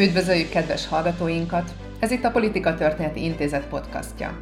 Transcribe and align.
Üdvözöljük 0.00 0.48
kedves 0.48 0.86
hallgatóinkat! 0.86 1.70
Ez 1.98 2.10
itt 2.10 2.24
a 2.24 2.30
Politika 2.30 2.74
Történeti 2.74 3.24
Intézet 3.24 3.66
podcastja. 3.66 4.38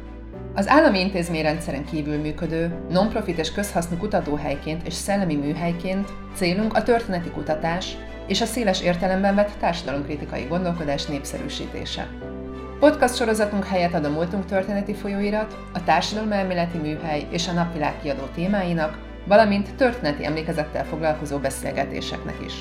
Az 0.55 0.67
állami 0.67 0.99
intézményrendszeren 0.99 1.85
kívül 1.85 2.17
működő, 2.17 2.71
non-profit 2.89 3.37
és 3.37 3.51
közhasznú 3.51 3.97
kutatóhelyként 3.97 4.87
és 4.87 4.93
szellemi 4.93 5.35
műhelyként 5.35 6.09
célunk 6.35 6.73
a 6.73 6.83
történeti 6.83 7.29
kutatás 7.29 7.97
és 8.27 8.41
a 8.41 8.45
széles 8.45 8.81
értelemben 8.81 9.35
vett 9.35 9.51
társadalomkritikai 9.59 10.43
gondolkodás 10.43 11.05
népszerűsítése. 11.05 12.07
Podcast 12.79 13.15
sorozatunk 13.15 13.65
helyet 13.65 13.93
ad 13.93 14.05
a 14.05 14.09
múltunk 14.09 14.45
történeti 14.45 14.93
folyóirat, 14.93 15.57
a 15.73 15.83
társadalomelméleti 15.83 16.77
műhely 16.77 17.27
és 17.31 17.47
a 17.47 17.51
napvilág 17.51 18.01
kiadó 18.01 18.23
témáinak, 18.35 18.97
valamint 19.27 19.75
történeti 19.75 20.25
emlékezettel 20.25 20.85
foglalkozó 20.85 21.37
beszélgetéseknek 21.37 22.35
is. 22.45 22.53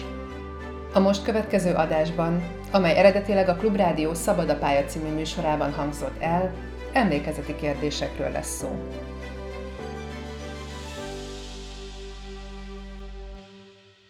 A 0.92 1.00
most 1.00 1.24
következő 1.24 1.72
adásban, 1.72 2.42
amely 2.70 2.96
eredetileg 2.96 3.48
a 3.48 3.54
Klubrádió 3.54 4.14
Szabad 4.14 4.48
a 4.48 4.58
pálya 4.58 4.84
című 4.84 5.14
műsorában 5.14 5.72
hangzott 5.72 6.20
el, 6.20 6.52
emlékezeti 6.92 7.54
kérdésekről 7.56 8.30
lesz 8.30 8.56
szó. 8.56 8.82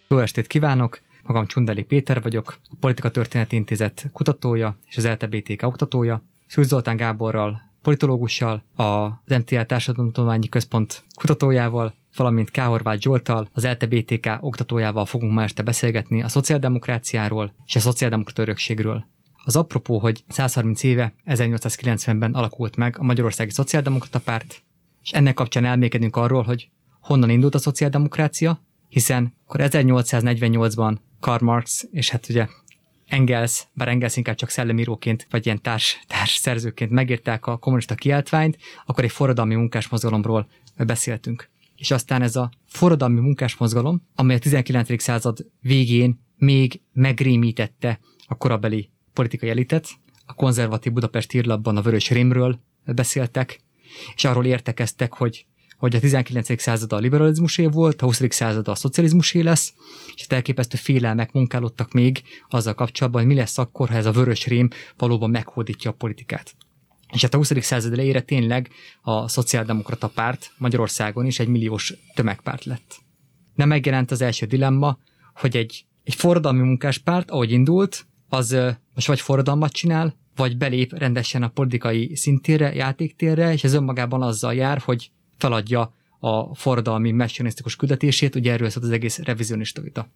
Jó 0.09 0.19
estét 0.19 0.47
kívánok! 0.47 1.01
Magam 1.23 1.47
Csundeli 1.47 1.83
Péter 1.83 2.23
vagyok, 2.23 2.59
a 2.71 2.75
Politika 2.80 3.11
Történeti 3.11 3.57
Intézet 3.57 4.07
kutatója 4.13 4.79
és 4.87 4.97
az 4.97 5.07
LTBTK 5.07 5.63
oktatója. 5.63 6.23
Szűz 6.47 6.69
Zoltán 6.69 6.97
Gáborral, 6.97 7.61
politológussal, 7.83 8.63
az 8.77 9.11
MTL 9.27 9.61
Társadalomtudományi 9.61 10.49
Központ 10.49 11.04
kutatójával, 11.15 11.95
valamint 12.19 12.51
K. 12.51 12.59
Horváth 12.59 13.01
Zsoltal, 13.01 13.49
az 13.52 13.66
LTBTK 13.66 14.29
oktatójával 14.41 15.07
fogunk 15.07 15.33
ma 15.33 15.43
este 15.43 15.63
beszélgetni 15.63 16.23
a 16.23 16.29
szociáldemokráciáról 16.29 17.55
és 17.66 17.77
a 17.77 17.80
szociáldemokrata 17.80 18.43
örökségről. 18.43 19.05
Az 19.45 19.57
apropó, 19.57 19.99
hogy 19.99 20.25
130 20.29 20.83
éve, 20.83 21.15
1890-ben 21.27 22.33
alakult 22.33 22.77
meg 22.77 22.97
a 22.99 23.02
Magyarországi 23.02 23.51
Szociáldemokrata 23.51 24.21
Párt, 24.21 24.63
és 25.02 25.10
ennek 25.10 25.35
kapcsán 25.35 25.65
elmékedünk 25.65 26.16
arról, 26.16 26.43
hogy 26.43 26.69
honnan 27.01 27.30
indult 27.30 27.55
a 27.55 27.59
szociáldemokrácia, 27.59 28.63
hiszen 28.88 29.35
akkor 29.47 29.60
1848-ban 29.63 30.97
Karl 31.21 31.45
Marx, 31.45 31.88
és 31.91 32.10
hát 32.10 32.29
ugye 32.29 32.47
Engels, 33.07 33.66
bár 33.73 33.88
Engels 33.88 34.16
inkább 34.16 34.37
csak 34.37 34.49
szellemíróként, 34.49 35.27
vagy 35.30 35.47
ilyen 35.47 35.63
társ, 35.63 36.01
társ 36.07 36.35
szerzőként 36.35 36.91
megírták 36.91 37.47
a 37.47 37.57
kommunista 37.57 37.95
kiáltványt, 37.95 38.59
akkor 38.87 39.05
egy 39.05 39.10
forradalmi 39.10 39.55
munkásmozgalomról 39.55 40.49
beszéltünk. 40.77 41.51
És 41.79 41.90
aztán 41.90 42.23
ez 42.23 42.37
a 42.37 42.51
forradalmi 42.66 43.21
munkásmozgalom, 43.21 44.02
amely 44.15 44.37
a 44.37 44.38
19. 44.38 45.02
század 45.02 45.46
végén 45.60 46.20
még 46.37 46.80
megrémítette 46.93 48.01
a 48.26 48.37
korabeli 48.37 48.90
politikai 49.12 49.48
elitet, 49.48 49.88
a 50.26 50.35
konzervatív 50.35 50.93
Budapest 50.93 51.32
írlapban 51.32 51.76
a 51.76 51.82
Vörös 51.82 52.10
Rémről 52.10 52.60
beszéltek, 52.85 53.60
és 54.15 54.24
arról 54.24 54.45
értekeztek, 54.45 55.12
hogy 55.15 55.46
hogy 55.79 55.96
a 55.96 56.01
19. 56.01 56.60
század 56.60 56.93
a 56.93 56.98
liberalizmusé 56.98 57.66
volt, 57.66 58.02
a 58.02 58.04
20. 58.04 58.23
század 58.29 58.68
a 58.68 58.74
szocializmusé 58.74 59.40
lesz, 59.40 59.74
és 60.15 60.26
elképesztő 60.26 60.76
félelmek 60.76 61.32
munkálódtak 61.32 61.92
még 61.92 62.23
azzal 62.48 62.74
kapcsolatban, 62.74 63.23
hogy 63.23 63.30
mi 63.30 63.37
lesz 63.37 63.59
akkor, 63.59 63.88
ha 63.88 63.95
ez 63.95 64.06
a 64.06 64.12
vörös 64.12 64.47
rém 64.47 64.69
valóban 64.97 65.31
meghódítja 65.31 65.91
a 65.91 65.94
politikát. 65.94 66.54
És 67.12 67.22
hát 67.22 67.34
a 67.34 67.37
20. 67.37 67.53
század 67.60 67.92
elejére 67.92 68.20
tényleg 68.20 68.70
a 69.03 69.28
szociáldemokrata 69.28 70.09
párt 70.09 70.53
Magyarországon 70.56 71.26
is 71.26 71.38
egy 71.38 71.48
milliós 71.48 71.94
tömegpárt 72.14 72.64
lett. 72.64 72.97
Nem 73.54 73.69
megjelent 73.69 74.10
az 74.10 74.20
első 74.20 74.47
dilemma, 74.47 74.98
hogy 75.34 75.56
egy, 75.56 75.84
egy 76.04 76.14
forradalmi 76.14 76.62
munkáspárt, 76.62 77.30
ahogy 77.30 77.50
indult, 77.50 78.06
az 78.28 78.56
most 78.94 79.06
vagy 79.06 79.20
forradalmat 79.20 79.72
csinál, 79.72 80.16
vagy 80.36 80.56
belép 80.56 80.98
rendesen 80.98 81.42
a 81.42 81.48
politikai 81.48 82.16
szintére, 82.16 82.74
játéktérre, 82.74 83.52
és 83.52 83.64
ez 83.64 83.74
önmagában 83.74 84.22
azzal 84.22 84.54
jár, 84.54 84.78
hogy 84.78 85.10
feladja 85.38 85.94
a 86.18 86.54
forradalmi 86.54 87.10
messianisztikus 87.10 87.76
küldetését, 87.76 88.34
ugye 88.34 88.52
erről 88.52 88.68
szólt 88.68 88.84
az 88.84 88.90
egész 88.90 89.18
revizionista 89.18 89.80
vita. 89.80 90.08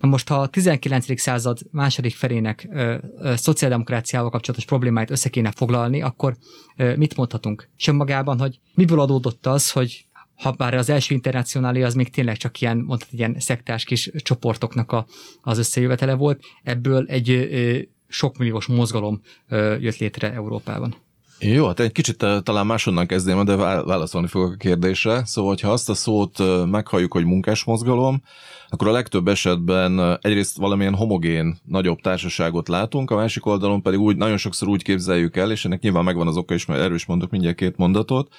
Na 0.00 0.08
most, 0.08 0.28
ha 0.28 0.40
a 0.40 0.46
19. 0.46 1.20
század 1.20 1.58
második 1.70 2.14
felének 2.14 2.68
ö, 2.70 2.96
ö, 3.18 3.36
szociáldemokráciával 3.36 4.30
kapcsolatos 4.30 4.64
problémáit 4.64 5.10
össze 5.10 5.28
kéne 5.28 5.50
foglalni, 5.50 6.02
akkor 6.02 6.36
ö, 6.76 6.96
mit 6.96 7.16
mondhatunk? 7.16 7.68
Sem 7.76 7.96
magában, 7.96 8.38
hogy 8.38 8.60
miből 8.74 9.00
adódott 9.00 9.46
az, 9.46 9.70
hogy 9.70 10.06
ha 10.34 10.52
bár 10.52 10.74
az 10.74 10.90
első 10.90 11.14
internacionális 11.14 11.84
az 11.84 11.94
még 11.94 12.10
tényleg 12.10 12.36
csak 12.36 12.60
ilyen, 12.60 12.76
mondhatni, 12.76 13.18
ilyen 13.18 13.36
szektás 13.38 13.84
kis 13.84 14.10
csoportoknak 14.16 14.92
a, 14.92 15.06
az 15.42 15.58
összejövetele 15.58 16.14
volt, 16.14 16.40
ebből 16.62 17.06
egy 17.08 17.30
ö, 17.30 17.78
sokmilliós 18.08 18.66
mozgalom 18.66 19.20
ö, 19.48 19.76
jött 19.80 19.96
létre 19.96 20.32
Európában. 20.32 20.94
Jó, 21.40 21.66
hát 21.66 21.80
egy 21.80 21.92
kicsit 21.92 22.22
eh, 22.22 22.40
talán 22.40 22.66
másonnan 22.66 23.06
kezdném, 23.06 23.44
de 23.44 23.56
válaszolni 23.56 24.26
fogok 24.26 24.52
a 24.52 24.56
kérdésre. 24.56 25.24
Szóval, 25.24 25.56
ha 25.62 25.72
azt 25.72 25.88
a 25.88 25.94
szót 25.94 26.40
eh, 26.40 26.66
meghalljuk, 26.66 27.12
hogy 27.12 27.24
munkásmozgalom, 27.24 28.22
akkor 28.68 28.88
a 28.88 28.92
legtöbb 28.92 29.28
esetben 29.28 30.00
eh, 30.00 30.16
egyrészt 30.20 30.56
valamilyen 30.56 30.94
homogén, 30.94 31.58
nagyobb 31.64 32.00
társaságot 32.00 32.68
látunk, 32.68 33.10
a 33.10 33.16
másik 33.16 33.46
oldalon 33.46 33.82
pedig 33.82 34.00
úgy, 34.00 34.16
nagyon 34.16 34.36
sokszor 34.36 34.68
úgy 34.68 34.82
képzeljük 34.82 35.36
el, 35.36 35.50
és 35.50 35.64
ennek 35.64 35.80
nyilván 35.80 36.04
megvan 36.04 36.26
az 36.26 36.36
oka 36.36 36.54
is, 36.54 36.66
mert 36.66 36.80
erős 36.80 37.06
mondok 37.06 37.30
mindjárt 37.30 37.56
két 37.56 37.76
mondatot, 37.76 38.32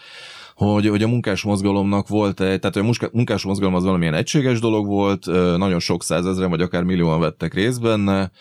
hogy, 0.56 0.88
hogy 0.88 1.04
a 1.04 1.08
munkásmozgalomnak 1.08 2.08
volt 2.08 2.42
egy, 2.42 2.60
tehát 2.60 2.76
a 2.76 3.08
munkásmozgalom 3.12 3.76
az 3.76 3.84
valamilyen 3.84 4.14
egységes 4.14 4.60
dolog 4.60 4.86
volt, 4.86 5.26
nagyon 5.58 5.80
sok 5.80 6.04
százezren 6.04 6.50
vagy 6.50 6.62
akár 6.62 6.84
millióan 6.84 7.20
vettek 7.20 7.54
részt 7.54 7.82
benne, 7.82 8.32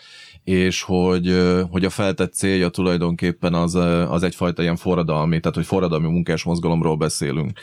és 0.43 0.81
hogy, 0.81 1.41
hogy 1.71 1.85
a 1.85 1.89
feltett 1.89 2.33
célja 2.33 2.69
tulajdonképpen 2.69 3.53
az, 3.53 3.75
az 4.09 4.23
egyfajta 4.23 4.61
ilyen 4.61 4.75
forradalmi, 4.75 5.39
tehát 5.39 5.55
hogy 5.55 5.65
forradalmi 5.65 6.07
munkás 6.07 6.43
mozgalomról 6.43 6.97
beszélünk. 6.97 7.59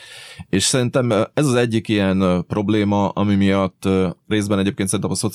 És 0.49 0.63
szerintem 0.63 1.11
ez 1.11 1.45
az 1.45 1.53
egyik 1.53 1.87
ilyen 1.87 2.45
probléma, 2.47 3.09
ami 3.09 3.35
miatt 3.35 3.89
részben 4.27 4.59
egyébként 4.59 4.89
szerintem 4.89 5.33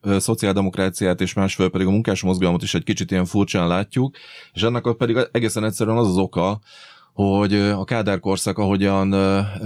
a 0.00 0.18
szociáldemokráciát 0.18 1.20
és 1.20 1.32
másfél 1.32 1.68
pedig 1.68 1.86
a 1.86 1.90
munkás 1.90 2.22
mozgalmat 2.22 2.62
is 2.62 2.74
egy 2.74 2.84
kicsit 2.84 3.10
ilyen 3.10 3.24
furcsán 3.24 3.66
látjuk, 3.66 4.16
és 4.52 4.62
ennek 4.62 4.86
pedig 4.96 5.28
egészen 5.32 5.64
egyszerűen 5.64 5.96
az 5.96 6.08
az 6.08 6.16
oka, 6.16 6.60
hogy 7.12 7.54
a 7.54 7.84
Kádár 7.84 8.20
korszak, 8.20 8.58
ahogyan, 8.58 9.10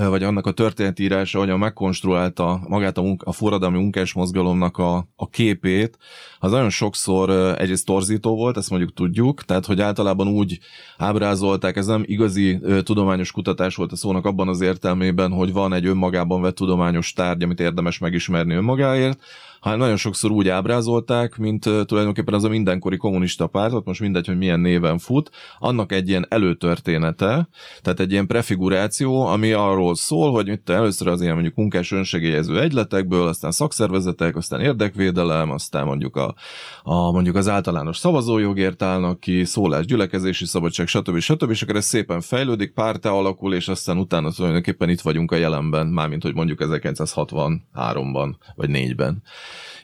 vagy 0.08 0.22
annak 0.22 0.46
a 0.46 0.52
történetírása, 0.52 1.38
ahogyan 1.38 1.58
megkonstruálta 1.58 2.60
magát 2.68 2.98
a, 2.98 3.02
munka, 3.02 3.26
a 3.26 3.32
forradalmi 3.32 3.78
munkás 3.78 4.12
mozgalomnak 4.12 4.78
a, 4.78 5.08
a 5.16 5.28
képét, 5.28 5.98
az 6.38 6.50
nagyon 6.50 6.70
sokszor 6.70 7.30
egyrészt 7.58 7.86
torzító 7.86 8.36
volt, 8.36 8.56
ezt 8.56 8.70
mondjuk 8.70 8.92
tudjuk, 8.92 9.44
tehát 9.44 9.66
hogy 9.66 9.80
általában 9.80 10.28
úgy 10.28 10.58
ábrázolták, 10.96 11.76
ez 11.76 11.86
nem 11.86 12.02
igazi 12.06 12.60
tudományos 12.82 13.32
kutatás 13.32 13.74
volt 13.74 13.92
a 13.92 13.96
szónak 13.96 14.24
abban 14.24 14.48
az 14.48 14.60
értelmében, 14.60 15.32
hogy 15.32 15.52
van 15.52 15.72
egy 15.72 15.86
önmagában 15.86 16.42
vett 16.42 16.54
tudományos 16.54 17.12
tárgy, 17.12 17.42
amit 17.42 17.60
érdemes 17.60 17.98
megismerni 17.98 18.54
önmagáért, 18.54 19.18
hanem 19.66 19.80
nagyon 19.80 19.96
sokszor 19.96 20.30
úgy 20.30 20.48
ábrázolták, 20.48 21.36
mint 21.36 21.62
tulajdonképpen 21.62 22.34
az 22.34 22.44
a 22.44 22.48
mindenkori 22.48 22.96
kommunista 22.96 23.46
pártot, 23.46 23.84
most 23.84 24.00
mindegy, 24.00 24.26
hogy 24.26 24.36
milyen 24.36 24.60
néven 24.60 24.98
fut, 24.98 25.30
annak 25.58 25.92
egy 25.92 26.08
ilyen 26.08 26.26
előtörténete, 26.28 27.48
tehát 27.82 28.00
egy 28.00 28.12
ilyen 28.12 28.26
prefiguráció, 28.26 29.26
ami 29.26 29.52
arról 29.52 29.94
szól, 29.94 30.32
hogy 30.32 30.48
itt 30.48 30.68
először 30.68 31.08
az 31.08 31.20
ilyen 31.20 31.34
mondjuk 31.34 31.54
munkás 31.54 31.92
önsegélyező 31.92 32.60
egyletekből, 32.60 33.26
aztán 33.26 33.50
szakszervezetek, 33.50 34.36
aztán 34.36 34.60
érdekvédelem, 34.60 35.50
aztán 35.50 35.86
mondjuk 35.86 36.16
a, 36.16 36.34
a 36.82 37.10
mondjuk 37.10 37.36
az 37.36 37.48
általános 37.48 37.96
szavazójogért 37.96 38.82
állnak 38.82 39.20
ki, 39.20 39.44
szólás, 39.44 39.84
gyülekezési 39.84 40.44
szabadság, 40.44 40.86
stb. 40.86 41.18
stb. 41.18 41.50
És 41.50 41.62
akkor 41.62 41.76
ez 41.76 41.84
szépen 41.84 42.20
fejlődik, 42.20 42.72
párte 42.72 43.08
alakul, 43.08 43.54
és 43.54 43.68
aztán 43.68 43.98
utána 43.98 44.30
tulajdonképpen 44.30 44.88
itt 44.88 45.00
vagyunk 45.00 45.32
a 45.32 45.36
jelenben, 45.36 45.86
mármint 45.86 46.22
hogy 46.22 46.34
mondjuk 46.34 46.58
1963-ban 46.62 48.34
vagy 48.54 48.70
4-ben. 48.72 49.22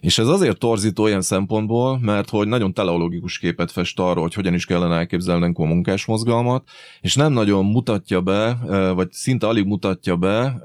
És 0.02 0.18
ez 0.18 0.26
azért 0.26 0.58
torzító 0.58 1.06
ilyen 1.06 1.20
szempontból, 1.20 1.98
mert 2.00 2.30
hogy 2.30 2.48
nagyon 2.48 2.72
teleologikus 2.72 3.38
képet 3.38 3.70
fest 3.70 3.98
arról, 3.98 4.22
hogy 4.22 4.34
hogyan 4.34 4.54
is 4.54 4.66
kellene 4.66 4.94
elképzelnünk 4.94 5.58
a 5.58 5.64
munkásmozgalmat, 5.64 6.68
és 7.00 7.14
nem 7.14 7.32
nagyon 7.32 7.64
mutatja 7.64 8.20
be, 8.20 8.58
vagy 8.94 9.12
szinte 9.12 9.46
alig 9.46 9.66
mutatja 9.66 10.16
be, 10.16 10.60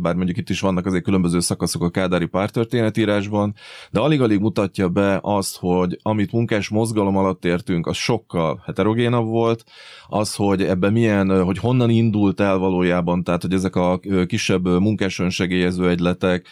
bár 0.00 0.14
mondjuk 0.14 0.36
itt 0.36 0.48
is 0.50 0.60
vannak 0.60 0.86
azért 0.86 1.04
különböző 1.04 1.40
szakaszok 1.40 1.82
a 1.82 1.90
kádári 1.90 2.26
pártörténetírásban, 2.26 3.54
de 3.90 4.00
alig-alig 4.00 4.40
mutatja 4.40 4.88
be 4.88 5.18
azt, 5.22 5.56
hogy 5.56 5.98
amit 6.02 6.32
munkás 6.32 6.68
mozgalom 6.68 7.16
alatt 7.16 7.44
értünk, 7.44 7.86
az 7.86 7.96
sokkal 7.96 8.62
heterogénabb 8.64 9.26
volt, 9.26 9.64
az, 10.08 10.34
hogy 10.34 10.62
ebben 10.62 10.92
milyen, 10.92 11.44
hogy 11.44 11.58
honnan 11.58 11.90
indult 11.90 12.40
el 12.40 12.58
valójában, 12.58 13.24
tehát 13.24 13.42
hogy 13.42 13.52
ezek 13.52 13.76
a 13.76 14.00
kisebb 14.26 14.64
munkás 14.68 15.18
önsegélyező 15.18 15.88
egyletek, 15.88 16.46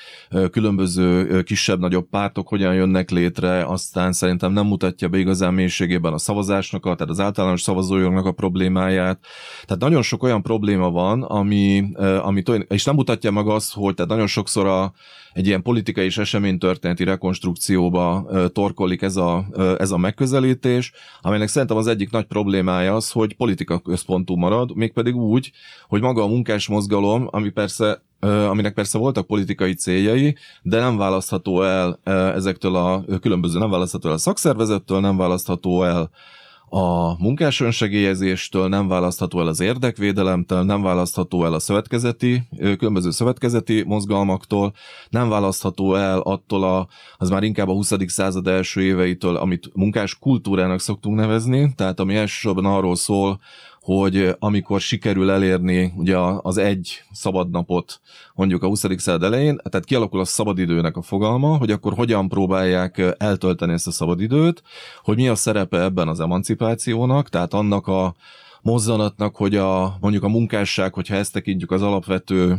különböző 0.50 1.42
kisebb-nagyobb 1.42 2.08
pártok 2.18 2.48
hogyan 2.48 2.74
jönnek 2.74 3.10
létre, 3.10 3.64
aztán 3.64 4.12
szerintem 4.12 4.52
nem 4.52 4.66
mutatja 4.66 5.08
be 5.08 5.18
igazán 5.18 5.54
mélységében 5.54 6.12
a 6.12 6.18
szavazásnak, 6.18 6.82
tehát 6.82 7.00
az 7.00 7.20
általános 7.20 7.62
szavazójognak 7.62 8.26
a 8.26 8.32
problémáját. 8.32 9.18
Tehát 9.64 9.82
nagyon 9.82 10.02
sok 10.02 10.22
olyan 10.22 10.42
probléma 10.42 10.90
van, 10.90 11.22
ami, 11.22 11.84
ami 12.22 12.42
és 12.68 12.84
nem 12.84 12.94
mutatja 12.94 13.30
meg 13.30 13.46
azt, 13.46 13.74
hogy 13.74 13.94
tehát 13.94 14.10
nagyon 14.10 14.26
sokszor 14.26 14.66
a, 14.66 14.92
egy 15.32 15.46
ilyen 15.46 15.62
politikai 15.62 16.04
és 16.04 16.18
eseménytörténeti 16.18 17.04
rekonstrukcióba 17.04 18.26
torkolik 18.52 19.02
ez 19.02 19.16
a, 19.16 19.46
ez 19.78 19.90
a 19.90 19.96
megközelítés, 19.96 20.92
amelynek 21.20 21.48
szerintem 21.48 21.76
az 21.76 21.86
egyik 21.86 22.10
nagy 22.10 22.26
problémája 22.26 22.94
az, 22.94 23.10
hogy 23.10 23.36
politika 23.36 23.78
központú 23.78 24.34
marad, 24.34 24.76
mégpedig 24.76 25.16
úgy, 25.16 25.52
hogy 25.88 26.00
maga 26.00 26.22
a 26.22 26.26
munkás 26.28 26.68
mozgalom, 26.68 27.28
ami 27.30 27.48
persze 27.48 28.02
aminek 28.20 28.74
persze 28.74 28.98
voltak 28.98 29.26
politikai 29.26 29.74
céljai, 29.74 30.36
de 30.62 30.80
nem 30.80 30.96
választható 30.96 31.62
el 31.62 32.00
ezektől 32.34 32.76
a 32.76 33.04
különböző, 33.20 33.58
nem 33.58 33.70
választható 33.70 34.08
el 34.08 34.14
a 34.14 34.18
szakszervezettől, 34.18 35.00
nem 35.00 35.16
választható 35.16 35.82
el 35.82 36.10
a 36.70 37.16
munkás 37.22 37.60
önsegélyezéstől, 37.60 38.68
nem 38.68 38.88
választható 38.88 39.40
el 39.40 39.46
az 39.46 39.60
érdekvédelemtől, 39.60 40.62
nem 40.62 40.82
választható 40.82 41.44
el 41.44 41.52
a 41.52 41.58
szövetkezeti, 41.58 42.42
különböző 42.58 43.10
szövetkezeti 43.10 43.82
mozgalmaktól, 43.86 44.72
nem 45.08 45.28
választható 45.28 45.94
el 45.94 46.18
attól 46.18 46.64
a, 46.64 46.88
az 47.16 47.30
már 47.30 47.42
inkább 47.42 47.68
a 47.68 47.72
20. 47.72 47.92
század 48.06 48.46
első 48.46 48.82
éveitől, 48.82 49.36
amit 49.36 49.70
munkás 49.74 50.18
kultúrának 50.18 50.80
szoktunk 50.80 51.16
nevezni, 51.16 51.74
tehát 51.74 52.00
ami 52.00 52.16
elsősorban 52.16 52.64
arról 52.64 52.96
szól, 52.96 53.40
hogy 53.94 54.36
amikor 54.38 54.80
sikerül 54.80 55.30
elérni 55.30 55.92
ugye 55.96 56.16
az 56.42 56.56
egy 56.56 57.02
szabadnapot 57.12 58.00
mondjuk 58.34 58.62
a 58.62 58.66
20. 58.66 58.84
század 58.96 59.22
elején, 59.22 59.56
tehát 59.56 59.86
kialakul 59.86 60.20
a 60.20 60.24
szabadidőnek 60.24 60.96
a 60.96 61.02
fogalma, 61.02 61.56
hogy 61.56 61.70
akkor 61.70 61.94
hogyan 61.94 62.28
próbálják 62.28 63.14
eltölteni 63.18 63.72
ezt 63.72 63.86
a 63.86 63.90
szabadidőt, 63.90 64.62
hogy 65.02 65.16
mi 65.16 65.28
a 65.28 65.34
szerepe 65.34 65.80
ebben 65.80 66.08
az 66.08 66.20
emancipációnak, 66.20 67.28
tehát 67.28 67.54
annak 67.54 67.86
a 67.86 68.14
mozzanatnak, 68.62 69.36
hogy 69.36 69.56
a, 69.56 69.96
mondjuk 70.00 70.22
a 70.22 70.28
munkásság, 70.28 70.94
hogyha 70.94 71.14
ezt 71.14 71.32
tekintjük 71.32 71.70
az 71.70 71.82
alapvető 71.82 72.58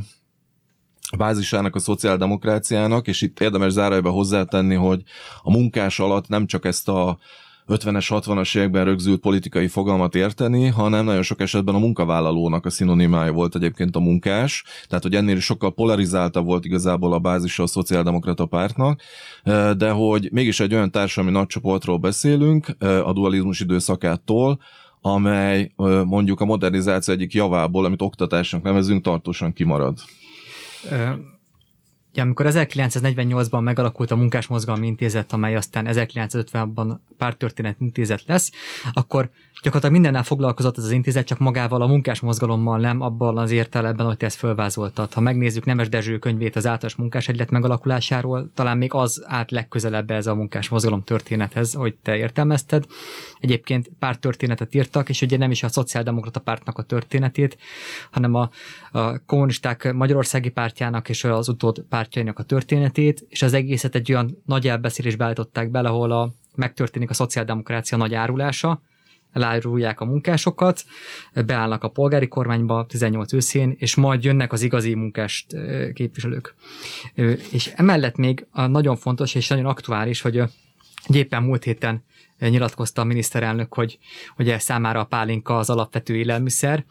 bázisának 1.17 1.75
a 1.75 1.79
szociáldemokráciának, 1.79 3.07
és 3.07 3.21
itt 3.21 3.39
érdemes 3.39 3.71
zárójelbe 3.71 4.09
hozzátenni, 4.09 4.75
hogy 4.75 5.03
a 5.41 5.51
munkás 5.51 5.99
alatt 5.99 6.27
nem 6.27 6.45
csak 6.45 6.65
ezt 6.65 6.89
a 6.89 7.17
50-es, 7.69 8.07
60-as 8.09 8.57
években 8.57 8.85
rögzült 8.85 9.19
politikai 9.19 9.67
fogalmat 9.67 10.15
érteni, 10.15 10.67
hanem 10.67 11.05
nagyon 11.05 11.21
sok 11.21 11.41
esetben 11.41 11.75
a 11.75 11.79
munkavállalónak 11.79 12.65
a 12.65 12.69
szinonimája 12.69 13.31
volt 13.31 13.55
egyébként 13.55 13.95
a 13.95 13.99
munkás, 13.99 14.63
tehát 14.87 15.03
hogy 15.03 15.15
ennél 15.15 15.39
sokkal 15.39 15.73
polarizáltabb 15.73 16.45
volt 16.45 16.65
igazából 16.65 17.13
a 17.13 17.19
bázisa 17.19 17.63
a 17.63 17.67
szociáldemokrata 17.67 18.45
pártnak, 18.45 19.01
de 19.77 19.89
hogy 19.89 20.29
mégis 20.31 20.59
egy 20.59 20.73
olyan 20.73 20.91
társadalmi 20.91 21.37
nagycsoportról 21.37 21.97
beszélünk, 21.97 22.67
a 22.79 23.13
dualizmus 23.13 23.59
időszakától, 23.59 24.59
amely 25.01 25.71
mondjuk 26.05 26.41
a 26.41 26.45
modernizáció 26.45 27.13
egyik 27.13 27.33
javából, 27.33 27.85
amit 27.85 28.01
oktatásnak 28.01 28.63
nevezünk, 28.63 29.03
tartósan 29.03 29.53
kimarad. 29.53 29.97
Ja, 32.19 32.25
amikor 32.25 32.45
1948-ban 32.49 33.63
megalakult 33.63 34.11
a 34.11 34.15
Munkásmozgalmi 34.15 34.87
Intézet, 34.87 35.33
amely 35.33 35.55
aztán 35.55 35.85
1950-ban 35.89 36.97
pártörténet 37.17 37.75
intézet 37.79 38.23
lesz, 38.25 38.51
akkor 38.93 39.29
gyakorlatilag 39.61 39.95
mindennel 39.95 40.23
foglalkozott 40.23 40.77
ez 40.77 40.83
az 40.83 40.91
intézet, 40.91 41.25
csak 41.25 41.39
magával 41.39 41.81
a 41.81 41.87
munkásmozgalommal 41.87 42.79
nem 42.79 43.01
abban 43.01 43.37
az 43.37 43.51
értelemben, 43.51 44.05
hogy 44.05 44.17
te 44.17 44.25
ezt 44.25 44.37
fölvázoltad. 44.37 45.13
Ha 45.13 45.21
megnézzük 45.21 45.65
Nemes 45.65 45.89
Dezső 45.89 46.17
könyvét 46.17 46.55
az 46.55 46.65
általános 46.65 46.95
munkásegylet 46.95 47.49
megalakulásáról, 47.49 48.51
talán 48.53 48.77
még 48.77 48.93
az 48.93 49.23
állt 49.27 49.51
legközelebb 49.51 50.11
ez 50.11 50.27
a 50.27 50.35
munkásmozgalom 50.35 51.03
történethez, 51.03 51.73
hogy 51.73 51.95
te 52.03 52.17
értelmezted. 52.17 52.85
Egyébként 53.39 53.89
pár 53.99 54.17
történetet 54.17 54.75
írtak, 54.75 55.09
és 55.09 55.21
ugye 55.21 55.37
nem 55.37 55.51
is 55.51 55.63
a 55.63 55.67
szociáldemokrata 55.67 56.39
pártnak 56.39 56.77
a 56.77 56.83
történetét, 56.83 57.57
hanem 58.11 58.33
a, 58.33 58.49
a 58.91 59.25
kommunisták 59.25 59.93
Magyarországi 59.93 60.49
pártjának 60.49 61.09
és 61.09 61.23
az 61.23 61.49
utód 61.49 61.85
pártjainak 62.09 62.39
a 62.39 62.43
történetét, 62.43 63.25
és 63.29 63.41
az 63.41 63.53
egészet 63.53 63.95
egy 63.95 64.11
olyan 64.11 64.41
nagy 64.45 64.67
elbeszélésbe 64.67 65.25
állították 65.25 65.69
bele, 65.71 65.89
ahol 65.89 66.11
a, 66.11 66.33
megtörténik 66.55 67.09
a 67.09 67.13
szociáldemokrácia 67.13 67.97
nagy 67.97 68.13
árulása, 68.13 68.81
elárulják 69.31 69.99
a 69.99 70.05
munkásokat, 70.05 70.83
beállnak 71.45 71.83
a 71.83 71.89
polgári 71.89 72.27
kormányba 72.27 72.85
18 72.85 73.33
őszén, 73.33 73.75
és 73.77 73.95
majd 73.95 74.23
jönnek 74.23 74.53
az 74.53 74.61
igazi 74.61 74.95
munkást 74.95 75.55
képviselők. 75.93 76.55
És 77.51 77.71
emellett 77.75 78.15
még 78.15 78.45
nagyon 78.51 78.95
fontos 78.95 79.35
és 79.35 79.47
nagyon 79.47 79.65
aktuális, 79.65 80.21
hogy 80.21 80.43
éppen 81.07 81.43
múlt 81.43 81.63
héten 81.63 82.03
nyilatkozta 82.39 83.01
a 83.01 83.05
miniszterelnök, 83.05 83.73
hogy 83.73 83.99
ugye 84.37 84.59
számára 84.59 84.99
a 84.99 85.03
pálinka 85.03 85.57
az 85.57 85.69
alapvető 85.69 86.15
élelmiszer, 86.15 86.85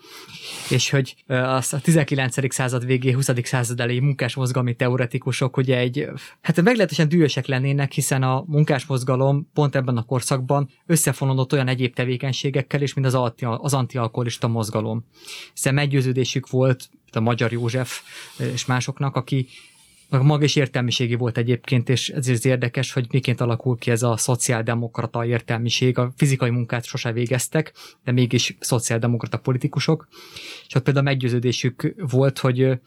és 0.70 0.90
hogy 0.90 1.16
az 1.26 1.72
a 1.72 1.80
19. 1.80 2.54
század 2.54 2.86
végé, 2.86 3.12
20. 3.12 3.30
század 3.42 3.80
elejé 3.80 3.98
munkásmozgalmi 3.98 4.74
teoretikusok 4.74 5.56
ugye 5.56 5.78
egy, 5.78 6.08
hát 6.40 6.62
meglehetősen 6.62 7.08
dühösek 7.08 7.46
lennének, 7.46 7.92
hiszen 7.92 8.22
a 8.22 8.44
munkásmozgalom 8.46 9.50
pont 9.54 9.76
ebben 9.76 9.96
a 9.96 10.02
korszakban 10.02 10.70
összefonódott 10.86 11.52
olyan 11.52 11.68
egyéb 11.68 11.94
tevékenységekkel 11.94 12.82
is, 12.82 12.94
mint 12.94 13.06
az, 13.06 13.14
anti, 13.14 13.44
az 13.44 13.74
antialkoholista 13.74 14.48
mozgalom. 14.48 15.04
Hiszen 15.52 15.74
meggyőződésük 15.74 16.50
volt 16.50 16.88
a 17.12 17.20
Magyar 17.20 17.52
József 17.52 18.00
és 18.38 18.66
másoknak, 18.66 19.16
aki 19.16 19.48
meg 20.10 20.22
maga 20.22 20.44
is 20.44 20.56
értelmiségi 20.56 21.14
volt 21.14 21.38
egyébként, 21.38 21.88
és 21.88 22.08
ezért 22.08 22.44
érdekes, 22.44 22.92
hogy 22.92 23.06
miként 23.10 23.40
alakul 23.40 23.78
ki 23.78 23.90
ez 23.90 24.02
a 24.02 24.16
szociáldemokrata 24.16 25.24
értelmiség. 25.24 25.98
A 25.98 26.12
fizikai 26.16 26.50
munkát 26.50 26.84
sose 26.84 27.12
végeztek, 27.12 27.72
de 28.04 28.12
mégis 28.12 28.56
szociáldemokrata 28.60 29.38
politikusok. 29.38 30.08
És 30.66 30.74
ott 30.74 30.82
például 30.82 31.04
meggyőződésük 31.04 31.94
volt, 32.10 32.38
hogy 32.38 32.80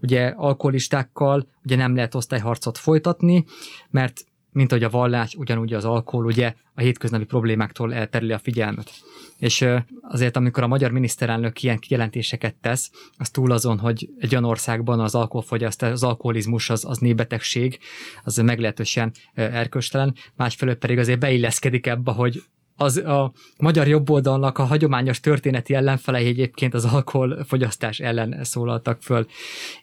ugye 0.00 0.26
alkoholistákkal 0.26 1.48
ugye 1.64 1.76
nem 1.76 1.94
lehet 1.94 2.14
osztályharcot 2.14 2.78
folytatni, 2.78 3.44
mert 3.90 4.24
mint 4.52 4.72
ahogy 4.72 4.84
a 4.84 4.90
vallás, 4.90 5.34
ugyanúgy 5.34 5.72
az 5.72 5.84
alkohol 5.84 6.24
ugye 6.24 6.54
a 6.74 6.80
hétköznapi 6.80 7.24
problémáktól 7.24 7.94
elterüli 7.94 8.32
a 8.32 8.38
figyelmet. 8.38 8.90
És 9.38 9.66
azért, 10.02 10.36
amikor 10.36 10.62
a 10.62 10.66
magyar 10.66 10.90
miniszterelnök 10.90 11.62
ilyen 11.62 11.78
kijelentéseket 11.78 12.54
tesz, 12.54 12.90
az 13.16 13.30
túl 13.30 13.52
azon, 13.52 13.78
hogy 13.78 14.08
egy 14.18 14.32
olyan 14.32 14.44
országban 14.44 15.00
az 15.00 15.14
alkoholfogyasztás, 15.14 15.90
az 15.90 16.02
alkoholizmus 16.02 16.70
az, 16.70 16.84
az 16.84 16.98
népbetegség, 16.98 17.78
az 18.24 18.36
meglehetősen 18.36 19.12
erköstelen, 19.34 20.14
másfelől 20.36 20.74
pedig 20.74 20.98
azért 20.98 21.18
beilleszkedik 21.18 21.86
ebbe, 21.86 22.12
hogy 22.12 22.42
az 22.80 22.96
a 22.96 23.32
magyar 23.58 23.88
jobboldalnak 23.88 24.58
a 24.58 24.64
hagyományos 24.64 25.20
történeti 25.20 25.74
ellenfelei 25.74 26.26
egyébként 26.26 26.74
az 26.74 26.84
alkoholfogyasztás 26.84 27.98
ellen 27.98 28.44
szólaltak 28.44 29.02
föl. 29.02 29.26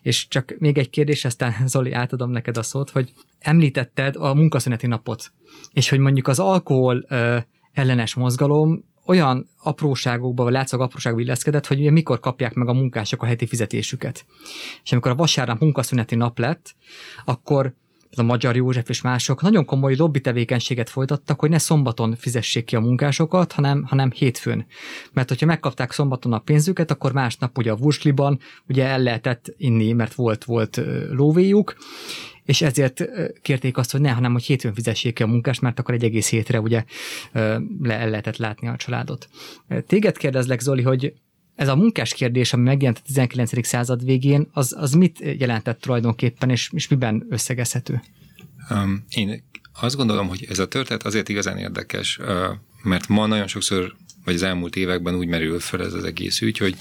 És 0.02 0.28
csak 0.28 0.56
még 0.60 0.78
egy 0.78 0.90
kérdés, 0.90 1.26
aztán 1.26 1.54
Zoli, 1.68 1.92
átadom 1.92 2.32
neked 2.32 2.58
a 2.58 2.64
szót, 2.64 2.90
hogy 2.90 3.14
említetted 3.40 4.16
a 4.16 4.34
munkaszüneti 4.34 4.88
napot, 4.88 5.32
és 5.74 5.90
hogy 5.90 6.00
mondjuk 6.00 6.28
az 6.28 6.40
alkohol 6.40 7.06
ellenes 7.74 8.14
mozgalom 8.14 8.84
olyan 9.06 9.50
apróságokba, 9.64 10.44
vagy 10.44 10.54
látszólag 10.54 10.86
apróságba 10.86 11.20
illeszkedett, 11.20 11.68
hogy 11.68 11.80
ugye 11.80 11.92
mikor 11.92 12.20
kapják 12.20 12.54
meg 12.54 12.68
a 12.68 12.74
munkások 12.74 13.24
a 13.24 13.26
heti 13.26 13.46
fizetésüket. 13.46 14.26
És 14.84 14.92
amikor 14.92 15.12
a 15.12 15.16
vasárnap 15.16 15.60
munkaszüneti 15.60 16.16
nap 16.16 16.40
lett, 16.40 16.76
akkor 17.26 17.74
a 18.20 18.24
Magyar 18.24 18.56
József 18.56 18.90
és 18.90 19.02
mások 19.02 19.42
nagyon 19.42 19.66
komoly 19.66 19.96
lobby 19.96 20.22
tevékenységet 20.22 20.90
folytattak, 20.90 21.40
hogy 21.40 21.50
ne 21.50 21.58
szombaton 21.58 22.16
fizessék 22.16 22.66
ki 22.66 22.76
a 22.76 22.80
munkásokat, 22.80 23.52
hanem, 23.52 23.84
hanem 23.84 24.12
hétfőn. 24.12 24.66
Mert 25.14 25.30
hogyha 25.30 25.46
megkapták 25.46 25.92
szombaton 25.92 26.34
a 26.34 26.40
pénzüket, 26.40 26.92
akkor 26.92 27.12
másnap 27.12 27.58
ugye 27.58 27.72
a 27.72 27.76
vursliban 27.76 28.40
ugye 28.68 28.86
el 28.86 29.02
lehetett 29.02 29.54
inni, 29.58 29.92
mert 29.94 30.14
volt, 30.14 30.44
volt 30.44 30.82
lóvéjuk, 31.12 31.76
és 32.44 32.62
ezért 32.62 33.06
kérték 33.42 33.78
azt, 33.78 33.92
hogy 33.92 34.02
ne, 34.02 34.10
hanem 34.10 34.32
hogy 34.32 34.44
hétfőn 34.44 34.74
fizessék 34.74 35.14
ki 35.14 35.24
a 35.24 35.28
munkást, 35.28 35.62
mert 35.62 35.80
akkor 35.80 35.94
egy 35.94 36.04
egész 36.04 36.30
hétre 36.30 36.60
ugye 36.60 36.84
le 37.82 38.06
lehetett 38.06 38.38
látni 38.38 38.68
a 38.68 38.76
családot. 38.76 39.30
Téged 39.88 40.18
kérdezlek, 40.18 40.60
Zoli, 40.60 40.82
hogy 40.82 41.14
ez 41.58 41.68
a 41.68 41.76
munkás 41.76 42.14
kérdés, 42.14 42.54
ami 42.54 42.64
megjelent 42.64 42.98
a 42.98 43.02
19. 43.06 43.68
század 43.68 44.04
végén, 44.04 44.48
az, 44.52 44.76
az 44.78 44.92
mit 44.92 45.20
jelentett 45.38 45.82
tulajdonképpen, 45.82 46.50
és, 46.50 46.70
és 46.74 46.88
miben 46.88 47.26
összegezhető? 47.30 48.02
Um, 48.70 49.06
én 49.10 49.44
azt 49.82 49.96
gondolom, 49.96 50.28
hogy 50.28 50.46
ez 50.50 50.60
a 50.60 50.68
történet 50.68 51.04
azért 51.04 51.30
igazán 51.30 51.58
érdekes, 51.58 52.20
mert 52.84 53.08
ma 53.08 53.26
nagyon 53.26 53.48
sokszor, 53.48 53.96
vagy 54.26 54.34
az 54.34 54.44
elmúlt 54.44 54.76
években 54.76 55.16
úgy 55.16 55.28
merül 55.28 55.60
fel 55.60 55.84
ez 55.84 55.94
az 55.94 56.04
egész 56.04 56.42
ügy, 56.42 56.58
hogy 56.58 56.76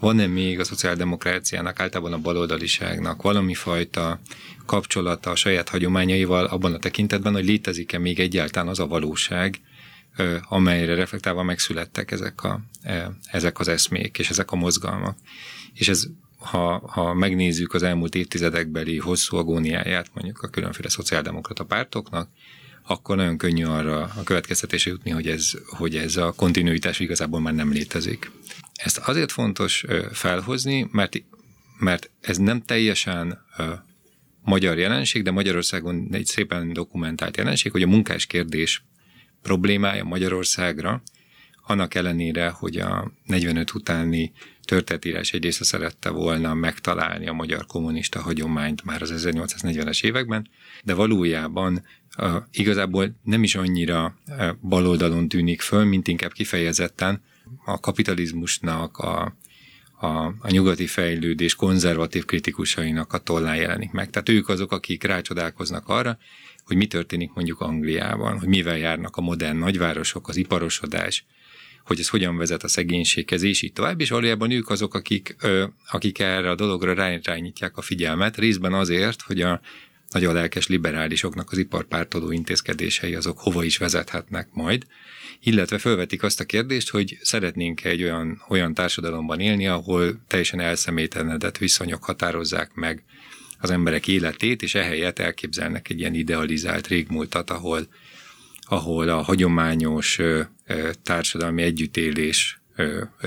van-e 0.00 0.26
még 0.26 0.60
a 0.60 0.64
szociáldemokráciának, 0.64 1.80
általában 1.80 2.12
a 2.12 2.18
baloldaliságnak 2.18 3.22
valami 3.22 3.54
fajta 3.54 4.20
kapcsolata 4.66 5.30
a 5.30 5.36
saját 5.36 5.68
hagyományaival 5.68 6.44
abban 6.44 6.74
a 6.74 6.78
tekintetben, 6.78 7.32
hogy 7.32 7.44
létezik-e 7.44 7.98
még 7.98 8.20
egyáltalán 8.20 8.68
az 8.68 8.78
a 8.78 8.86
valóság, 8.86 9.60
amelyre 10.42 10.94
reflektálva 10.94 11.42
megszülettek 11.42 12.10
ezek, 12.10 12.42
a, 12.42 12.60
ezek 13.30 13.58
az 13.58 13.68
eszmék 13.68 14.18
és 14.18 14.30
ezek 14.30 14.50
a 14.50 14.56
mozgalmak. 14.56 15.18
És 15.72 15.88
ez 15.88 16.06
ha, 16.38 16.88
ha 16.88 17.14
megnézzük 17.14 17.74
az 17.74 17.82
elmúlt 17.82 18.14
évtizedekbeli 18.14 18.98
hosszú 18.98 19.36
agóniáját 19.36 20.10
mondjuk 20.14 20.42
a 20.42 20.48
különféle 20.48 20.88
szociáldemokrata 20.88 21.64
pártoknak, 21.64 22.28
akkor 22.86 23.16
nagyon 23.16 23.36
könnyű 23.36 23.64
arra 23.64 24.02
a 24.02 24.22
következtetése 24.24 24.90
jutni, 24.90 25.10
hogy 25.10 25.26
ez, 25.26 25.50
hogy 25.66 25.96
ez 25.96 26.16
a 26.16 26.32
kontinuitás 26.32 27.00
igazából 27.00 27.40
már 27.40 27.54
nem 27.54 27.72
létezik. 27.72 28.30
Ezt 28.74 28.98
azért 28.98 29.32
fontos 29.32 29.84
felhozni, 30.12 30.88
mert, 30.92 31.22
mert 31.78 32.10
ez 32.20 32.36
nem 32.36 32.62
teljesen 32.62 33.38
magyar 34.42 34.78
jelenség, 34.78 35.22
de 35.22 35.30
Magyarországon 35.30 36.08
egy 36.12 36.26
szépen 36.26 36.72
dokumentált 36.72 37.36
jelenség, 37.36 37.72
hogy 37.72 37.82
a 37.82 37.86
munkás 37.86 38.26
kérdés 38.26 38.84
problémája 39.46 40.04
Magyarországra, 40.04 41.02
annak 41.66 41.94
ellenére, 41.94 42.48
hogy 42.48 42.76
a 42.76 43.12
45 43.24 43.74
utáni 43.74 44.32
történetírás 44.64 45.32
egy 45.32 45.42
része 45.42 45.64
szerette 45.64 46.10
volna 46.10 46.54
megtalálni 46.54 47.28
a 47.28 47.32
magyar 47.32 47.66
kommunista 47.66 48.20
hagyományt 48.20 48.84
már 48.84 49.02
az 49.02 49.12
1840-es 49.26 50.04
években, 50.04 50.48
de 50.82 50.94
valójában 50.94 51.84
igazából 52.50 53.16
nem 53.22 53.42
is 53.42 53.54
annyira 53.54 54.18
baloldalon 54.60 55.28
tűnik 55.28 55.60
föl, 55.60 55.84
mint 55.84 56.08
inkább 56.08 56.32
kifejezetten 56.32 57.22
a 57.64 57.80
kapitalizmusnak, 57.80 58.98
a, 58.98 59.36
a, 60.00 60.06
a 60.24 60.50
nyugati 60.50 60.86
fejlődés 60.86 61.54
konzervatív 61.54 62.24
kritikusainak 62.24 63.12
a 63.12 63.18
tollán 63.18 63.56
jelenik 63.56 63.90
meg. 63.90 64.10
Tehát 64.10 64.28
ők 64.28 64.48
azok, 64.48 64.72
akik 64.72 65.02
rácsodálkoznak 65.02 65.88
arra, 65.88 66.18
hogy 66.66 66.76
mi 66.76 66.86
történik 66.86 67.32
mondjuk 67.34 67.60
Angliában, 67.60 68.38
hogy 68.38 68.48
mivel 68.48 68.78
járnak 68.78 69.16
a 69.16 69.20
modern 69.20 69.56
nagyvárosok, 69.56 70.28
az 70.28 70.36
iparosodás, 70.36 71.24
hogy 71.84 72.00
ez 72.00 72.08
hogyan 72.08 72.36
vezet 72.36 72.62
a 72.62 72.68
szegénységhez, 72.68 73.42
és 73.42 73.62
így 73.62 73.72
tovább, 73.72 74.00
és 74.00 74.10
valójában 74.10 74.50
ők 74.50 74.70
azok, 74.70 74.94
akik, 74.94 75.36
ö, 75.40 75.64
akik 75.90 76.18
erre 76.18 76.50
a 76.50 76.54
dologra 76.54 77.18
rányítják 77.22 77.76
a 77.76 77.82
figyelmet, 77.82 78.36
részben 78.36 78.72
azért, 78.72 79.22
hogy 79.22 79.40
a 79.40 79.60
nagyon 80.10 80.34
lelkes 80.34 80.66
liberálisoknak 80.66 81.50
az 81.50 81.58
iparpártoló 81.58 82.30
intézkedései 82.30 83.14
azok 83.14 83.38
hova 83.38 83.64
is 83.64 83.76
vezethetnek 83.76 84.48
majd, 84.52 84.86
illetve 85.40 85.78
felvetik 85.78 86.22
azt 86.22 86.40
a 86.40 86.44
kérdést, 86.44 86.90
hogy 86.90 87.18
szeretnénk 87.22 87.84
egy 87.84 88.02
olyan, 88.02 88.42
olyan 88.48 88.74
társadalomban 88.74 89.40
élni, 89.40 89.66
ahol 89.66 90.20
teljesen 90.26 90.60
elszemétlenedett 90.60 91.58
viszonyok 91.58 92.04
határozzák 92.04 92.74
meg 92.74 93.04
az 93.58 93.70
emberek 93.70 94.08
életét, 94.08 94.62
és 94.62 94.74
ehelyett 94.74 95.18
elképzelnek 95.18 95.88
egy 95.88 95.98
ilyen 95.98 96.14
idealizált 96.14 96.86
régmúltat, 96.86 97.50
ahol, 97.50 97.86
ahol 98.60 99.08
a 99.08 99.22
hagyományos 99.22 100.20
társadalmi 101.02 101.62
együttélés 101.62 102.60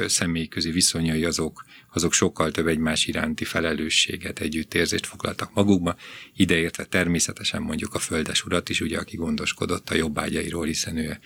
személyközi 0.06 0.72
viszonyai 0.72 1.26
azok, 1.26 1.66
azok 1.94 2.14
sokkal 2.14 2.52
több 2.52 2.68
egymás 2.68 3.08
iránti 3.08 3.44
felelősséget, 3.44 4.40
együttérzést 4.40 5.06
foglaltak 5.06 5.54
magukba, 5.54 5.96
ideértve 6.36 6.84
természetesen 6.84 7.62
mondjuk 7.62 7.94
a 7.94 8.00
földes 8.00 8.46
urat 8.46 8.70
is, 8.70 8.82
ugye, 8.82 8.98
aki 8.98 9.16
gondoskodott 9.16 9.90
a 9.90 9.96
jobbágyairól, 9.96 10.66
hiszen 10.66 10.98
ő, 10.98 11.20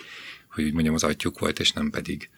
hogy 0.50 0.64
úgy 0.64 0.74
mondjam, 0.74 0.94
az 0.94 1.04
atyuk 1.04 1.40
volt, 1.40 1.60
és 1.60 1.72
nem 1.72 1.90
pedig, 1.90 2.30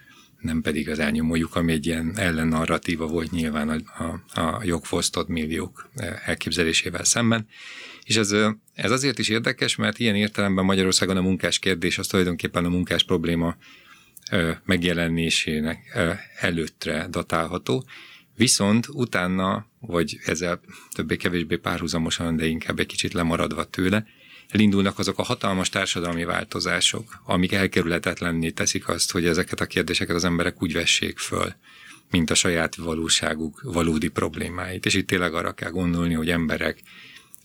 nem 0.45 0.61
pedig 0.61 0.89
az 0.89 0.99
elnyomójuk, 0.99 1.55
ami 1.55 1.71
egy 1.71 1.85
ilyen 1.85 2.11
ellennarratíva 2.15 3.07
volt 3.07 3.31
nyilván 3.31 3.69
a, 3.69 4.03
a, 4.03 4.41
a 4.41 4.61
jogfosztott 4.63 5.27
milliók 5.27 5.89
elképzelésével 6.25 7.03
szemben. 7.03 7.47
És 8.03 8.15
ez, 8.15 8.35
ez 8.73 8.91
azért 8.91 9.19
is 9.19 9.29
érdekes, 9.29 9.75
mert 9.75 9.99
ilyen 9.99 10.15
értelemben 10.15 10.65
Magyarországon 10.65 11.17
a 11.17 11.21
munkás 11.21 11.59
kérdés 11.59 11.97
az 11.97 12.07
tulajdonképpen 12.07 12.65
a 12.65 12.69
munkás 12.69 13.03
probléma 13.03 13.55
megjelenésének 14.63 15.97
előttre 16.39 17.07
datálható, 17.09 17.85
viszont 18.35 18.87
utána, 18.87 19.65
vagy 19.79 20.19
ezzel 20.25 20.59
többé-kevésbé 20.93 21.55
párhuzamosan, 21.55 22.35
de 22.35 22.45
inkább 22.45 22.79
egy 22.79 22.85
kicsit 22.85 23.13
lemaradva 23.13 23.63
tőle, 23.63 24.05
elindulnak 24.55 24.99
azok 24.99 25.19
a 25.19 25.23
hatalmas 25.23 25.69
társadalmi 25.69 26.23
változások, 26.23 27.21
amik 27.25 27.51
elkerülhetetlenné 27.51 28.49
teszik 28.49 28.87
azt, 28.87 29.11
hogy 29.11 29.25
ezeket 29.25 29.59
a 29.59 29.65
kérdéseket 29.65 30.15
az 30.15 30.23
emberek 30.23 30.63
úgy 30.63 30.73
vessék 30.73 31.17
föl, 31.17 31.53
mint 32.11 32.29
a 32.29 32.35
saját 32.35 32.75
valóságuk 32.75 33.61
valódi 33.63 34.07
problémáit. 34.07 34.85
És 34.85 34.93
itt 34.93 35.07
tényleg 35.07 35.33
arra 35.33 35.51
kell 35.51 35.69
gondolni, 35.69 36.13
hogy 36.13 36.29
emberek 36.29 36.81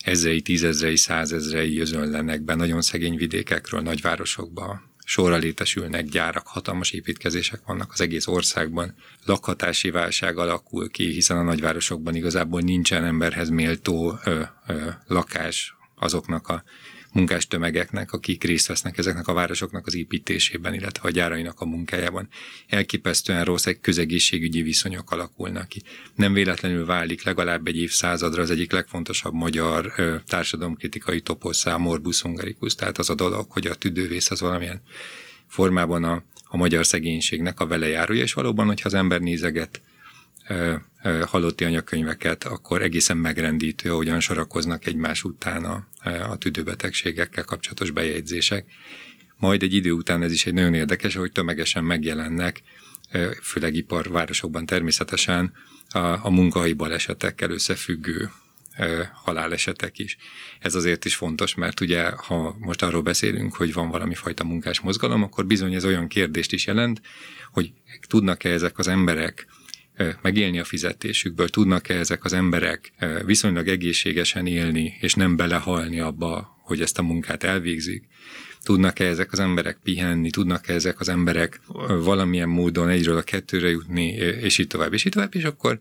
ezrei, 0.05 0.41
tízezrei, 0.41 0.97
százezrei 0.97 1.75
jözönlenek 1.75 2.43
be 2.43 2.55
nagyon 2.55 2.83
szegény 2.83 3.17
vidékekről, 3.17 3.81
nagyvárosokba, 3.81 4.83
sorra 5.05 5.37
létesülnek 5.37 6.05
gyárak, 6.05 6.47
hatalmas 6.47 6.91
építkezések 6.91 7.61
vannak 7.67 7.93
az 7.93 8.01
egész 8.01 8.27
országban. 8.27 8.95
Lakhatási 9.25 9.91
válság 9.91 10.39
alakul 10.39 10.91
ki, 10.91 11.13
hiszen 11.13 11.37
a 11.37 11.43
nagyvárosokban 11.43 12.15
igazából 12.15 12.61
nincsen 12.61 13.05
emberhez 13.05 13.49
méltó 13.49 14.19
ö, 14.25 14.41
ö, 14.67 14.89
lakás 15.07 15.75
azoknak 16.01 16.49
a 16.49 16.63
munkás 17.13 17.47
tömegeknek, 17.47 18.13
akik 18.13 18.45
részt 18.45 18.67
vesznek 18.67 18.99
ezeknek 18.99 19.29
a 19.29 19.33
városoknak 19.33 19.87
az 19.87 19.95
építésében, 19.95 20.75
illetve 20.75 21.09
a 21.09 21.11
gyárainak 21.11 21.61
a 21.61 21.65
munkájában. 21.65 22.29
Elképesztően 22.69 23.45
rossz 23.45 23.67
egy 23.67 23.81
közegészségügyi 23.81 24.63
viszonyok 24.63 25.11
alakulnak 25.11 25.69
ki. 25.69 25.83
Nem 26.15 26.33
véletlenül 26.33 26.87
válik 26.87 27.23
legalább 27.23 27.67
egy 27.67 27.77
évszázadra 27.77 28.43
az 28.43 28.51
egyik 28.51 28.73
legfontosabb 28.73 29.33
magyar 29.33 29.93
társadalomkritikai 30.27 31.21
toposzá, 31.21 31.77
Morbus 31.77 32.21
Hungaricus, 32.21 32.75
tehát 32.75 32.99
az 32.99 33.11
a 33.11 33.15
dolog, 33.15 33.51
hogy 33.51 33.67
a 33.67 33.75
tüdővész 33.75 34.31
az 34.31 34.41
valamilyen 34.41 34.83
formában 35.47 36.05
a, 36.05 36.23
a 36.45 36.57
magyar 36.57 36.87
szegénységnek 36.87 37.61
a 37.61 37.67
velejárója, 37.67 38.23
és 38.23 38.33
valóban, 38.33 38.67
hogyha 38.67 38.89
az 38.89 38.95
ember 38.95 39.21
nézeget 39.21 39.81
halotti 41.27 41.65
anyakönyveket, 41.65 42.45
akkor 42.45 42.83
egészen 42.83 43.17
megrendítő, 43.17 43.91
ahogyan 43.91 44.21
sorakoznak 44.21 44.87
egymás 44.87 45.25
után 45.25 45.65
a, 45.65 45.87
a 46.03 46.37
tüdőbetegségekkel 46.37 47.45
kapcsolatos 47.45 47.91
bejegyzések. 47.91 48.65
Majd 49.37 49.63
egy 49.63 49.75
idő 49.75 49.93
után 49.93 50.23
ez 50.23 50.33
is 50.33 50.47
egy 50.47 50.55
nagyon 50.55 50.75
érdekes, 50.75 51.15
hogy 51.15 51.33
tömegesen 51.33 51.85
megjelennek, 51.85 52.63
főleg 53.43 53.75
iparvárosokban 53.75 54.67
természetesen 54.67 55.53
a, 55.89 55.99
a 55.99 56.31
munkahelyi 56.31 56.73
balesetekkel 56.73 57.51
összefüggő 57.51 58.31
halálesetek 59.13 59.99
is. 59.99 60.17
Ez 60.61 60.75
azért 60.75 61.05
is 61.05 61.15
fontos, 61.15 61.55
mert 61.55 61.81
ugye, 61.81 62.11
ha 62.11 62.57
most 62.59 62.83
arról 62.83 63.03
beszélünk, 63.03 63.55
hogy 63.55 63.73
van 63.73 63.91
valami 63.91 64.15
fajta 64.15 64.45
munkás 64.45 64.81
mozgalom, 64.81 65.23
akkor 65.23 65.47
bizony 65.47 65.75
ez 65.75 65.85
olyan 65.85 66.09
kérdést 66.09 66.53
is 66.53 66.67
jelent, 66.67 67.01
hogy 67.53 67.73
tudnak-e 68.09 68.49
ezek 68.49 68.79
az 68.79 68.89
emberek 68.89 69.47
megélni 70.23 70.59
a 70.59 70.65
fizetésükből, 70.65 71.49
tudnak-e 71.49 71.95
ezek 71.95 72.25
az 72.25 72.33
emberek 72.33 72.93
viszonylag 73.25 73.69
egészségesen 73.69 74.47
élni, 74.47 74.97
és 75.01 75.15
nem 75.15 75.37
belehalni 75.37 76.01
abba, 76.01 76.59
hogy 76.63 76.81
ezt 76.81 76.99
a 76.99 77.03
munkát 77.03 77.43
elvégzik, 77.43 78.05
tudnak-e 78.63 79.05
ezek 79.05 79.33
az 79.33 79.39
emberek 79.39 79.79
pihenni, 79.83 80.31
tudnak-e 80.31 80.73
ezek 80.73 81.01
az 81.01 81.09
emberek 81.09 81.61
valamilyen 81.89 82.49
módon 82.49 82.89
egyről 82.89 83.17
a 83.17 83.23
kettőre 83.23 83.69
jutni, 83.69 84.09
és 84.43 84.59
így 84.59 84.67
tovább, 84.67 84.93
és 84.93 85.05
így 85.05 85.13
tovább, 85.13 85.35
és 85.35 85.45
akkor 85.45 85.79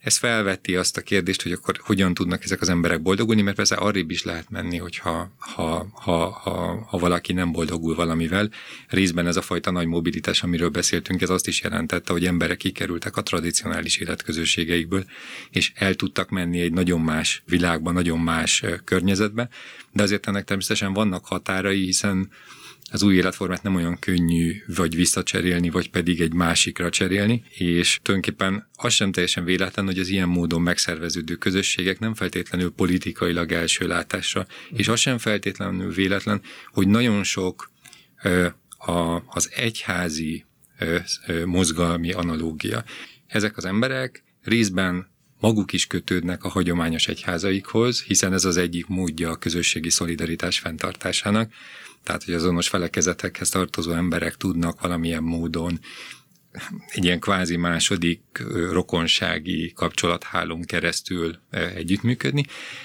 ez 0.00 0.16
felveti 0.16 0.76
azt 0.76 0.96
a 0.96 1.00
kérdést, 1.00 1.42
hogy 1.42 1.52
akkor 1.52 1.80
hogyan 1.82 2.14
tudnak 2.14 2.44
ezek 2.44 2.60
az 2.60 2.68
emberek 2.68 3.02
boldogulni, 3.02 3.42
mert 3.42 3.56
persze 3.56 3.74
arrébb 3.74 4.10
is 4.10 4.22
lehet 4.22 4.50
menni, 4.50 4.76
hogyha 4.76 5.32
ha, 5.38 5.86
ha, 5.92 6.30
ha, 6.30 6.84
ha 6.88 6.98
valaki 6.98 7.32
nem 7.32 7.52
boldogul 7.52 7.94
valamivel. 7.94 8.50
Részben 8.88 9.26
ez 9.26 9.36
a 9.36 9.42
fajta 9.42 9.70
nagy 9.70 9.86
mobilitás, 9.86 10.42
amiről 10.42 10.68
beszéltünk, 10.68 11.22
ez 11.22 11.30
azt 11.30 11.46
is 11.46 11.62
jelentette, 11.62 12.12
hogy 12.12 12.26
emberek 12.26 12.56
kikerültek 12.56 13.16
a 13.16 13.22
tradicionális 13.22 13.96
életközösségeikből, 13.96 15.04
és 15.50 15.72
el 15.74 15.94
tudtak 15.94 16.28
menni 16.28 16.60
egy 16.60 16.72
nagyon 16.72 17.00
más 17.00 17.42
világba, 17.46 17.92
nagyon 17.92 18.18
más 18.18 18.64
környezetbe, 18.84 19.48
de 19.92 20.02
azért 20.02 20.26
ennek 20.26 20.44
természetesen 20.44 20.92
vannak 20.92 21.26
határai, 21.26 21.84
hiszen 21.84 22.30
az 22.90 23.02
új 23.02 23.14
életformát 23.14 23.62
nem 23.62 23.74
olyan 23.74 23.98
könnyű 23.98 24.62
vagy 24.66 24.94
visszacserélni, 24.94 25.70
vagy 25.70 25.90
pedig 25.90 26.20
egy 26.20 26.32
másikra 26.32 26.90
cserélni, 26.90 27.42
és 27.50 27.98
tulajdonképpen 28.02 28.68
az 28.74 28.92
sem 28.92 29.12
teljesen 29.12 29.44
véletlen, 29.44 29.84
hogy 29.84 29.98
az 29.98 30.08
ilyen 30.08 30.28
módon 30.28 30.62
megszerveződő 30.62 31.34
közösségek 31.34 31.98
nem 31.98 32.14
feltétlenül 32.14 32.70
politikailag 32.70 33.52
első 33.52 33.86
látásra, 33.86 34.46
és 34.70 34.88
az 34.88 35.00
sem 35.00 35.18
feltétlenül 35.18 35.92
véletlen, 35.92 36.40
hogy 36.72 36.88
nagyon 36.88 37.24
sok 37.24 37.70
a, 38.78 39.22
az 39.26 39.50
egyházi 39.54 40.44
mozgalmi 41.44 42.12
analógia. 42.12 42.84
Ezek 43.26 43.56
az 43.56 43.64
emberek 43.64 44.24
részben 44.42 45.08
maguk 45.40 45.72
is 45.72 45.86
kötődnek 45.86 46.44
a 46.44 46.48
hagyományos 46.48 47.08
egyházaikhoz, 47.08 48.02
hiszen 48.02 48.32
ez 48.32 48.44
az 48.44 48.56
egyik 48.56 48.86
módja 48.86 49.30
a 49.30 49.36
közösségi 49.36 49.90
szolidaritás 49.90 50.58
fenntartásának, 50.58 51.52
tehát 52.02 52.24
hogy 52.24 52.34
azonos 52.34 52.68
felekezetekhez 52.68 53.48
tartozó 53.48 53.92
emberek 53.92 54.36
tudnak 54.36 54.80
valamilyen 54.80 55.22
módon 55.22 55.80
egy 56.88 57.04
ilyen 57.04 57.20
kvázi 57.20 57.56
második 57.56 58.22
rokonsági 58.70 59.72
kapcsolathálón 59.72 60.62
keresztül 60.62 61.38
együttműködni. 61.74 62.44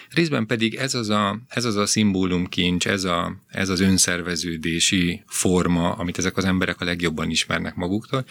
Részben 0.10 0.45
pedig 0.45 0.75
ez 0.75 0.93
az 0.93 1.10
a, 1.10 1.39
ez 1.48 1.65
az 1.65 1.75
a 1.75 1.86
szimbólumkincs, 1.86 2.88
ez, 2.88 3.03
a, 3.03 3.36
ez 3.48 3.69
az 3.69 3.79
önszerveződési 3.79 5.24
forma, 5.27 5.91
amit 5.91 6.17
ezek 6.17 6.38
az 6.38 6.45
emberek 6.45 6.81
a 6.81 6.86
legjobban 6.86 7.29
ismernek 7.29 7.75
maguktól, 7.75 8.25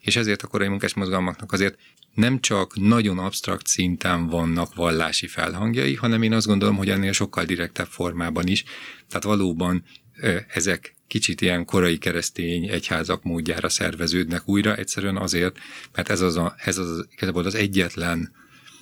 és 0.00 0.16
ezért 0.16 0.42
a 0.42 0.46
korai 0.46 0.68
munkás 0.68 0.94
mozgalmaknak 0.94 1.52
azért 1.52 1.78
nem 2.14 2.40
csak 2.40 2.76
nagyon 2.76 3.18
absztrakt 3.18 3.66
szinten 3.66 4.26
vannak 4.26 4.74
vallási 4.74 5.26
felhangjai, 5.26 5.94
hanem 5.94 6.22
én 6.22 6.32
azt 6.32 6.46
gondolom, 6.46 6.76
hogy 6.76 6.90
ennél 6.90 7.12
sokkal 7.12 7.44
direktebb 7.44 7.86
formában 7.86 8.46
is. 8.46 8.64
Tehát 9.08 9.24
valóban 9.24 9.84
ezek 10.48 10.94
kicsit 11.06 11.40
ilyen 11.40 11.64
korai 11.64 11.98
keresztény 11.98 12.68
egyházak 12.68 13.22
módjára 13.22 13.68
szerveződnek 13.68 14.48
újra, 14.48 14.76
egyszerűen 14.76 15.16
azért, 15.16 15.56
mert 15.94 16.08
ez 16.08 16.20
az, 16.20 16.36
a, 16.36 16.54
ez 16.64 16.78
az, 16.78 17.06
igazából 17.12 17.44
az 17.44 17.54
egyetlen 17.54 18.32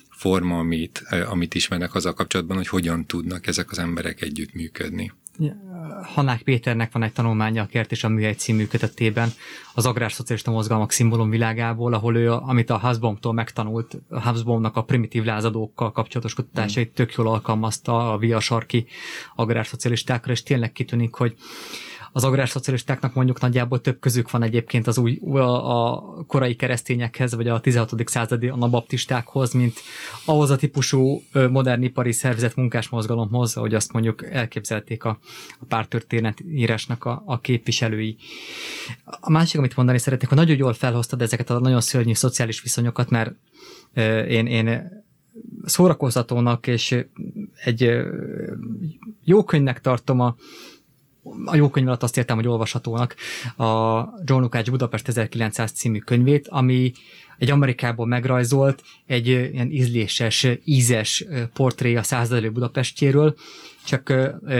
forma, 0.09 0.57
amit, 0.57 1.03
amit 1.25 1.55
ismernek 1.55 1.95
azzal 1.95 2.13
kapcsolatban, 2.13 2.57
hogy 2.57 2.67
hogyan 2.67 3.05
tudnak 3.05 3.47
ezek 3.47 3.71
az 3.71 3.79
emberek 3.79 4.21
együttműködni. 4.21 5.11
Hanák 6.03 6.41
Péternek 6.41 6.91
van 6.91 7.03
egy 7.03 7.13
tanulmánya 7.13 7.63
a 7.63 7.65
Kert 7.65 7.91
és 7.91 8.03
a 8.03 8.09
Műhely 8.09 8.33
című 8.33 8.65
kötetében 8.65 9.29
az 9.73 9.85
agrárszocialista 9.85 10.51
mozgalmak 10.51 10.91
szimbólum 10.91 11.29
világából, 11.29 11.93
ahol 11.93 12.15
ő, 12.15 12.31
amit 12.31 12.69
a 12.69 12.77
Hasbomtól 12.77 13.33
megtanult, 13.33 13.97
a 14.09 14.19
Hasbomnak 14.19 14.75
a 14.75 14.83
primitív 14.83 15.23
lázadókkal 15.23 15.91
kapcsolatos 15.91 16.33
kutatásait 16.33 16.93
tök 16.93 17.13
jól 17.13 17.27
alkalmazta 17.27 18.11
a 18.11 18.17
via 18.17 18.39
sarki 18.39 18.85
agrárszocialistákra, 19.35 20.31
és 20.31 20.43
tényleg 20.43 20.71
kitűnik, 20.71 21.13
hogy 21.13 21.35
az 22.17 22.23
agrárszocialistáknak 22.23 23.13
mondjuk 23.13 23.39
nagyjából 23.39 23.81
több 23.81 23.99
közük 23.99 24.31
van 24.31 24.43
egyébként 24.43 24.87
az 24.87 24.97
új, 24.97 25.19
a, 25.33 26.25
korai 26.27 26.55
keresztényekhez, 26.55 27.35
vagy 27.35 27.47
a 27.47 27.59
16. 27.59 27.93
századi 28.05 28.47
anabaptistákhoz, 28.47 29.53
mint 29.53 29.79
ahhoz 30.25 30.49
a 30.49 30.55
típusú 30.55 31.21
modern 31.49 31.81
ipari 31.81 32.11
szervezet 32.11 32.55
munkás 32.55 32.89
mozgalomhoz, 32.89 33.57
ahogy 33.57 33.73
azt 33.73 33.93
mondjuk 33.93 34.25
elképzelték 34.25 35.03
a, 35.03 35.19
a 35.59 35.65
pártörténet 35.67 36.41
írásnak 36.47 37.05
a, 37.05 37.23
a 37.25 37.39
képviselői. 37.39 38.17
A 39.05 39.31
másik, 39.31 39.57
amit 39.57 39.75
mondani 39.75 39.97
szeretnék, 39.97 40.29
hogy 40.29 40.37
nagyon 40.37 40.57
jól 40.57 40.73
felhoztad 40.73 41.21
ezeket 41.21 41.49
a 41.49 41.59
nagyon 41.59 41.81
szörnyű 41.81 42.13
szociális 42.13 42.61
viszonyokat, 42.61 43.09
mert 43.09 43.35
én, 44.27 44.45
én 44.45 44.89
szórakoztatónak 45.65 46.67
és 46.67 47.05
egy 47.63 47.91
jó 49.23 49.43
könyvnek 49.43 49.81
tartom 49.81 50.19
a, 50.19 50.35
a 51.45 51.55
jó 51.55 51.69
könyv 51.69 51.87
alatt 51.87 52.03
azt 52.03 52.17
értem, 52.17 52.35
hogy 52.35 52.47
olvashatónak 52.47 53.15
a 53.55 54.01
John 54.23 54.41
Lukács 54.41 54.69
Budapest 54.69 55.07
1900 55.07 55.71
című 55.71 55.99
könyvét, 55.99 56.47
ami 56.47 56.91
egy 57.37 57.51
Amerikából 57.51 58.05
megrajzolt, 58.05 58.83
egy 59.05 59.27
ilyen 59.27 59.71
ízléses, 59.71 60.47
ízes 60.63 61.25
portré 61.53 61.95
a 61.95 62.03
századelő 62.03 62.51
Budapestjéről, 62.51 63.35
csak 63.85 64.13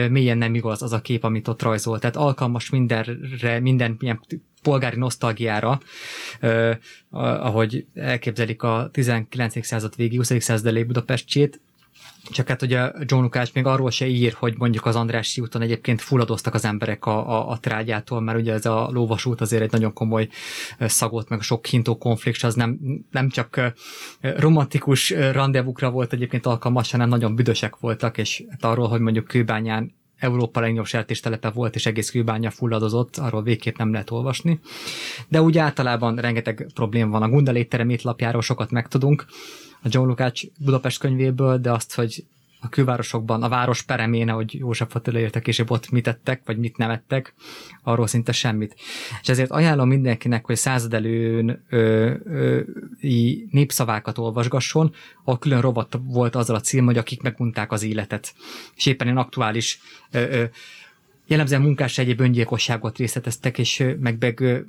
mélyen 0.09 0.37
nem 0.37 0.55
igaz 0.55 0.81
az 0.81 0.93
a 0.93 1.01
kép, 1.01 1.23
amit 1.23 1.47
ott 1.47 1.61
rajzol. 1.61 1.99
Tehát 1.99 2.15
alkalmas 2.15 2.69
mindenre, 2.69 3.59
minden 3.59 3.97
ilyen 3.99 4.21
polgári 4.61 4.97
nosztalgiára, 4.97 5.79
ahogy 7.09 7.85
elképzelik 7.93 8.63
a 8.63 8.89
19. 8.91 9.65
század 9.65 9.95
végi, 9.95 10.15
20. 10.15 10.33
század 10.39 10.67
elé 10.67 10.83
Budapestjét, 10.83 11.59
csak 12.23 12.47
hát 12.47 12.61
ugye 12.61 12.91
John 12.99 13.21
Lukács 13.21 13.53
még 13.53 13.65
arról 13.65 13.91
se 13.91 14.07
ír, 14.07 14.33
hogy 14.33 14.53
mondjuk 14.57 14.85
az 14.85 14.95
Andrássy 14.95 15.41
úton 15.41 15.61
egyébként 15.61 16.01
fulladoztak 16.01 16.53
az 16.53 16.65
emberek 16.65 17.05
a, 17.05 17.29
a, 17.29 17.49
a 17.49 17.59
trágyától, 17.59 18.21
mert 18.21 18.39
ugye 18.39 18.53
ez 18.53 18.65
a 18.65 18.89
lóvasút 18.91 19.41
azért 19.41 19.61
egy 19.61 19.71
nagyon 19.71 19.93
komoly 19.93 20.27
szagot, 20.79 21.29
meg 21.29 21.41
sok 21.41 21.65
hintó 21.65 21.97
konfliktus, 21.97 22.43
az 22.43 22.55
nem, 22.55 22.79
nem 23.11 23.29
csak 23.29 23.73
romantikus 24.21 25.09
rendezvukra 25.09 25.89
volt 25.89 26.13
egyébként 26.13 26.45
alkalmas, 26.45 26.91
hanem 26.91 27.09
nagyon 27.09 27.35
büdösek 27.35 27.79
voltak, 27.79 28.17
és 28.17 28.43
hát 28.49 28.63
arról, 28.63 28.87
hogy 28.87 28.99
mondjuk 28.99 29.25
Kőbányán 29.25 29.95
Európa 30.19 30.59
legnagyobb 30.59 30.85
sertéstelepe 30.85 31.49
volt, 31.49 31.75
és 31.75 31.85
egész 31.85 32.09
kőbánya 32.09 32.51
fulladozott, 32.51 33.17
arról 33.17 33.43
végképp 33.43 33.77
nem 33.77 33.91
lehet 33.91 34.11
olvasni. 34.11 34.59
De 35.27 35.41
úgy 35.41 35.57
általában 35.57 36.15
rengeteg 36.15 36.67
probléma 36.73 37.11
van. 37.11 37.21
A 37.21 37.29
Gunda 37.29 37.51
létterem 37.51 37.89
étlapjáról 37.89 38.41
sokat 38.41 38.71
megtudunk, 38.71 39.25
a 39.81 39.87
John 39.89 40.07
Lukács 40.07 40.43
Budapest 40.59 40.99
könyvéből, 40.99 41.57
de 41.57 41.71
azt, 41.71 41.95
hogy 41.95 42.25
a 42.59 42.69
külvárosokban, 42.69 43.43
a 43.43 43.49
város 43.49 43.81
peremén, 43.81 44.29
hogy 44.29 44.53
József 44.53 44.95
Attila 44.95 45.19
értek, 45.19 45.47
és 45.47 45.63
ott 45.67 45.89
mit 45.89 46.03
tettek, 46.03 46.41
vagy 46.45 46.57
mit 46.57 46.77
nevettek, 46.77 47.33
arról 47.83 48.07
szinte 48.07 48.31
semmit. 48.31 48.75
És 49.21 49.29
ezért 49.29 49.51
ajánlom 49.51 49.87
mindenkinek, 49.87 50.45
hogy 50.45 50.55
századelőn 50.55 51.63
ö, 51.69 52.13
ö, 52.23 52.61
népszavákat 53.51 54.17
olvasgasson, 54.17 54.93
ahol 55.23 55.39
külön 55.39 55.61
rovat 55.61 55.99
volt 56.03 56.35
azzal 56.35 56.55
a 56.55 56.61
cím, 56.61 56.85
hogy 56.85 56.97
akik 56.97 57.21
megunták 57.21 57.71
az 57.71 57.83
életet. 57.83 58.33
És 58.75 58.85
éppen 58.85 59.07
én 59.07 59.17
aktuális 59.17 59.79
ö, 60.11 60.19
ö, 60.19 60.43
jellemzően 61.27 61.61
munkás 61.61 61.97
egyéb 61.97 62.19
öngyilkosságot 62.19 62.97
részleteztek, 62.97 63.57
és 63.57 63.83
meg, 63.99 64.17
meg 64.19 64.65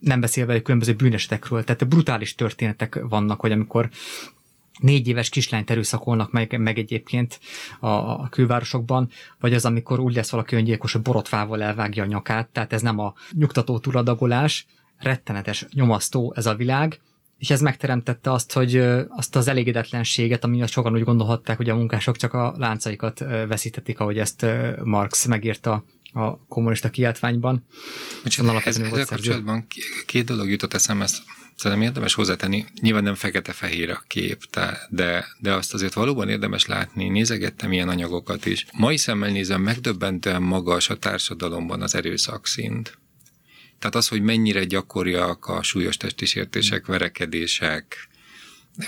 nem 0.00 0.20
beszélve 0.20 0.54
a 0.54 0.62
különböző 0.62 0.94
bűnesetekről, 0.94 1.64
tehát 1.64 1.88
brutális 1.88 2.34
történetek 2.34 2.98
vannak, 3.08 3.40
hogy 3.40 3.52
amikor 3.52 3.90
négy 4.80 5.08
éves 5.08 5.28
kislányt 5.28 5.70
erőszakolnak 5.70 6.32
meg, 6.32 6.58
meg 6.58 6.78
egyébként 6.78 7.40
a, 7.80 7.88
a 7.88 8.28
külvárosokban, 8.30 9.10
vagy 9.40 9.54
az, 9.54 9.64
amikor 9.64 10.00
úgy 10.00 10.14
lesz 10.14 10.30
valaki 10.30 10.56
öngyilkos, 10.56 10.92
hogy 10.92 11.02
borotvával 11.02 11.62
elvágja 11.62 12.02
a 12.02 12.06
nyakát, 12.06 12.48
tehát 12.48 12.72
ez 12.72 12.82
nem 12.82 12.98
a 12.98 13.14
nyugtató 13.32 13.78
túladagolás, 13.78 14.66
rettenetes, 14.98 15.66
nyomasztó 15.72 16.32
ez 16.36 16.46
a 16.46 16.54
világ, 16.54 17.00
és 17.38 17.50
ez 17.50 17.60
megteremtette 17.60 18.32
azt, 18.32 18.52
hogy 18.52 18.76
azt 19.08 19.36
az 19.36 19.48
elégedetlenséget, 19.48 20.44
ami 20.44 20.66
sokan 20.66 20.92
úgy 20.92 21.04
gondolhatták, 21.04 21.56
hogy 21.56 21.68
a 21.68 21.76
munkások 21.76 22.16
csak 22.16 22.34
a 22.34 22.54
láncaikat 22.56 23.18
veszítetik, 23.48 24.00
ahogy 24.00 24.18
ezt 24.18 24.46
Marx 24.84 25.26
megírta 25.26 25.84
a 26.12 26.46
kommunista 26.46 26.90
kiáltványban. 26.90 27.66
Bocsánat, 28.22 28.66
ez, 28.66 28.78
ezzel 28.78 29.04
kapcsolatban 29.04 29.66
két 30.06 30.24
dolog 30.24 30.50
jutott 30.50 30.74
eszembe, 30.74 31.04
ezt 31.04 31.22
szerintem 31.56 31.86
érdemes 31.86 32.14
hozzátenni. 32.14 32.64
Nyilván 32.80 33.02
nem 33.02 33.14
fekete-fehér 33.14 33.90
a 33.90 34.04
kép, 34.06 34.42
de, 34.90 35.26
de 35.38 35.52
azt 35.54 35.74
azért 35.74 35.92
valóban 35.94 36.28
érdemes 36.28 36.66
látni. 36.66 37.08
Nézegettem 37.08 37.72
ilyen 37.72 37.88
anyagokat 37.88 38.46
is. 38.46 38.66
Mai 38.72 38.96
szemmel 38.96 39.30
nézem, 39.30 39.62
megdöbbentően 39.62 40.42
magas 40.42 40.88
a 40.90 40.96
társadalomban 40.96 41.82
az 41.82 41.94
erőszakszint. 41.94 42.98
Tehát 43.78 43.94
az, 43.94 44.08
hogy 44.08 44.22
mennyire 44.22 44.64
gyakoriak 44.64 45.46
a 45.46 45.62
súlyos 45.62 45.96
testi 45.96 46.26
sértések, 46.26 46.86
verekedések, 46.86 48.08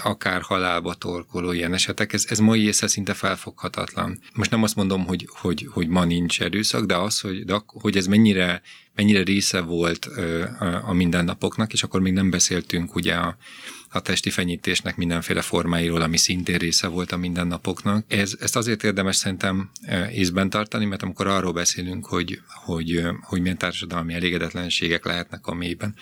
akár 0.03 0.43
halálba 0.43 0.95
torkoló 0.95 1.53
ilyen 1.53 1.75
esetek, 1.75 2.13
ez, 2.13 2.25
ez 2.29 2.39
mai 2.39 2.65
észre 2.65 2.87
szinte 2.87 3.15
felfoghatatlan. 3.15 4.19
Most 4.35 4.51
nem 4.51 4.63
azt 4.63 4.77
mondom, 4.77 5.07
hogy, 5.07 5.29
hogy, 5.31 5.69
hogy 5.71 5.89
ma 5.89 6.05
nincs 6.05 6.41
erőszak, 6.41 6.85
de 6.85 6.97
az, 6.97 7.21
hogy, 7.21 7.45
de, 7.45 7.63
hogy 7.67 7.97
ez 7.97 8.07
mennyire, 8.07 8.63
mennyire 8.95 9.23
része 9.23 9.61
volt 9.61 10.09
a, 10.85 10.93
mindennapoknak, 10.93 11.73
és 11.73 11.83
akkor 11.83 12.01
még 12.01 12.13
nem 12.13 12.31
beszéltünk 12.31 12.95
ugye 12.95 13.15
a, 13.15 13.37
a 13.89 14.01
testi 14.01 14.31
fenyítésnek 14.31 14.97
mindenféle 14.97 15.41
formáiról, 15.41 16.03
ami 16.03 16.17
szintén 16.17 16.59
része 16.59 16.87
volt 16.87 17.13
a 17.13 17.17
mindennapoknak. 17.17 18.05
Ez, 18.09 18.37
ezt 18.41 18.57
azért 18.57 18.85
érdemes 18.85 19.17
szerintem 19.17 19.71
észben 20.13 20.51
tartani, 20.51 20.85
mert 20.85 21.03
amikor 21.03 21.27
arról 21.27 21.53
beszélünk, 21.53 22.07
hogy, 22.07 22.41
hogy, 22.65 23.03
hogy 23.21 23.41
milyen 23.41 23.59
társadalmi 23.59 24.15
elégedetlenségek 24.15 25.05
lehetnek 25.05 25.47
a 25.47 25.55
mélyben, 25.55 25.95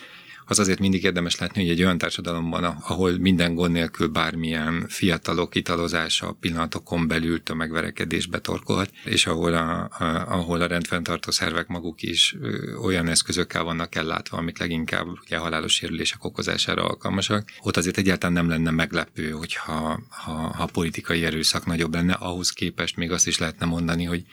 az 0.51 0.59
azért 0.59 0.79
mindig 0.79 1.03
érdemes 1.03 1.35
látni, 1.35 1.61
hogy 1.61 1.71
egy 1.71 1.83
olyan 1.83 1.97
társadalomban, 1.97 2.63
ahol 2.63 3.17
minden 3.17 3.55
gond 3.55 3.71
nélkül 3.71 4.07
bármilyen 4.07 4.85
fiatalok 4.87 5.55
italozása 5.55 6.37
pillanatokon 6.39 7.07
belül 7.07 7.43
tömegverekedésbe 7.43 8.39
torkolhat, 8.39 8.91
és 9.03 9.27
ahol 9.27 9.53
a, 9.53 9.89
a, 9.99 10.05
ahol 10.27 10.61
a 10.61 10.67
rendfenntartó 10.67 11.31
szervek 11.31 11.67
maguk 11.67 12.01
is 12.01 12.35
olyan 12.83 13.07
eszközökkel 13.07 13.63
vannak 13.63 13.95
ellátva, 13.95 14.37
amik 14.37 14.59
leginkább 14.59 15.07
ugye 15.25 15.37
halálos 15.37 15.73
sérülések 15.73 16.23
okozására 16.23 16.83
alkalmasak, 16.83 17.51
ott 17.61 17.77
azért 17.77 17.97
egyáltalán 17.97 18.35
nem 18.35 18.49
lenne 18.49 18.71
meglepő, 18.71 19.29
hogyha 19.29 19.99
ha, 20.09 20.31
ha 20.31 20.65
politikai 20.65 21.25
erőszak 21.25 21.65
nagyobb 21.65 21.93
lenne, 21.93 22.13
ahhoz 22.13 22.49
képest 22.49 22.95
még 22.95 23.11
azt 23.11 23.27
is 23.27 23.37
lehetne 23.37 23.65
mondani, 23.65 24.03
hogy 24.03 24.25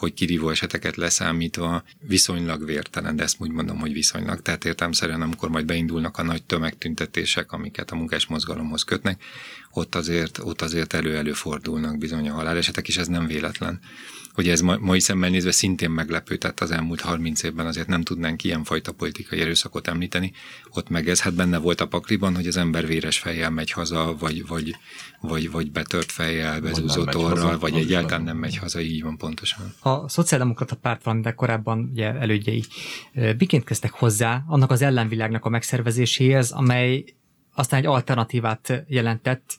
hogy 0.00 0.14
kirívó 0.14 0.50
eseteket 0.50 0.96
leszámítva 0.96 1.82
viszonylag 2.00 2.64
vértelen, 2.64 3.16
de 3.16 3.22
ezt 3.22 3.36
úgy 3.38 3.50
mondom, 3.50 3.78
hogy 3.78 3.92
viszonylag. 3.92 4.42
Tehát 4.42 4.64
értelmszerűen, 4.64 5.22
amikor 5.22 5.48
majd 5.48 5.64
beindulnak 5.66 6.18
a 6.18 6.22
nagy 6.22 6.42
tömegtüntetések, 6.42 7.52
amiket 7.52 7.90
a 7.90 7.96
munkás 7.96 8.26
mozgalomhoz 8.26 8.82
kötnek, 8.82 9.22
ott 9.70 9.94
azért, 9.94 10.38
ott 10.38 10.62
azért 10.62 10.92
elő-elő 10.92 11.32
fordulnak 11.32 11.98
bizony 11.98 12.28
a 12.28 12.32
halálesetek, 12.32 12.88
és 12.88 12.96
ez 12.96 13.06
nem 13.06 13.26
véletlen. 13.26 13.80
Hogy 14.32 14.48
ez 14.48 14.60
ma, 14.60 14.76
mai 14.76 15.00
szemmel 15.00 15.30
nézve 15.30 15.50
szintén 15.50 15.90
meglepő, 15.90 16.36
tehát 16.36 16.60
az 16.60 16.70
elmúlt 16.70 17.00
30 17.00 17.42
évben 17.42 17.66
azért 17.66 17.86
nem 17.86 18.02
tudnánk 18.02 18.44
ilyenfajta 18.44 18.92
politikai 18.92 19.40
erőszakot 19.40 19.88
említeni. 19.88 20.32
Ott 20.70 20.88
meg 20.88 21.08
ez 21.08 21.20
hát 21.20 21.34
benne 21.34 21.58
volt 21.58 21.80
a 21.80 21.86
pakliban, 21.86 22.34
hogy 22.34 22.46
az 22.46 22.56
ember 22.56 22.86
véres 22.86 23.18
fejjel 23.18 23.50
megy 23.50 23.70
haza, 23.70 24.16
vagy, 24.18 24.46
vagy, 24.46 24.76
vagy, 25.20 25.50
vagy 25.50 25.70
betört 25.70 26.12
fejjel, 26.12 26.60
bezúzott 26.60 27.16
orral, 27.16 27.58
vagy 27.58 27.74
egyáltalán 27.74 28.22
nem 28.22 28.36
megy 28.36 28.56
haza, 28.56 28.80
így 28.80 29.02
van 29.02 29.16
pontosan. 29.16 29.74
A, 29.78 29.88
a 29.88 30.08
szociáldemokrata 30.08 30.76
párt 30.76 31.04
valamivel 31.04 31.34
korábban 31.34 31.88
ugye 31.92 32.14
elődjei 32.14 32.64
miként 33.38 33.64
kezdtek 33.64 33.92
hozzá 33.92 34.44
annak 34.46 34.70
az 34.70 34.82
ellenvilágnak 34.82 35.44
a 35.44 35.48
megszervezéséhez, 35.48 36.50
amely 36.50 37.04
aztán 37.60 37.80
egy 37.80 37.86
alternatívát 37.86 38.84
jelentett 38.86 39.56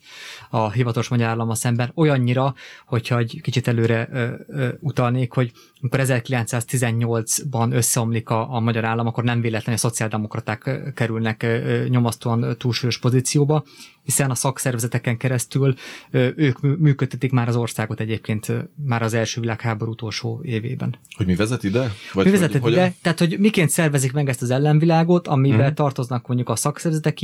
a 0.50 0.72
hivatalos 0.72 1.08
magyar 1.08 1.28
állama 1.28 1.56
szemben, 1.56 1.92
olyannyira, 1.96 2.56
hogyha 2.86 3.18
egy 3.18 3.40
kicsit 3.42 3.68
előre 3.68 4.08
ö, 4.12 4.30
ö, 4.48 4.68
utalnék, 4.80 5.34
hogy 5.34 5.52
amikor 5.82 6.00
1918-ban 6.04 7.72
összeomlik 7.72 8.30
a, 8.30 8.54
a 8.54 8.60
magyar 8.60 8.86
állam, 8.86 9.08
akkor 9.08 9.24
nem 9.24 9.42
véletlenül 9.42 9.76
a 9.76 9.88
szociáldemokraták 9.88 10.92
kerülnek 10.96 11.44
ö, 11.44 11.86
nyomasztóan 11.90 12.56
túlsúlyos 12.58 13.00
pozícióba, 13.00 13.64
hiszen 14.04 14.30
a 14.30 14.36
szakszervezeteken 14.36 15.18
keresztül 15.18 15.76
ők 16.12 16.62
működtetik 16.62 17.32
már 17.32 17.48
az 17.48 17.56
országot 17.56 18.00
egyébként 18.00 18.52
már 18.86 19.02
az 19.02 19.14
első 19.14 19.42
világháború 19.42 19.92
utolsó 19.92 20.42
évében. 20.44 20.96
Hogy 21.16 21.26
mi 21.26 21.36
vezet 21.36 21.64
ide? 21.64 21.92
Vagy 22.14 22.26
mi 22.26 22.32
vezet 22.32 22.50
ide? 22.50 22.60
Hogyan? 22.60 22.96
Tehát, 23.02 23.20
hogy 23.20 23.40
miként 23.40 23.70
szervezik 23.70 24.14
meg 24.14 24.30
ezt 24.30 24.42
az 24.42 24.50
ellenvilágot, 24.50 25.28
amiben 25.28 25.66
hmm. 25.66 25.74
tartoznak 25.74 26.28
mondjuk 26.28 26.50
a 26.50 26.56
szakszervezetek 26.56 27.22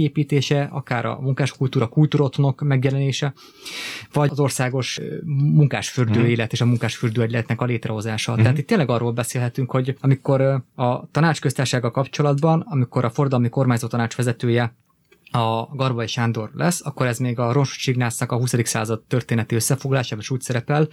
képítése, 0.68 0.78
akár 0.78 1.06
a 1.06 1.20
munkáskultúra, 1.20 1.88
kultúrotthonok 1.88 2.62
megjelenése, 2.62 3.34
vagy 4.14 4.30
az 4.32 4.40
országos 4.40 5.00
munkásfürdő 5.26 6.20
hmm. 6.20 6.30
élet 6.30 6.52
és 6.52 6.62
a 6.62 6.66
munkásfürdő 6.66 7.22
egyletnek 7.22 7.62
a 7.62 7.66
létrehozása. 7.66 8.34
Hmm. 8.34 8.42
Tehát 8.42 8.58
itt 8.58 8.68
tényleg 8.68 8.90
arról 8.90 9.12
beszélhetünk, 9.12 9.72
hogy 9.72 9.98
amikor 10.02 10.42
a 10.76 11.10
tanácsköztársága 11.12 11.92
kapcsolatban, 11.92 12.66
amikor 12.70 13.06
a 13.06 13.10
fordalmi 13.10 13.50
kormányzó 13.50 13.88
tanács 13.88 14.16
vezetője 14.16 14.76
a 15.32 15.76
Garbai 15.76 16.08
Sándor 16.08 16.50
lesz, 16.54 16.86
akkor 16.86 17.06
ez 17.06 17.20
még 17.20 17.40
a 17.40 17.66
Ignásznak 17.86 18.32
a 18.32 18.38
20. 18.38 18.54
század 18.64 19.02
történeti 19.08 19.56
összefoglalásában 19.56 20.20
is 20.20 20.30
úgy 20.30 20.42
szerepel 20.42 20.88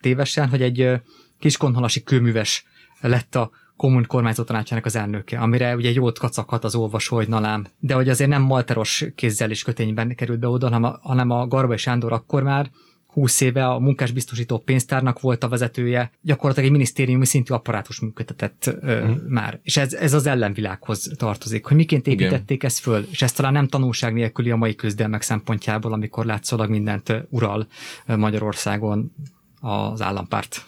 tévesen, 0.00 0.48
hogy 0.48 0.62
egy 0.62 1.00
kiskonhalasi 1.38 2.02
kőműves 2.02 2.64
lett 3.00 3.34
a 3.34 3.50
kommun 3.76 4.04
kormányzó 4.06 4.42
tanácsának 4.42 4.84
az 4.84 4.96
elnöke, 4.96 5.38
amire 5.38 5.76
ugye 5.76 5.90
jót 5.90 6.18
kacaghat 6.18 6.64
az 6.64 6.74
olvasó, 6.74 7.16
hogy 7.16 7.28
nalám. 7.28 7.66
De 7.78 7.94
hogy 7.94 8.08
azért 8.08 8.30
nem 8.30 8.42
malteros 8.42 9.04
kézzel 9.14 9.50
és 9.50 9.62
kötényben 9.62 10.14
került 10.14 10.38
be 10.38 10.48
oda, 10.48 10.66
hanem 10.66 10.84
a, 10.84 10.98
hanem 11.02 11.30
a 11.30 11.46
Garbai 11.46 11.76
Sándor 11.76 12.12
akkor 12.12 12.42
már 12.42 12.70
20 13.16 13.40
éve 13.40 13.66
a 13.66 13.78
munkásbiztosító 13.78 14.58
pénztárnak 14.58 15.20
volt 15.20 15.44
a 15.44 15.48
vezetője, 15.48 16.10
gyakorlatilag 16.20 16.68
egy 16.68 16.74
minisztériumi 16.74 17.26
szintű 17.26 17.54
apparátus 17.54 18.00
működtetett 18.00 18.76
ö, 18.80 19.04
mm. 19.04 19.12
már. 19.28 19.60
És 19.62 19.76
ez, 19.76 19.92
ez 19.92 20.12
az 20.12 20.26
ellenvilághoz 20.26 21.10
tartozik, 21.16 21.64
hogy 21.64 21.76
miként 21.76 22.06
építették 22.06 22.56
Igen. 22.56 22.70
ezt 22.70 22.78
föl, 22.78 23.06
és 23.10 23.22
ez 23.22 23.32
talán 23.32 23.52
nem 23.52 23.68
tanulság 23.68 24.12
nélküli 24.12 24.50
a 24.50 24.56
mai 24.56 24.74
küzdelmek 24.74 25.22
szempontjából, 25.22 25.92
amikor 25.92 26.24
látszólag 26.24 26.70
mindent 26.70 27.26
ural 27.28 27.66
Magyarországon 28.06 29.12
az 29.60 30.02
állampárt. 30.02 30.64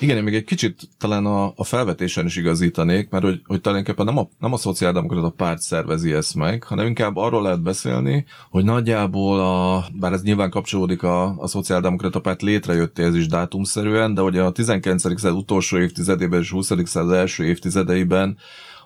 Igen, 0.00 0.16
én 0.16 0.22
még 0.22 0.34
egy 0.34 0.44
kicsit 0.44 0.88
talán 0.98 1.26
a, 1.26 1.52
a 1.56 1.64
felvetésen 1.64 2.26
is 2.26 2.36
igazítanék, 2.36 3.10
mert 3.10 3.24
hogy, 3.24 3.40
hogy 3.46 3.60
tulajdonképpen 3.60 4.04
nem 4.06 4.18
a, 4.18 4.28
nem 4.38 4.52
a 4.52 4.56
szociáldemokrata 4.56 5.30
párt 5.30 5.60
szervezi 5.60 6.12
ezt 6.12 6.34
meg, 6.34 6.62
hanem 6.62 6.86
inkább 6.86 7.16
arról 7.16 7.42
lehet 7.42 7.62
beszélni, 7.62 8.24
hogy 8.50 8.64
nagyjából, 8.64 9.40
a, 9.40 9.84
bár 9.92 10.12
ez 10.12 10.22
nyilván 10.22 10.50
kapcsolódik 10.50 11.02
a, 11.02 11.38
a 11.38 11.46
szociáldemokrata 11.46 12.20
párt 12.20 12.42
létrejöttéhez 12.42 13.14
is 13.14 13.26
dátumszerűen, 13.26 14.14
de 14.14 14.20
hogy 14.20 14.38
a 14.38 14.50
19. 14.50 15.02
század 15.02 15.36
utolsó 15.36 15.78
évtizedében 15.78 16.40
és 16.40 16.50
20. 16.50 16.72
század 16.84 17.12
első 17.12 17.44
évtizedeiben 17.44 18.38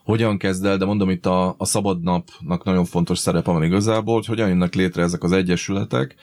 hogyan 0.04 0.38
kezd 0.38 0.64
el, 0.64 0.76
de 0.76 0.84
mondom 0.84 1.10
itt 1.10 1.26
a, 1.26 1.54
a 1.58 1.64
szabad 1.64 2.02
napnak 2.02 2.64
nagyon 2.64 2.84
fontos 2.84 3.18
szerepe 3.18 3.50
van 3.50 3.62
igazából, 3.62 4.14
hogy 4.14 4.26
hogyan 4.26 4.48
jönnek 4.48 4.74
létre 4.74 5.02
ezek 5.02 5.22
az 5.22 5.32
egyesületek, 5.32 6.14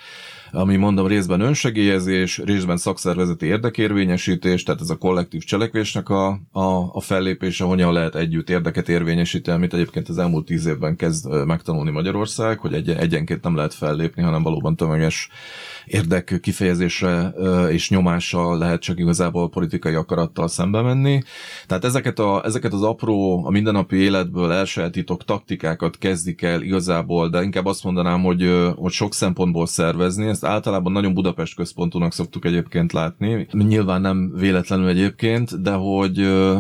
ami 0.51 0.75
mondom 0.75 1.07
részben 1.07 1.39
önsegélyezés, 1.39 2.37
részben 2.37 2.77
szakszervezeti 2.77 3.45
érdekérvényesítés, 3.45 4.63
tehát 4.63 4.81
ez 4.81 4.89
a 4.89 4.97
kollektív 4.97 5.43
cselekvésnek 5.43 6.09
a, 6.09 6.27
a, 6.51 6.89
a 6.91 7.01
fellépése, 7.01 7.63
hogyan 7.63 7.93
lehet 7.93 8.15
együtt 8.15 8.49
érdeket 8.49 8.89
érvényesíteni, 8.89 9.57
amit 9.57 9.73
egyébként 9.73 10.09
az 10.09 10.17
elmúlt 10.17 10.45
tíz 10.45 10.65
évben 10.65 10.95
kezd 10.95 11.45
megtanulni 11.45 11.91
Magyarország, 11.91 12.59
hogy 12.59 12.73
egy, 12.73 12.89
egyenként 12.89 13.43
nem 13.43 13.55
lehet 13.55 13.73
fellépni, 13.73 14.21
hanem 14.21 14.43
valóban 14.43 14.75
tömeges 14.75 15.29
érdek 15.87 16.39
kifejezésre 16.41 17.33
és 17.69 17.89
nyomással 17.89 18.57
lehet 18.57 18.81
csak 18.81 18.99
igazából 18.99 19.49
politikai 19.49 19.93
akarattal 19.93 20.47
szembe 20.47 20.81
menni. 20.81 21.21
Tehát 21.67 21.85
ezeket, 21.85 22.19
a, 22.19 22.41
ezeket 22.45 22.73
az 22.73 22.83
apró, 22.83 23.45
a 23.45 23.49
mindennapi 23.49 23.95
életből 23.95 24.51
elsajátított 24.51 25.21
taktikákat 25.21 25.97
kezdik 25.97 26.41
el 26.41 26.61
igazából, 26.61 27.29
de 27.29 27.41
inkább 27.41 27.65
azt 27.65 27.83
mondanám, 27.83 28.23
hogy, 28.23 28.71
hogy 28.75 28.91
sok 28.91 29.13
szempontból 29.13 29.65
szervezni. 29.65 30.27
Ezt 30.27 30.45
általában 30.45 30.91
nagyon 30.91 31.13
Budapest 31.13 31.55
központúnak 31.55 32.13
szoktuk 32.13 32.45
egyébként 32.45 32.91
látni. 32.93 33.47
Nyilván 33.51 34.01
nem 34.01 34.33
véletlenül 34.35 34.87
egyébként, 34.87 35.61
de 35.61 35.71
hogy, 35.71 36.13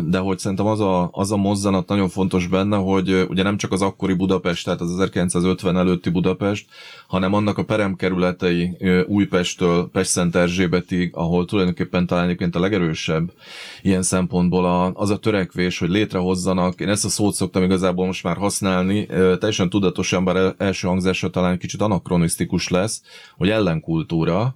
de 0.09 0.17
hogy 0.17 0.37
szerintem 0.37 0.65
az 0.65 0.79
a, 0.79 1.09
az 1.11 1.31
a 1.31 1.37
mozzanat 1.37 1.87
nagyon 1.87 2.09
fontos 2.09 2.47
benne, 2.47 2.77
hogy 2.77 3.25
ugye 3.29 3.43
nem 3.43 3.57
csak 3.57 3.71
az 3.71 3.81
akkori 3.81 4.13
Budapest, 4.13 4.65
tehát 4.65 4.81
az 4.81 4.91
1950 4.91 5.77
előtti 5.77 6.09
Budapest, 6.09 6.65
hanem 7.07 7.33
annak 7.33 7.57
a 7.57 7.63
peremkerületei 7.63 8.77
Újpesttől 9.17 9.89
Pest-Szent 9.91 10.35
Erzsébetig, 10.35 11.09
ahol 11.13 11.45
tulajdonképpen 11.45 12.07
talán 12.07 12.23
egyébként 12.23 12.55
a 12.55 12.59
legerősebb 12.59 13.31
ilyen 13.81 14.01
szempontból 14.01 14.65
a, 14.65 14.91
az 14.93 15.09
a 15.09 15.17
törekvés, 15.17 15.79
hogy 15.79 15.89
létrehozzanak, 15.89 16.79
én 16.79 16.89
ezt 16.89 17.05
a 17.05 17.09
szót 17.09 17.33
szoktam 17.33 17.63
igazából 17.63 18.05
most 18.05 18.23
már 18.23 18.37
használni, 18.37 19.05
teljesen 19.05 19.69
tudatosan, 19.69 20.23
bár 20.23 20.55
első 20.57 20.87
hangzása 20.87 21.29
talán 21.29 21.57
kicsit 21.57 21.81
anakronisztikus 21.81 22.67
lesz, 22.67 23.01
hogy 23.37 23.49
ellenkultúra, 23.49 24.55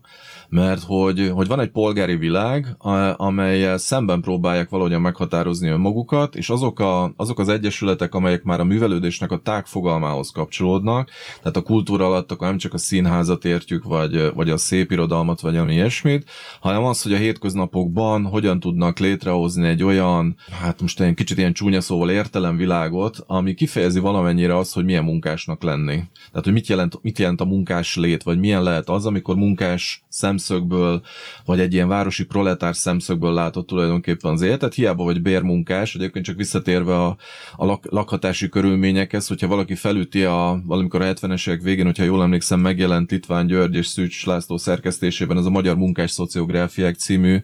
mert 0.52 0.84
hogy, 0.84 1.32
hogy 1.34 1.48
van 1.48 1.60
egy 1.60 1.70
polgári 1.70 2.16
világ, 2.16 2.76
amelyel 3.16 3.78
szemben 3.78 4.22
próbálják 4.22 4.70
valahogyan 4.70 5.02
meghatározni 5.02 5.70
önmagukat, 5.70 6.36
és 6.36 6.50
azok, 6.50 6.80
a, 6.80 7.14
azok 7.16 7.40
az 7.40 7.50
egyesületek, 7.50 8.16
amelyek 8.16 8.44
már 8.44 8.60
a 8.60 8.64
művelődésnek 8.64 9.32
a 9.32 9.38
tág 9.38 9.66
fogalmához 9.66 10.32
kapcsolódnak, 10.32 11.10
tehát 11.42 11.58
a 11.58 11.62
kultúra 11.62 12.06
alatt 12.06 12.32
akkor 12.32 12.48
nem 12.48 12.58
csak 12.58 12.74
a 12.74 12.78
színházat 12.78 13.46
értjük, 13.46 13.84
vagy, 13.84 14.34
vagy 14.34 14.50
a 14.50 14.58
szép 14.58 14.92
irodalmat, 14.92 15.42
vagy 15.42 15.58
ami 15.58 15.74
ilyesmit, 15.74 16.30
hanem 16.60 16.84
az, 16.84 17.02
hogy 17.02 17.14
a 17.14 17.18
hétköznapokban 17.18 18.26
hogyan 18.26 18.60
tudnak 18.60 19.00
létrehozni 19.00 19.68
egy 19.68 19.84
olyan, 19.84 20.36
hát 20.62 20.82
most 20.82 21.02
egy 21.02 21.14
kicsit 21.14 21.38
ilyen 21.38 21.54
csúnya 21.54 21.82
szóval 21.82 22.10
értelemvilágot, 22.10 23.18
ami 23.28 23.54
kifejezi 23.54 24.00
valamennyire 24.00 24.58
azt, 24.58 24.74
hogy 24.74 24.86
milyen 24.86 25.04
munkásnak 25.04 25.64
lenni. 25.64 26.04
Tehát, 26.32 26.44
hogy 26.44 26.54
mit 26.54 26.68
jelent, 26.68 27.00
mit 27.02 27.20
jelent 27.20 27.42
a 27.42 27.46
munkás 27.46 27.96
lét, 27.96 28.24
vagy 28.24 28.40
milyen 28.40 28.64
lehet 28.64 28.90
az, 28.90 29.06
amikor 29.06 29.36
munkás 29.36 30.04
szem 30.10 30.40
szemszögből, 30.41 31.01
vagy 31.45 31.60
egy 31.60 31.73
ilyen 31.73 31.88
városi 31.88 32.25
proletár 32.25 32.75
szemszögből 32.75 33.34
látott 33.34 33.67
tulajdonképpen 33.67 34.32
az 34.32 34.41
életet, 34.41 34.73
hiába 34.73 35.04
vagy 35.04 35.21
bérmunkás, 35.21 35.95
egyébként 35.95 36.25
csak 36.25 36.36
visszatérve 36.36 36.95
a, 36.95 37.17
a 37.56 37.65
lak, 37.65 37.86
lakhatási 37.89 38.49
körülményekhez, 38.49 39.27
hogyha 39.27 39.47
valaki 39.47 39.75
felüti 39.75 40.23
a, 40.23 40.62
valamikor 40.65 41.01
a 41.01 41.13
70-es 41.13 41.49
évek 41.49 41.62
végén, 41.62 41.86
hogyha 41.86 42.04
jól 42.04 42.23
emlékszem, 42.23 42.60
megjelent 42.60 43.12
Litván 43.12 43.47
György 43.47 43.75
és 43.75 43.88
Szűcs 43.88 44.25
László 44.25 44.58
szerkesztésében 44.58 45.38
ez 45.38 45.45
a 45.45 45.49
Magyar 45.49 45.75
Munkás 45.75 46.12
Szociográfiák 46.12 46.95
című 46.95 47.41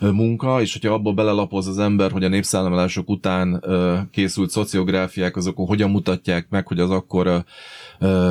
munka, 0.00 0.60
és 0.60 0.72
hogyha 0.72 0.94
abból 0.94 1.14
belelapoz 1.14 1.66
az 1.66 1.78
ember, 1.78 2.10
hogy 2.10 2.24
a 2.24 2.28
népszállamolások 2.28 3.08
után 3.08 3.64
készült 4.10 4.50
szociográfiák, 4.50 5.36
azok 5.36 5.56
hogyan 5.56 5.90
mutatják 5.90 6.46
meg, 6.50 6.66
hogy 6.66 6.80
az 6.80 6.90
akkor 6.90 7.44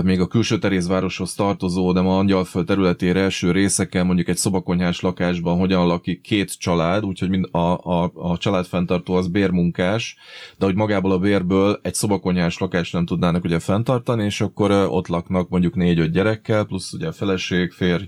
még 0.03 0.19
a 0.19 0.27
külső 0.27 0.60
terézvároshoz 0.60 1.34
tartozó, 1.34 1.91
de 1.91 2.01
ma 2.01 2.17
Angyalföld 2.17 2.65
területére 2.65 3.19
első 3.19 3.51
részeken, 3.51 4.06
mondjuk 4.06 4.27
egy 4.27 4.38
szobakonyhás 4.38 5.01
lakásban 5.01 5.58
hogyan 5.58 5.88
lakik 5.88 6.21
két 6.21 6.60
család, 6.60 7.06
úgyhogy 7.06 7.30
mind 7.30 7.47
a, 7.51 7.58
a, 7.58 8.12
a 8.13 8.38
családfenntartó 8.38 9.13
az 9.13 9.27
bérmunkás, 9.27 10.15
de 10.58 10.65
hogy 10.65 10.75
magából 10.75 11.12
a 11.12 11.17
bérből 11.17 11.80
egy 11.82 11.93
szobakonyhás 11.93 12.58
lakást 12.58 12.93
nem 12.93 13.06
tudnának 13.06 13.43
ugye 13.43 13.60
fenntartani, 13.60 14.23
és 14.23 14.41
akkor 14.41 14.71
ott 14.71 15.08
laknak 15.08 15.49
mondjuk 15.49 15.75
négy-öt 15.75 16.12
gyerekkel, 16.12 16.63
plusz 16.63 16.93
ugye 16.93 17.08
a 17.08 17.12
feleség, 17.12 17.71
férj, 17.71 18.03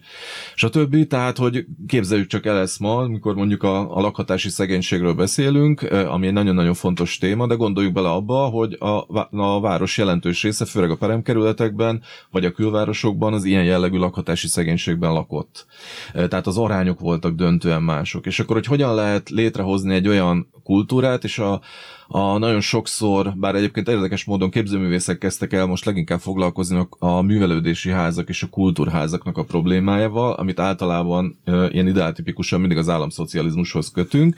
stb. 0.55 1.07
Tehát, 1.07 1.37
hogy 1.37 1.65
képzeljük 1.87 2.27
csak 2.27 2.45
el 2.45 2.57
ezt 2.57 2.79
ma, 2.79 3.07
mikor 3.07 3.35
mondjuk 3.35 3.63
a, 3.63 3.97
a 3.97 4.01
lakhatási 4.01 4.49
szegénységről 4.49 5.13
beszélünk, 5.13 5.81
ami 5.81 6.27
egy 6.27 6.33
nagyon-nagyon 6.33 6.73
fontos 6.73 7.17
téma, 7.17 7.47
de 7.47 7.55
gondoljuk 7.55 7.93
bele 7.93 8.09
abba, 8.09 8.45
hogy 8.45 8.77
a, 8.79 9.05
a 9.31 9.59
város 9.59 9.97
jelentős 9.97 10.43
része, 10.43 10.65
főleg 10.65 10.91
a 10.91 10.95
peremkerület, 10.95 11.48
területekben, 11.53 12.01
vagy 12.31 12.45
a 12.45 12.51
külvárosokban 12.51 13.33
az 13.33 13.43
ilyen 13.43 13.63
jellegű 13.63 13.97
lakhatási 13.97 14.47
szegénységben 14.47 15.13
lakott. 15.13 15.65
Tehát 16.13 16.47
az 16.47 16.57
arányok 16.57 16.99
voltak 16.99 17.35
döntően 17.35 17.83
mások. 17.83 18.25
És 18.25 18.39
akkor, 18.39 18.55
hogy 18.55 18.65
hogyan 18.65 18.95
lehet 18.95 19.29
létrehozni 19.29 19.93
egy 19.93 20.07
olyan 20.07 20.49
kultúrát, 20.63 21.23
és 21.23 21.39
a, 21.39 21.61
a 22.07 22.37
nagyon 22.37 22.61
sokszor, 22.61 23.33
bár 23.35 23.55
egyébként 23.55 23.87
érdekes 23.87 24.23
módon 24.23 24.49
képzőművészek 24.49 25.17
kezdtek 25.17 25.53
el 25.53 25.65
most 25.65 25.85
leginkább 25.85 26.19
foglalkozni 26.19 26.87
a 26.99 27.21
művelődési 27.21 27.89
házak 27.89 28.29
és 28.29 28.43
a 28.43 28.49
kultúrházaknak 28.49 29.37
a 29.37 29.43
problémájával, 29.43 30.33
amit 30.33 30.59
általában 30.59 31.39
ilyen 31.45 31.87
ideáltipikusan 31.87 32.59
mindig 32.59 32.77
az 32.77 32.89
államszocializmushoz 32.89 33.91
kötünk, 33.91 34.35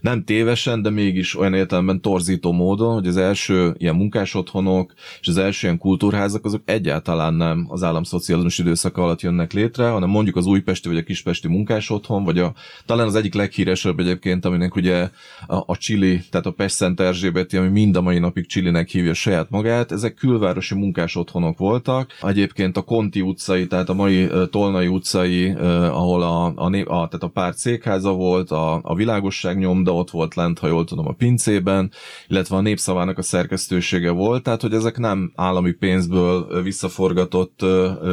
nem 0.00 0.24
tévesen, 0.24 0.82
de 0.82 0.90
mégis 0.90 1.38
olyan 1.38 1.54
értelemben 1.54 2.00
torzító 2.00 2.52
módon, 2.52 2.94
hogy 2.94 3.06
az 3.06 3.16
első 3.16 3.74
ilyen 3.78 3.94
munkás 3.94 4.34
otthonok 4.34 4.92
és 5.20 5.28
az 5.28 5.36
első 5.36 5.66
ilyen 5.66 5.78
kultúrházak 5.78 6.44
azok 6.44 6.62
egyáltalán 6.64 7.34
nem 7.34 7.66
az 7.68 7.82
államszocializmus 7.82 8.58
időszaka 8.58 9.02
alatt 9.02 9.20
jönnek 9.20 9.52
létre, 9.52 9.88
hanem 9.88 10.08
mondjuk 10.08 10.36
az 10.36 10.46
újpesti 10.46 10.88
vagy 10.88 10.96
a 10.96 11.02
kispesti 11.02 11.48
munkás 11.48 11.90
otthon, 11.90 12.24
vagy 12.24 12.38
a, 12.38 12.52
talán 12.86 13.06
az 13.06 13.14
egyik 13.14 13.34
leghíresebb 13.34 13.98
egyébként, 13.98 14.44
aminek 14.44 14.74
ugye 14.76 15.08
a, 15.46 15.62
a 15.66 15.76
Chili, 15.76 16.20
tehát 16.30 16.46
a 16.46 16.50
Pest 16.50 16.74
Szent 16.74 17.00
Erzsébeti, 17.00 17.56
ami 17.56 17.68
mind 17.68 17.96
a 17.96 18.00
mai 18.00 18.18
napig 18.18 18.46
Chilinek 18.46 18.88
hívja 18.88 19.14
saját 19.14 19.50
magát, 19.50 19.92
ezek 19.92 20.14
külvárosi 20.14 20.74
munkás 20.74 21.16
otthonok 21.16 21.58
voltak. 21.58 22.12
Egyébként 22.22 22.76
a 22.76 22.82
Conti 22.82 23.20
utcai, 23.20 23.66
tehát 23.66 23.88
a 23.88 23.94
mai 23.94 24.28
Tolnai 24.50 24.86
utcai, 24.86 25.50
ahol 25.90 26.22
a, 26.22 26.44
a, 26.46 26.64
a, 26.64 26.82
tehát 26.82 27.22
a 27.22 27.30
párt 27.32 27.56
székháza 27.56 28.12
volt, 28.12 28.50
a, 28.50 28.80
a 28.82 28.94
világosság 28.94 29.58
nyomda 29.58 29.89
ott 29.92 30.10
volt 30.10 30.34
lent, 30.34 30.58
ha 30.58 30.66
jól 30.66 30.84
tudom, 30.84 31.08
a 31.08 31.12
pincében, 31.12 31.90
illetve 32.28 32.56
a 32.56 32.60
népszavának 32.60 33.18
a 33.18 33.22
szerkesztősége 33.22 34.10
volt, 34.10 34.42
tehát 34.42 34.60
hogy 34.60 34.72
ezek 34.72 34.98
nem 34.98 35.32
állami 35.34 35.72
pénzből 35.72 36.62
visszaforgatott 36.62 37.62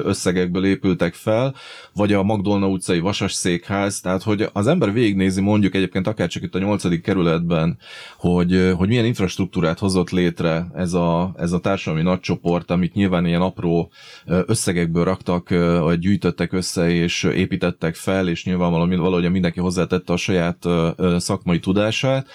összegekből 0.04 0.66
épültek 0.66 1.14
fel, 1.14 1.56
vagy 1.94 2.14
a 2.14 2.24
Magdolna 2.24 2.68
utcai 2.68 3.00
vasas 3.00 3.34
székház, 3.34 4.00
tehát 4.00 4.24
hogy 4.24 4.50
az 4.54 4.68
ember 4.68 4.94
végignézi 4.94 5.42
mondjuk 5.42 5.76
egyébként 5.76 6.08
akár 6.08 6.28
csak 6.28 6.44
itt 6.44 6.56
a 6.56 6.60
nyolcadik 6.60 7.02
kerületben, 7.02 7.78
hogy, 8.18 8.72
hogy 8.78 8.88
milyen 8.88 9.06
infrastruktúrát 9.06 9.80
hozott 9.80 10.10
létre 10.10 10.68
ez 10.74 10.94
a, 10.94 11.34
ez 11.38 11.52
a 11.52 11.60
társadalmi 11.60 12.04
nagycsoport, 12.04 12.72
amit 12.72 12.94
nyilván 12.94 13.26
ilyen 13.26 13.42
apró 13.42 13.92
összegekből 14.26 15.04
raktak, 15.04 15.50
vagy 15.80 16.00
gyűjtöttek 16.00 16.54
össze, 16.54 16.90
és 16.90 17.24
építettek 17.24 17.96
fel, 17.96 18.28
és 18.28 18.46
nyilvánvalóan 18.46 19.00
valahogy 19.00 19.32
mindenki 19.32 19.60
hozzátette 19.60 20.14
a 20.14 20.18
saját 20.18 20.66
szakmai 21.18 21.60
tudását, 21.68 22.28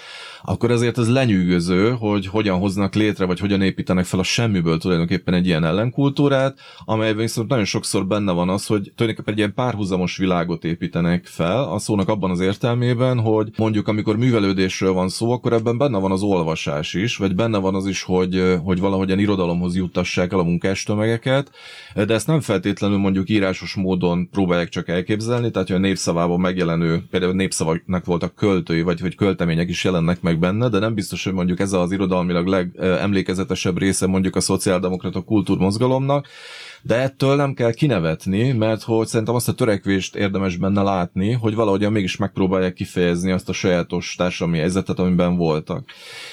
akkor 0.44 0.70
azért 0.70 0.98
ez 0.98 1.08
lenyűgöző, 1.08 1.90
hogy 1.90 2.26
hogyan 2.26 2.58
hoznak 2.58 2.94
létre, 2.94 3.24
vagy 3.24 3.38
hogyan 3.38 3.62
építenek 3.62 4.04
fel 4.04 4.18
a 4.18 4.22
semmiből 4.22 4.78
tulajdonképpen 4.78 5.34
egy 5.34 5.46
ilyen 5.46 5.64
ellenkultúrát, 5.64 6.58
amelyben 6.84 7.22
viszont 7.22 7.48
nagyon 7.48 7.64
sokszor 7.64 8.06
benne 8.06 8.32
van 8.32 8.48
az, 8.48 8.66
hogy 8.66 8.92
tulajdonképpen 8.94 9.32
egy 9.32 9.38
ilyen 9.38 9.54
párhuzamos 9.54 10.16
világot 10.16 10.64
építenek 10.64 11.26
fel, 11.26 11.62
a 11.62 11.78
szónak 11.78 12.08
abban 12.08 12.30
az 12.30 12.40
értelmében, 12.40 13.20
hogy 13.20 13.48
mondjuk 13.56 13.88
amikor 13.88 14.16
művelődésről 14.16 14.92
van 14.92 15.08
szó, 15.08 15.30
akkor 15.32 15.52
ebben 15.52 15.78
benne 15.78 15.98
van 15.98 16.10
az 16.10 16.22
olvasás 16.22 16.94
is, 16.94 17.16
vagy 17.16 17.34
benne 17.34 17.58
van 17.58 17.74
az 17.74 17.86
is, 17.86 18.02
hogy, 18.02 18.56
hogy 18.64 18.80
valahogyan 18.80 19.18
irodalomhoz 19.18 19.76
juttassák 19.76 20.32
el 20.32 20.38
a 20.38 20.42
munkástömegeket, 20.42 21.50
de 21.94 22.14
ezt 22.14 22.26
nem 22.26 22.40
feltétlenül 22.40 22.98
mondjuk 22.98 23.28
írásos 23.28 23.74
módon 23.74 24.28
próbálják 24.30 24.68
csak 24.68 24.88
elképzelni, 24.88 25.50
tehát 25.50 25.68
hogy 25.68 25.76
a 25.76 25.80
népszavában 25.80 26.40
megjelenő, 26.40 27.02
például 27.10 27.32
népszavaknak 27.32 28.04
voltak 28.04 28.34
költői, 28.34 28.82
vagy 28.82 29.00
hogy 29.00 29.14
költemények 29.22 29.68
is 29.68 29.84
jelennek 29.84 30.20
meg 30.20 30.38
benne, 30.38 30.68
de 30.68 30.78
nem 30.78 30.94
biztos, 30.94 31.24
hogy 31.24 31.32
mondjuk 31.32 31.60
ez 31.60 31.72
az 31.72 31.92
irodalmilag 31.92 32.46
legemlékezetesebb 32.46 33.78
része 33.78 34.06
mondjuk 34.06 34.36
a 34.36 34.40
szociáldemokrata 34.40 35.20
kultúrmozgalomnak, 35.20 36.28
de 36.82 36.94
ettől 36.94 37.36
nem 37.36 37.54
kell 37.54 37.72
kinevetni, 37.72 38.52
mert 38.52 38.82
hogy 38.82 39.06
szerintem 39.06 39.34
azt 39.34 39.48
a 39.48 39.54
törekvést 39.54 40.16
érdemes 40.16 40.56
benne 40.56 40.82
látni, 40.82 41.32
hogy 41.32 41.54
valahogyan 41.54 41.92
mégis 41.92 42.16
megpróbálják 42.16 42.72
kifejezni 42.72 43.30
azt 43.30 43.48
a 43.48 43.52
sajátos 43.52 44.14
társadalmi 44.14 44.58
helyzetet, 44.58 44.98
amiben 44.98 45.36
voltak. 45.36 45.84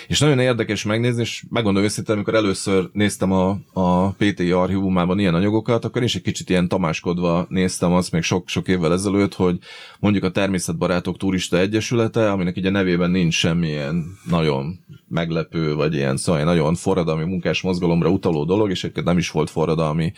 És 0.07 0.19
nagyon 0.19 0.39
érdekes 0.39 0.83
megnézni, 0.83 1.21
és 1.21 1.43
megmondom 1.49 1.83
őszintén, 1.83 2.15
amikor 2.15 2.35
először 2.35 2.89
néztem 2.93 3.31
a, 3.31 3.57
a 3.73 4.09
PTI 4.09 4.51
archívumában 4.51 5.19
ilyen 5.19 5.35
anyagokat, 5.35 5.85
akkor 5.85 6.03
is 6.03 6.15
egy 6.15 6.21
kicsit 6.21 6.49
ilyen 6.49 6.67
tamáskodva 6.67 7.45
néztem 7.49 7.93
azt 7.93 8.12
még 8.12 8.21
sok-sok 8.21 8.67
évvel 8.67 8.93
ezelőtt, 8.93 9.33
hogy 9.33 9.57
mondjuk 9.99 10.23
a 10.23 10.31
Természetbarátok 10.31 11.17
Turista 11.17 11.57
Egyesülete, 11.57 12.31
aminek 12.31 12.57
ugye 12.57 12.69
nevében 12.69 13.12
nincs 13.12 13.33
semmilyen 13.33 14.05
nagyon 14.29 14.79
meglepő, 15.10 15.76
vagy 15.76 15.93
ilyen 15.93 16.17
szóval 16.17 16.43
nagyon 16.43 16.76
forradalmi 16.76 17.24
munkás 17.24 17.62
mozgalomra 17.62 18.10
utaló 18.10 18.43
dolog, 18.45 18.69
és 18.69 18.84
egyébként 18.84 19.06
nem 19.06 19.17
is 19.17 19.32
volt 19.32 19.50
forradalmi 19.50 20.12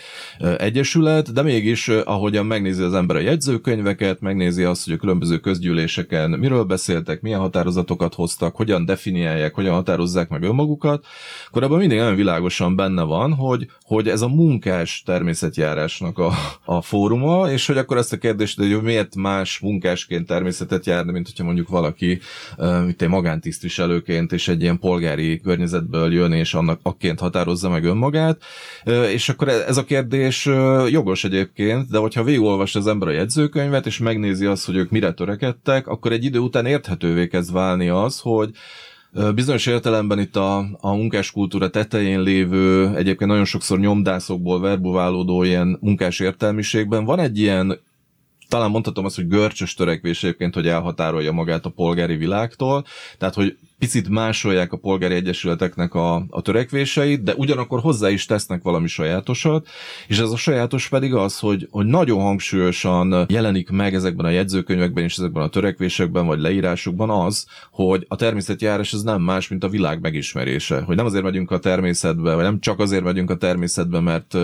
egyesület, 0.58 1.34
de 1.34 1.42
mégis 1.42 1.88
ahogyan 1.88 2.46
megnézi 2.46 2.84
az 2.84 2.94
ember 2.94 3.16
a 3.16 3.20
jegyzőkönyveket, 3.20 4.22
megnézi 4.22 4.64
azt, 4.64 4.86
hogy 4.86 4.94
a 4.94 4.98
különböző 4.98 5.38
közgyűléseken 5.38 6.30
miről 6.30 6.64
beszéltek, 6.64 7.22
milyen 7.22 7.40
határozatokat 7.40 8.14
hoztak, 8.14 8.56
hogyan 8.56 8.86
definiálják, 8.86 9.54
hogyan 9.54 9.74
határozzák 9.74 10.30
meg 10.30 10.44
önmagukat, 10.44 11.06
akkor 11.48 11.64
abban 11.64 11.78
mindig 11.78 11.98
nagyon 11.98 12.16
világosan 12.16 12.76
benne 12.76 13.04
van, 13.04 13.34
hogy, 13.34 13.68
hogy 13.82 14.08
ez 14.08 14.22
a 14.22 14.28
munkás 14.28 15.04
természetjárásnak 15.06 16.18
a, 16.18 16.32
a 16.66 16.82
fóruma, 16.82 17.52
és 17.52 17.68
hogy 17.68 17.78
akkor 17.78 17.98
ezt 17.98 18.14
a 18.14 18.18
kérdést, 18.18 18.58
hogy 18.58 18.82
miért 18.82 19.16
más 19.16 19.60
munkásként 19.60 20.28
természetet 20.28 20.86
járni, 20.86 21.12
mint 21.12 21.26
hogyha 21.26 21.44
mondjuk 21.44 21.68
valaki, 21.68 22.20
mint 22.86 23.02
egy 23.02 23.10
magántisztviselőként 23.10 24.32
és 24.32 24.48
egy 24.48 24.62
ilyen 24.62 24.80
polgári 24.82 25.40
környezetből 25.40 26.14
jön, 26.14 26.32
és 26.32 26.54
annak 26.54 26.80
akként 26.84 27.20
határozza 27.20 27.70
meg 27.70 27.84
önmagát, 27.84 28.42
és 29.14 29.30
akkor 29.30 29.48
ez 29.50 29.78
a 29.78 29.84
kérdés 29.84 30.46
jogos 30.90 31.24
egyébként, 31.24 31.90
de 31.90 31.98
hogyha 31.98 32.24
végigolvas 32.24 32.76
az 32.76 32.88
ember 32.88 33.08
a 33.08 33.12
jegyzőkönyvet, 33.12 33.86
és 33.86 33.98
megnézi 33.98 34.46
azt, 34.46 34.66
hogy 34.66 34.76
ők 34.76 34.90
mire 34.90 35.12
törekedtek, 35.12 35.88
akkor 35.88 36.12
egy 36.12 36.24
idő 36.24 36.40
után 36.40 36.66
érthetővé 36.66 37.28
kezd 37.28 37.54
válni 37.54 37.90
az, 37.90 38.20
hogy 38.20 38.52
Bizonyos 39.36 39.66
értelemben 39.66 40.20
itt 40.20 40.36
a, 40.36 40.58
a 40.80 40.94
munkáskultúra 40.94 41.70
tetején 41.70 42.22
lévő, 42.22 42.96
egyébként 42.96 43.30
nagyon 43.30 43.46
sokszor 43.46 43.80
nyomdászokból 43.80 44.60
verbuválódó 44.60 45.44
ilyen 45.44 45.78
munkás 45.82 46.20
értelmiségben 46.20 47.06
van 47.06 47.20
egy 47.20 47.40
ilyen 47.40 47.80
talán 48.52 48.70
mondhatom 48.70 49.06
azt, 49.06 49.16
hogy 49.16 49.28
görcsös 49.28 49.74
törekvés 49.74 50.24
egyébként, 50.24 50.54
hogy 50.54 50.68
elhatárolja 50.68 51.32
magát 51.32 51.66
a 51.66 51.70
polgári 51.70 52.16
világtól, 52.16 52.86
tehát 53.18 53.34
hogy 53.34 53.58
picit 53.82 54.10
másolják 54.10 54.74
a 54.74 54.78
polgári 54.78 55.14
egyesületeknek 55.14 55.94
a, 55.94 56.26
a 56.30 56.42
törekvéseit, 56.42 57.24
de 57.24 57.34
ugyanakkor 57.36 57.80
hozzá 57.80 58.10
is 58.10 58.26
tesznek 58.26 58.62
valami 58.64 58.88
sajátosat, 58.88 59.68
és 60.08 60.20
ez 60.20 60.30
a 60.30 60.38
sajátos 60.38 60.88
pedig 60.88 61.14
az, 61.14 61.40
hogy, 61.40 61.68
hogy 61.72 61.86
nagyon 61.86 62.22
hangsúlyosan 62.22 63.26
jelenik 63.30 63.70
meg 63.70 63.94
ezekben 63.94 64.26
a 64.26 64.30
jegyzőkönyvekben 64.30 65.04
és 65.04 65.18
ezekben 65.18 65.44
a 65.44 65.48
törekvésekben 65.48 66.26
vagy 66.26 66.40
leírásokban 66.40 67.10
az, 67.10 67.46
hogy 67.72 68.06
a 68.08 68.16
természetjárás 68.16 68.94
ez 68.94 69.02
nem 69.02 69.22
más, 69.22 69.48
mint 69.48 69.64
a 69.64 69.70
világ 69.70 70.02
megismerése. 70.02 70.82
Hogy 70.82 70.96
nem 70.96 71.06
azért 71.06 71.24
megyünk 71.24 71.52
a 71.52 71.60
természetbe, 71.60 72.36
vagy 72.36 72.44
nem 72.44 72.60
csak 72.60 72.80
azért 72.80 73.04
megyünk 73.04 73.30
a 73.30 73.38
természetbe, 73.38 74.00
mert 74.00 74.38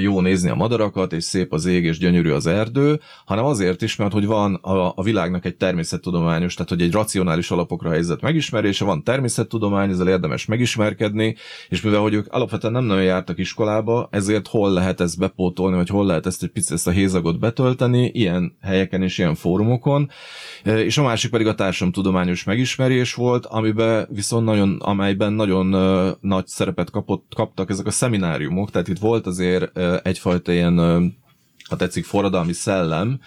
jó 0.00 0.20
nézni 0.20 0.50
a 0.50 0.54
madarakat, 0.54 1.12
és 1.12 1.24
szép 1.24 1.52
az 1.52 1.66
ég, 1.66 1.84
és 1.84 1.98
gyönyörű 1.98 2.30
az 2.30 2.46
erdő, 2.46 3.00
hanem 3.24 3.44
azért 3.44 3.82
is, 3.82 3.96
mert 3.96 4.12
hogy 4.12 4.26
van 4.26 4.54
a, 4.54 4.92
a 4.96 5.02
világnak 5.02 5.44
egy 5.44 5.56
természettudományos, 5.56 6.54
tehát 6.54 6.70
hogy 6.70 6.82
egy 6.82 6.92
racionális 6.92 7.50
alapokra 7.50 7.90
helyezett 7.90 8.20
meg 8.20 8.34
megismerése, 8.50 8.84
van 8.84 9.04
természettudomány, 9.04 9.90
ezzel 9.90 10.08
érdemes 10.08 10.44
megismerkedni, 10.44 11.36
és 11.68 11.80
mivel 11.80 12.00
hogy 12.00 12.14
ők 12.14 12.32
alapvetően 12.32 12.72
nem 12.72 12.84
nagyon 12.84 13.02
jártak 13.02 13.38
iskolába, 13.38 14.08
ezért 14.10 14.46
hol 14.46 14.72
lehet 14.72 15.00
ezt 15.00 15.18
bepótolni, 15.18 15.76
vagy 15.76 15.88
hol 15.88 16.06
lehet 16.06 16.26
ezt 16.26 16.42
egy 16.42 16.50
picit 16.50 16.72
ezt 16.72 16.86
a 16.86 16.90
hézagot 16.90 17.38
betölteni, 17.38 18.10
ilyen 18.14 18.56
helyeken 18.62 19.02
és 19.02 19.18
ilyen 19.18 19.34
fórumokon. 19.34 20.10
E, 20.64 20.78
és 20.78 20.98
a 20.98 21.02
másik 21.02 21.30
pedig 21.30 21.46
a 21.46 21.54
társadalomtudományos 21.54 22.44
megismerés 22.44 23.14
volt, 23.14 23.46
amiben 23.46 24.08
viszont 24.10 24.44
nagyon, 24.44 24.76
amelyben 24.80 25.32
nagyon 25.32 25.74
uh, 25.74 26.08
nagy 26.20 26.46
szerepet 26.46 26.90
kapott, 26.90 27.32
kaptak 27.34 27.70
ezek 27.70 27.86
a 27.86 27.90
szemináriumok, 27.90 28.70
tehát 28.70 28.88
itt 28.88 28.98
volt 28.98 29.26
azért 29.26 29.78
uh, 29.78 29.96
egyfajta 30.02 30.52
ilyen 30.52 31.14
ha 31.68 31.76
tetszik, 31.76 32.04
forradalmi 32.04 32.52
szellem, 32.52 33.20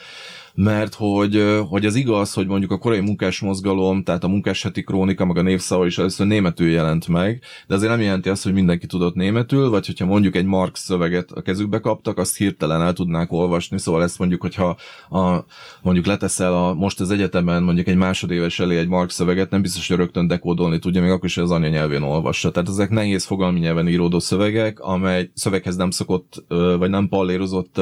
mert 0.63 0.93
hogy, 0.93 1.43
hogy 1.69 1.85
az 1.85 1.95
igaz, 1.95 2.33
hogy 2.33 2.47
mondjuk 2.47 2.71
a 2.71 2.77
korai 2.77 2.99
munkás 2.99 3.39
mozgalom, 3.39 4.03
tehát 4.03 4.23
a 4.23 4.27
munkásheti 4.27 4.83
krónika, 4.83 5.25
meg 5.25 5.37
a 5.37 5.41
névszava 5.41 5.85
is 5.85 5.97
először 5.97 6.27
németül 6.27 6.69
jelent 6.69 7.07
meg, 7.07 7.41
de 7.67 7.75
azért 7.75 7.91
nem 7.91 8.01
jelenti 8.01 8.29
azt, 8.29 8.43
hogy 8.43 8.53
mindenki 8.53 8.85
tudott 8.85 9.15
németül, 9.15 9.69
vagy 9.69 9.85
hogyha 9.85 10.05
mondjuk 10.05 10.35
egy 10.35 10.45
Marx 10.45 10.83
szöveget 10.83 11.31
a 11.31 11.41
kezükbe 11.41 11.79
kaptak, 11.79 12.17
azt 12.17 12.37
hirtelen 12.37 12.81
el 12.81 12.93
tudnák 12.93 13.31
olvasni, 13.31 13.79
szóval 13.79 14.03
ezt 14.03 14.19
mondjuk, 14.19 14.41
hogyha 14.41 14.77
a, 15.09 15.45
mondjuk 15.81 16.05
leteszel 16.05 16.53
a, 16.53 16.73
most 16.73 16.99
az 16.99 17.11
egyetemen 17.11 17.63
mondjuk 17.63 17.87
egy 17.87 17.97
másodéves 17.97 18.59
elé 18.59 18.77
egy 18.77 18.87
Marx 18.87 19.13
szöveget, 19.13 19.49
nem 19.49 19.61
biztos, 19.61 19.87
hogy 19.87 19.97
rögtön 19.97 20.27
dekódolni 20.27 20.79
tudja, 20.79 21.01
még 21.01 21.11
akkor 21.11 21.25
is 21.25 21.37
az 21.37 21.51
anyanyelvén 21.51 22.01
olvassa. 22.01 22.51
Tehát 22.51 22.69
ezek 22.69 22.89
nehéz 22.89 23.25
fogalmi 23.25 23.59
nyelven 23.59 23.87
íródó 23.87 24.19
szövegek, 24.19 24.79
amely 24.79 25.29
szöveghez 25.33 25.75
nem 25.75 25.91
szokott, 25.91 26.43
vagy 26.77 26.89
nem 26.89 27.07
pallérozott 27.07 27.81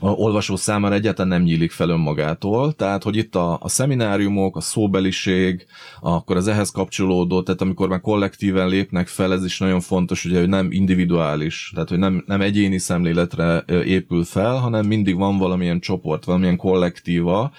olvasó 0.00 0.56
számára 0.56 0.94
egyáltalán 0.94 1.28
nem 1.28 1.42
nyílik 1.42 1.70
fel 1.70 1.96
önmagától, 1.98 2.72
tehát 2.72 3.02
hogy 3.02 3.16
itt 3.16 3.34
a, 3.34 3.58
a 3.60 3.68
szemináriumok, 3.68 4.56
a 4.56 4.60
szóbeliség, 4.60 5.66
akkor 6.00 6.36
az 6.36 6.48
ehhez 6.48 6.70
kapcsolódó, 6.70 7.42
tehát 7.42 7.60
amikor 7.60 7.88
már 7.88 8.00
kollektíven 8.00 8.68
lépnek 8.68 9.06
fel, 9.06 9.32
ez 9.32 9.44
is 9.44 9.58
nagyon 9.58 9.80
fontos, 9.80 10.24
ugye, 10.24 10.38
hogy 10.38 10.48
nem 10.48 10.68
individuális, 10.70 11.70
tehát 11.74 11.88
hogy 11.88 11.98
nem, 11.98 12.24
nem 12.26 12.40
egyéni 12.40 12.78
szemléletre 12.78 13.64
épül 13.84 14.24
fel, 14.24 14.54
hanem 14.54 14.86
mindig 14.86 15.16
van 15.16 15.38
valamilyen 15.38 15.80
csoport, 15.80 16.24
valamilyen 16.24 16.56
kollektíva, 16.56 17.52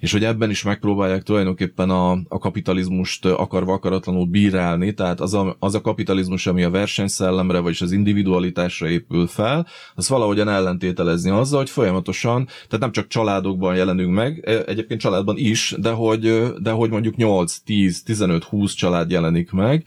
és 0.00 0.12
hogy 0.12 0.24
ebben 0.24 0.50
is 0.50 0.62
megpróbálják 0.62 1.22
tulajdonképpen 1.22 1.90
a, 1.90 2.10
a 2.28 2.38
kapitalizmust 2.38 3.24
akarva 3.24 3.72
akaratlanul 3.72 4.26
bírálni, 4.26 4.94
tehát 4.94 5.20
az 5.20 5.34
a, 5.34 5.56
az 5.58 5.74
a 5.74 5.80
kapitalizmus, 5.80 6.46
ami 6.46 6.62
a 6.62 6.70
versenyszellemre, 6.70 7.58
vagy 7.58 7.76
az 7.80 7.92
individualitásra 7.92 8.88
épül 8.88 9.26
fel, 9.26 9.66
az 9.94 10.08
valahogyan 10.08 10.48
ellentételezni 10.48 11.30
azzal, 11.30 11.58
hogy 11.58 11.70
folyamatosan, 11.70 12.44
tehát 12.44 12.80
nem 12.80 12.92
csak 12.92 13.06
családokban 13.06 13.74
jelenünk 13.76 14.14
meg, 14.14 14.48
egyébként 14.66 15.00
családban 15.00 15.36
is, 15.38 15.74
de 15.78 15.90
hogy, 15.90 16.52
de 16.62 16.70
hogy 16.70 16.90
mondjuk 16.90 17.16
8, 17.16 17.56
10, 17.56 18.02
15, 18.02 18.44
20 18.44 18.74
család 18.74 19.10
jelenik 19.10 19.50
meg, 19.50 19.86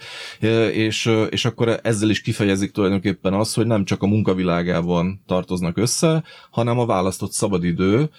és, 0.74 1.12
és 1.30 1.46
akkor 1.46 1.80
ezzel 1.84 2.10
is 2.10 2.22
kifejezik 2.22 2.72
tulajdonképpen 2.72 3.34
azt, 3.34 3.56
hogy 3.56 3.66
nem 3.66 3.86
csak 3.86 4.04
a 4.04 4.08
munkavilágában 4.08 5.22
tartoznak 5.28 5.78
össze, 5.78 6.24
hanem 6.52 6.80
a 6.80 6.86
választott 6.86 7.32
szabadidő, 7.32 8.10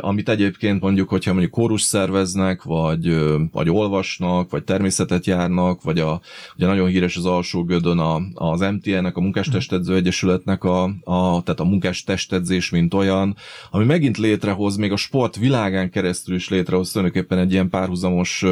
amit 0.00 0.28
egyébként 0.28 0.80
mondjuk, 0.80 1.08
hogyha 1.08 1.30
mondjuk 1.32 1.52
kórus 1.52 1.82
szerveznek, 1.82 2.62
vagy, 2.62 3.16
vagy 3.52 3.70
olvasnak, 3.70 4.50
vagy 4.50 4.64
természetet 4.64 5.26
járnak, 5.26 5.82
vagy 5.82 5.98
a, 5.98 6.20
ugye 6.56 6.66
nagyon 6.66 6.88
híres 6.88 7.16
az 7.16 7.26
alsó 7.26 7.64
gödön 7.64 7.98
a, 7.98 8.20
az 8.34 8.60
MTN-nek, 8.60 9.16
a 9.16 9.20
Munkástestedző 9.20 9.94
Egyesületnek 9.94 10.64
a, 10.64 10.82
a, 11.04 11.42
tehát 11.42 11.60
a 11.60 11.64
munkástestedzés, 11.64 12.70
mint 12.70 12.94
olyan, 12.94 13.36
ami 13.70 13.84
megint 13.84 14.18
létrehoz, 14.18 14.76
még 14.76 14.92
a 14.92 14.96
sport 14.96 15.17
világán 15.36 15.90
keresztül 15.90 16.34
is 16.34 16.48
létrehoz 16.48 16.92
tulajdonképpen 16.92 17.38
egy 17.38 17.52
ilyen 17.52 17.68
párhuzamos 17.68 18.44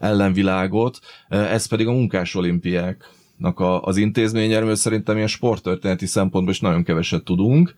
ellenvilágot, 0.00 0.98
ez 1.28 1.66
pedig 1.66 1.86
a 1.86 1.92
munkás 1.92 2.34
olimpiák 2.34 3.10
a, 3.40 3.82
az 3.82 3.96
intézményerről 3.96 4.74
szerintem 4.74 5.16
ilyen 5.16 5.28
sporttörténeti 5.28 6.06
szempontból 6.06 6.52
is 6.52 6.60
nagyon 6.60 6.84
keveset 6.84 7.24
tudunk. 7.24 7.74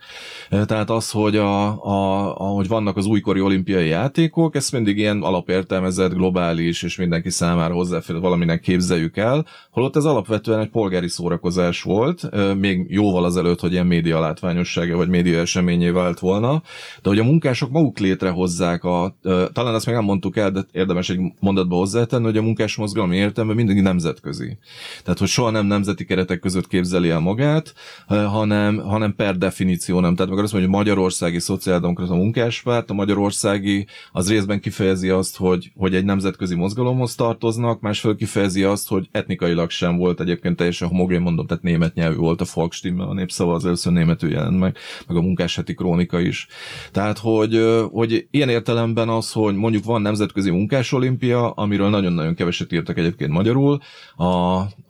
Tehát 0.51 0.91
az, 0.91 1.11
hogy 1.11 1.37
a, 1.37 1.85
a, 1.85 2.35
ahogy 2.37 2.69
vannak 2.69 2.97
az 2.97 3.07
újkori 3.07 3.41
olimpiai 3.41 3.89
játékok, 3.89 4.55
ez 4.55 4.71
mindig 4.71 4.99
ilyen 4.99 5.23
alapértelmezett, 5.23 6.13
globális, 6.13 6.83
és 6.83 6.97
mindenki 6.97 7.31
számára 7.31 7.75
hozzáférő 7.75 8.19
valaminek 8.19 8.61
képzeljük 8.61 9.17
el, 9.17 9.47
holott 9.71 9.97
ez 9.97 10.05
alapvetően 10.05 10.61
egy 10.61 10.71
polgári 10.71 11.09
szórakozás 11.09 11.83
volt, 11.83 12.31
még 12.59 12.87
jóval 12.89 13.25
azelőtt, 13.25 13.61
hogy 13.61 13.73
ilyen 13.73 13.87
média 13.87 14.21
látványossága 14.21 14.97
vagy 14.97 15.09
média 15.09 15.41
eseményé 15.41 15.89
vált 15.89 16.19
volna, 16.19 16.63
de 17.03 17.09
hogy 17.09 17.19
a 17.19 17.25
munkások 17.25 17.71
maguk 17.71 17.99
létrehozzák 17.99 18.85
a, 18.85 19.17
talán 19.53 19.75
ezt 19.75 19.87
még 19.87 19.95
nem 19.95 20.05
mondtuk 20.05 20.37
el, 20.37 20.51
de 20.51 20.67
érdemes 20.73 21.11
egy 21.11 21.21
mondatba 21.41 21.77
hozzátenni, 21.77 22.25
hogy 22.25 22.37
a 22.37 22.43
munkás 22.43 22.77
mozgalom 22.77 23.13
értelme 23.13 23.55
mindig 23.55 23.83
nemzetközi. 23.83 24.59
Tehát, 25.03 25.19
hogy 25.19 25.29
soha 25.29 25.50
nem 25.51 25.67
nemzeti 25.67 26.05
keretek 26.05 26.39
között 26.39 26.67
képzeli 26.67 27.09
el 27.09 27.21
magát, 27.21 27.75
hanem, 28.07 28.79
hanem 28.79 29.15
per 29.15 29.37
definíció 29.37 30.01
nem. 30.01 30.15
Tehát 30.15 30.31
meg 30.33 30.43
azt 30.43 30.53
mondja, 30.53 30.71
hogy 30.71 30.79
Magyarországi 30.79 31.39
Szociáldemokrata 31.39 32.15
Munkáspárt, 32.15 32.91
a 32.91 32.95
magyarországi 32.95 33.87
az 34.13 34.29
részben 34.29 34.61
kifejezi 34.61 35.09
azt, 35.09 35.37
hogy, 35.37 35.73
hogy 35.77 35.95
egy 35.95 36.05
nemzetközi 36.05 36.55
mozgalomhoz 36.55 37.15
tartoznak, 37.15 37.81
másfél 37.81 38.17
kifejezi 38.17 38.63
azt, 38.63 38.89
hogy 38.89 39.09
etnikailag 39.13 39.71
sem 39.71 39.97
volt 39.97 40.21
egyébként 40.21 40.57
teljesen 40.57 40.89
homogén, 40.89 41.21
mondom, 41.21 41.47
tehát 41.47 41.63
német 41.63 41.95
nyelvű 41.95 42.17
volt 42.17 42.41
a 42.41 42.45
Volksstimme, 42.55 43.05
a 43.05 43.15
népszava 43.15 43.55
az 43.55 43.65
először 43.65 43.93
németül 43.93 44.31
jelent 44.31 44.59
meg, 44.59 44.77
meg 45.07 45.17
a 45.17 45.21
munkásheti 45.21 45.75
krónika 45.75 46.21
is. 46.21 46.47
Tehát, 46.93 47.19
hogy, 47.19 47.65
hogy 47.93 48.27
ilyen 48.31 48.49
értelemben 48.49 49.09
az, 49.09 49.33
hogy 49.33 49.55
mondjuk 49.55 49.85
van 49.85 50.03
nemzetközi 50.03 50.51
munkásolimpia, 50.51 51.51
amiről 51.51 51.89
nagyon-nagyon 51.89 52.35
keveset 52.35 52.73
írtak 52.73 52.99
egyébként 52.99 53.31
magyarul, 53.31 53.81
a, 54.17 54.25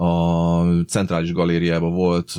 a 0.04 0.49
Centrális 0.86 1.32
Galériában 1.32 1.94
volt, 1.94 2.32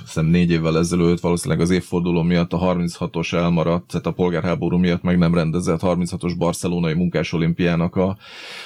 hiszem 0.00 0.26
négy 0.26 0.50
évvel 0.50 0.78
ezelőtt, 0.78 1.20
valószínűleg 1.20 1.62
az 1.62 1.70
évforduló 1.70 2.22
miatt 2.22 2.52
a 2.52 2.58
36-os 2.58 3.32
elmaradt, 3.32 3.86
tehát 3.86 4.06
a 4.06 4.12
polgárháború 4.12 4.76
miatt 4.76 5.02
meg 5.02 5.18
nem 5.18 5.34
rendezett 5.34 5.80
36-os 5.82 6.34
barcelonai 6.38 6.94
munkásolimpiának 6.94 7.96
a, 7.96 8.16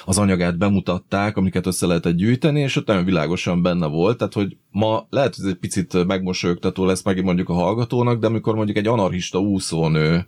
az 0.05 0.17
anyagát 0.17 0.57
bemutatták, 0.57 1.37
amiket 1.37 1.67
össze 1.67 1.87
lehetett 1.87 2.15
gyűjteni, 2.15 2.59
és 2.59 2.75
ott 2.75 2.87
nagyon 2.87 3.05
világosan 3.05 3.61
benne 3.61 3.87
volt, 3.87 4.17
tehát 4.17 4.33
hogy 4.33 4.57
ma 4.71 5.07
lehet, 5.09 5.35
hogy 5.35 5.45
ez 5.45 5.51
egy 5.51 5.59
picit 5.59 6.05
megmosolyogtató 6.05 6.85
lesz 6.85 7.03
megint 7.03 7.25
mondjuk 7.25 7.49
a 7.49 7.53
hallgatónak, 7.53 8.19
de 8.19 8.27
amikor 8.27 8.55
mondjuk 8.55 8.77
egy 8.77 8.87
anarchista 8.87 9.39
úszónő 9.39 10.25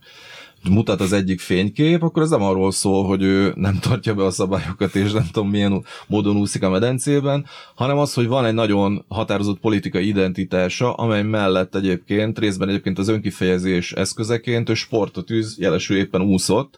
mutat 0.69 1.01
az 1.01 1.13
egyik 1.13 1.39
fénykép, 1.39 2.03
akkor 2.03 2.23
ez 2.23 2.29
nem 2.29 2.41
arról 2.41 2.71
szól, 2.71 3.05
hogy 3.05 3.21
ő 3.21 3.53
nem 3.55 3.79
tartja 3.79 4.13
be 4.13 4.23
a 4.23 4.31
szabályokat, 4.31 4.95
és 4.95 5.11
nem 5.11 5.27
tudom 5.31 5.49
milyen 5.49 5.85
módon 6.07 6.37
úszik 6.37 6.63
a 6.63 6.69
medencében, 6.69 7.45
hanem 7.75 7.97
az, 7.97 8.13
hogy 8.13 8.27
van 8.27 8.45
egy 8.45 8.53
nagyon 8.53 9.05
határozott 9.07 9.59
politikai 9.59 10.07
identitása, 10.07 10.93
amely 10.93 11.23
mellett 11.23 11.75
egyébként, 11.75 12.39
részben 12.39 12.69
egyébként 12.69 12.99
az 12.99 13.07
önkifejezés 13.07 13.91
eszközeként 13.91 14.69
ő 14.69 14.73
sportot 14.73 15.31
űz, 15.31 15.57
jelesül 15.59 15.97
éppen 15.97 16.21
úszott, 16.21 16.77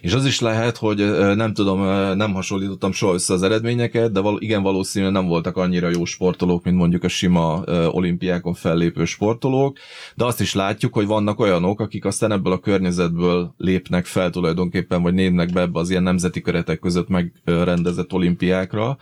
és 0.00 0.12
az 0.12 0.26
is 0.26 0.40
lehet, 0.40 0.76
hogy 0.76 0.96
nem 1.36 1.52
tudom, 1.52 1.82
nem 2.16 2.32
hasonlítottam 2.32 2.92
soha 2.92 3.12
össze 3.14 3.32
az 3.32 3.42
eredményeket, 3.42 4.12
de 4.12 4.20
val- 4.20 4.42
igen 4.42 4.62
valószínűleg 4.62 5.14
nem 5.14 5.26
voltak 5.26 5.56
annyira 5.56 5.88
jó 5.88 6.04
sportolók, 6.04 6.64
mint 6.64 6.76
mondjuk 6.76 7.04
a 7.04 7.08
sima 7.08 7.62
olimpiákon 7.90 8.54
fellépő 8.54 9.04
sportolók, 9.04 9.78
de 10.14 10.24
azt 10.24 10.40
is 10.40 10.54
látjuk, 10.54 10.94
hogy 10.94 11.06
vannak 11.06 11.40
olyanok, 11.40 11.80
akik 11.80 12.04
aztán 12.04 12.32
ebből 12.32 12.52
a 12.52 12.58
környezetből 12.58 13.27
ebből 13.28 13.54
lépnek 13.56 14.06
fel 14.06 14.30
tulajdonképpen, 14.30 15.02
vagy 15.02 15.14
néznek 15.14 15.52
be 15.52 15.60
ebbe 15.60 15.78
az 15.78 15.90
ilyen 15.90 16.02
nemzeti 16.02 16.40
keretek 16.40 16.78
között 16.78 17.08
megrendezett 17.08 18.12
olimpiákra, 18.12 18.96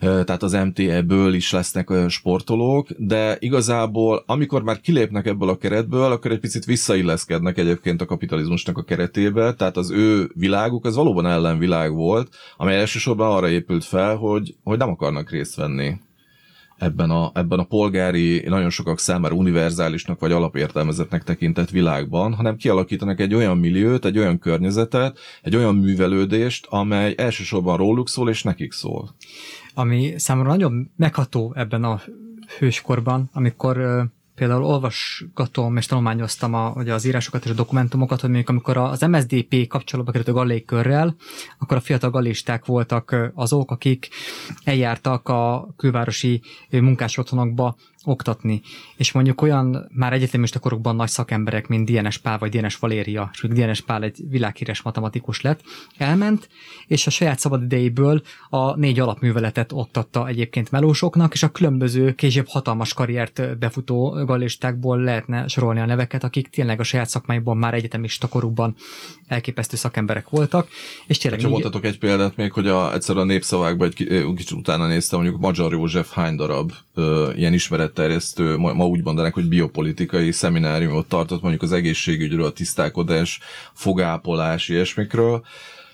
tehát 0.00 0.42
az 0.42 0.52
MTE-ből 0.52 1.34
is 1.34 1.52
lesznek 1.52 1.90
olyan 1.90 2.08
sportolók, 2.08 2.88
de 2.96 3.36
igazából 3.38 4.22
amikor 4.26 4.62
már 4.62 4.80
kilépnek 4.80 5.26
ebből 5.26 5.48
a 5.48 5.56
keretből, 5.56 6.12
akkor 6.12 6.30
egy 6.30 6.40
picit 6.40 6.64
visszailleszkednek 6.64 7.58
egyébként 7.58 8.00
a 8.00 8.04
kapitalizmusnak 8.06 8.78
a 8.78 8.82
keretébe, 8.82 9.54
tehát 9.54 9.76
az 9.76 9.90
ő 9.90 10.30
világuk 10.34 10.84
az 10.84 10.94
valóban 10.94 11.26
ellenvilág 11.26 11.92
volt, 11.94 12.28
amely 12.56 12.78
elsősorban 12.78 13.36
arra 13.36 13.48
épült 13.48 13.84
fel, 13.84 14.16
hogy, 14.16 14.54
hogy 14.64 14.78
nem 14.78 14.90
akarnak 14.90 15.30
részt 15.30 15.56
venni 15.56 15.98
ebben 16.80 17.10
a, 17.10 17.30
ebben 17.34 17.58
a 17.58 17.64
polgári, 17.64 18.42
nagyon 18.48 18.70
sokak 18.70 18.98
számára 18.98 19.34
univerzálisnak 19.34 20.20
vagy 20.20 20.32
alapértelmezetnek 20.32 21.22
tekintett 21.22 21.70
világban, 21.70 22.34
hanem 22.34 22.56
kialakítanak 22.56 23.20
egy 23.20 23.34
olyan 23.34 23.58
milliót, 23.58 24.04
egy 24.04 24.18
olyan 24.18 24.38
környezetet, 24.38 25.18
egy 25.42 25.56
olyan 25.56 25.76
művelődést, 25.76 26.66
amely 26.66 27.14
elsősorban 27.16 27.76
róluk 27.76 28.08
szól 28.08 28.28
és 28.28 28.42
nekik 28.42 28.72
szól. 28.72 29.14
Ami 29.74 30.12
számomra 30.16 30.50
nagyon 30.50 30.90
megható 30.96 31.52
ebben 31.56 31.84
a 31.84 32.00
hőskorban, 32.58 33.30
amikor 33.32 34.08
például 34.40 34.64
olvasgatom 34.64 35.76
és 35.76 35.86
tanulmányoztam 35.86 36.54
a, 36.54 36.72
ugye 36.76 36.94
az 36.94 37.04
írásokat 37.04 37.44
és 37.44 37.50
a 37.50 37.54
dokumentumokat, 37.54 38.20
hogy 38.20 38.28
mondjuk 38.28 38.48
amikor 38.48 38.76
az 38.76 39.00
MSDP 39.00 39.66
kapcsolatba 39.66 40.10
került 40.10 40.30
a 40.30 40.32
gallék 40.32 40.64
körrel, 40.64 41.16
akkor 41.58 41.76
a 41.76 41.80
fiatal 41.80 42.10
gallisták 42.10 42.64
voltak 42.64 43.16
azok, 43.34 43.70
akik 43.70 44.08
eljártak 44.64 45.28
a 45.28 45.68
külvárosi 45.76 46.42
munkás 46.70 47.18
otthonokba 47.18 47.76
oktatni. 48.04 48.60
És 48.96 49.12
mondjuk 49.12 49.42
olyan 49.42 49.88
már 49.92 50.12
egyetemista 50.12 50.58
korokban 50.58 50.96
nagy 50.96 51.08
szakemberek, 51.08 51.68
mint 51.68 51.90
DNS 51.90 52.18
Pál 52.18 52.38
vagy 52.38 52.50
DNS 52.50 52.76
Valéria, 52.76 53.30
és 53.32 53.40
DNS 53.48 53.80
Pál 53.80 54.02
egy 54.02 54.18
világhíres 54.28 54.82
matematikus 54.82 55.40
lett, 55.40 55.60
elment, 55.96 56.48
és 56.86 57.06
a 57.06 57.10
saját 57.10 57.38
szabadidejéből 57.38 58.22
a 58.48 58.76
négy 58.76 59.00
alapműveletet 59.00 59.72
oktatta 59.72 60.28
egyébként 60.28 60.70
melósoknak, 60.70 61.32
és 61.32 61.42
a 61.42 61.48
különböző 61.48 62.12
később 62.12 62.48
hatalmas 62.48 62.94
karriert 62.94 63.58
befutó 63.58 64.24
gallistákból 64.24 65.00
lehetne 65.00 65.48
sorolni 65.48 65.80
a 65.80 65.86
neveket, 65.86 66.24
akik 66.24 66.48
tényleg 66.48 66.80
a 66.80 66.82
saját 66.82 67.08
szakmájukban 67.08 67.56
már 67.56 67.74
egyetemista 67.74 68.28
korukban 68.28 68.74
elképesztő 69.26 69.76
szakemberek 69.76 70.28
voltak. 70.28 70.68
És 71.06 71.18
tényleg 71.18 71.40
Csak 71.40 71.50
mondhatok 71.50 71.84
egy 71.84 71.98
példát 71.98 72.36
még, 72.36 72.52
hogy 72.52 72.66
a, 72.66 72.92
egyszer 72.92 73.16
a 73.16 73.24
népszavákban 73.24 73.86
egy 73.86 74.24
kicsit 74.36 74.58
utána 74.58 74.86
néztem, 74.86 75.20
mondjuk 75.20 75.40
Magyar 75.40 75.72
József 75.72 76.12
hány 76.12 76.36
darab 76.36 76.72
ö, 76.94 77.30
ilyen 77.36 77.52
ismeretterjesztő, 77.90 78.56
ma, 78.56 78.72
ma 78.72 78.86
úgy 78.86 79.04
mondanák, 79.04 79.34
hogy 79.34 79.48
biopolitikai 79.48 80.32
szemináriumot 80.32 81.08
tartott 81.08 81.40
mondjuk 81.40 81.62
az 81.62 81.72
egészségügyről, 81.72 82.44
a 82.44 82.50
tisztálkodás, 82.50 83.40
fogápolás, 83.72 84.68
ilyesmikről, 84.68 85.44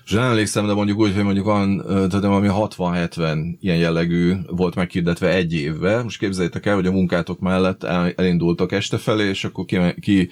és 0.06 0.12
nem 0.12 0.24
emlékszem, 0.24 0.66
de 0.66 0.72
mondjuk 0.72 0.98
úgy, 0.98 1.14
hogy 1.14 1.24
mondjuk 1.24 1.44
van, 1.44 1.84
tudom, 2.08 2.32
ami 2.32 2.48
60-70 2.50 3.56
ilyen 3.60 3.76
jellegű 3.76 4.34
volt 4.46 4.74
meghirdetve 4.74 5.28
egy 5.28 5.52
évbe. 5.54 6.02
Most 6.02 6.18
képzeljétek 6.18 6.66
el, 6.66 6.74
hogy 6.74 6.86
a 6.86 6.90
munkátok 6.90 7.40
mellett 7.40 7.84
elindultok 8.16 8.72
este 8.72 8.98
felé, 8.98 9.28
és 9.28 9.44
akkor 9.44 9.64
ki, 9.64 9.78
ki 10.00 10.30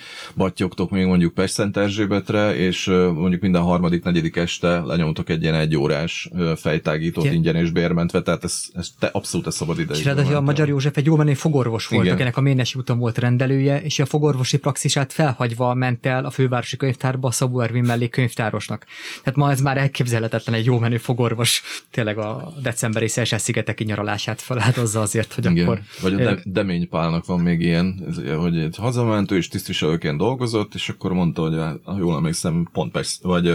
még 0.90 1.06
mondjuk 1.06 1.34
Pest 1.34 1.54
Szent 1.54 1.76
Erzsébetre, 1.76 2.56
és 2.56 2.86
mondjuk 3.14 3.42
minden 3.42 3.62
harmadik, 3.62 4.04
negyedik 4.04 4.36
este 4.36 4.80
lenyomtok 4.80 5.28
egy 5.28 5.42
ilyen 5.42 5.54
egyórás 5.54 6.30
fejtágítót 6.56 7.24
ingyen 7.24 7.56
és 7.56 7.70
bérmentve, 7.70 8.22
tehát 8.22 8.44
ez, 8.44 8.62
ez 8.74 8.88
te, 8.98 9.06
abszolút 9.12 9.46
a 9.46 9.50
szabad 9.50 9.78
idejű. 9.78 10.00
És 10.00 10.32
a 10.32 10.40
Magyar 10.40 10.68
József 10.68 10.96
egy 10.96 11.06
jó 11.06 11.16
menő 11.16 11.34
fogorvos 11.34 11.86
volt, 11.86 12.02
Igen. 12.02 12.14
akinek 12.14 12.36
a 12.36 12.40
Ménesi 12.40 12.78
úton 12.78 12.98
volt 12.98 13.18
rendelője, 13.18 13.82
és 13.82 13.98
a 13.98 14.06
fogorvosi 14.06 14.58
praxisát 14.58 15.12
felhagyva 15.12 15.74
ment 15.74 16.06
el 16.06 16.24
a 16.24 16.30
fővárosi 16.30 16.76
könyvtárba 16.76 17.30
Szabó 17.30 17.60
Ervin 17.60 17.84
mellé 17.84 18.08
könyvtárosnak. 18.08 18.86
Tehát 19.22 19.38
ma 19.38 19.50
ez 19.50 19.62
már 19.64 19.76
elképzelhetetlen 19.76 20.54
egy 20.54 20.64
jó 20.64 20.78
menő 20.78 20.96
fogorvos 20.96 21.62
tényleg 21.90 22.18
a 22.18 22.52
decemberi 22.62 23.08
Szelsel 23.08 23.38
szigeteki 23.38 23.84
nyaralását 23.84 24.40
feláldozza 24.40 25.00
azért, 25.00 25.32
hogy 25.32 25.44
Igen. 25.50 25.64
akkor... 25.64 25.80
Vagy 26.00 26.14
a 26.14 26.16
de, 26.16 26.38
Demény 26.44 26.88
Pálnak 26.88 27.26
van 27.26 27.40
még 27.40 27.60
ilyen, 27.60 28.14
hogy 28.38 28.58
egy 28.58 28.76
hazament, 28.76 29.30
ő 29.30 29.36
is 29.36 29.48
tisztviselőként 29.48 30.18
dolgozott, 30.18 30.74
és 30.74 30.88
akkor 30.88 31.12
mondta, 31.12 31.42
hogy 31.42 31.78
ha 31.84 31.98
jól 31.98 32.16
emlékszem, 32.16 32.68
pont 32.72 32.92
persze, 32.92 33.18
vagy 33.22 33.54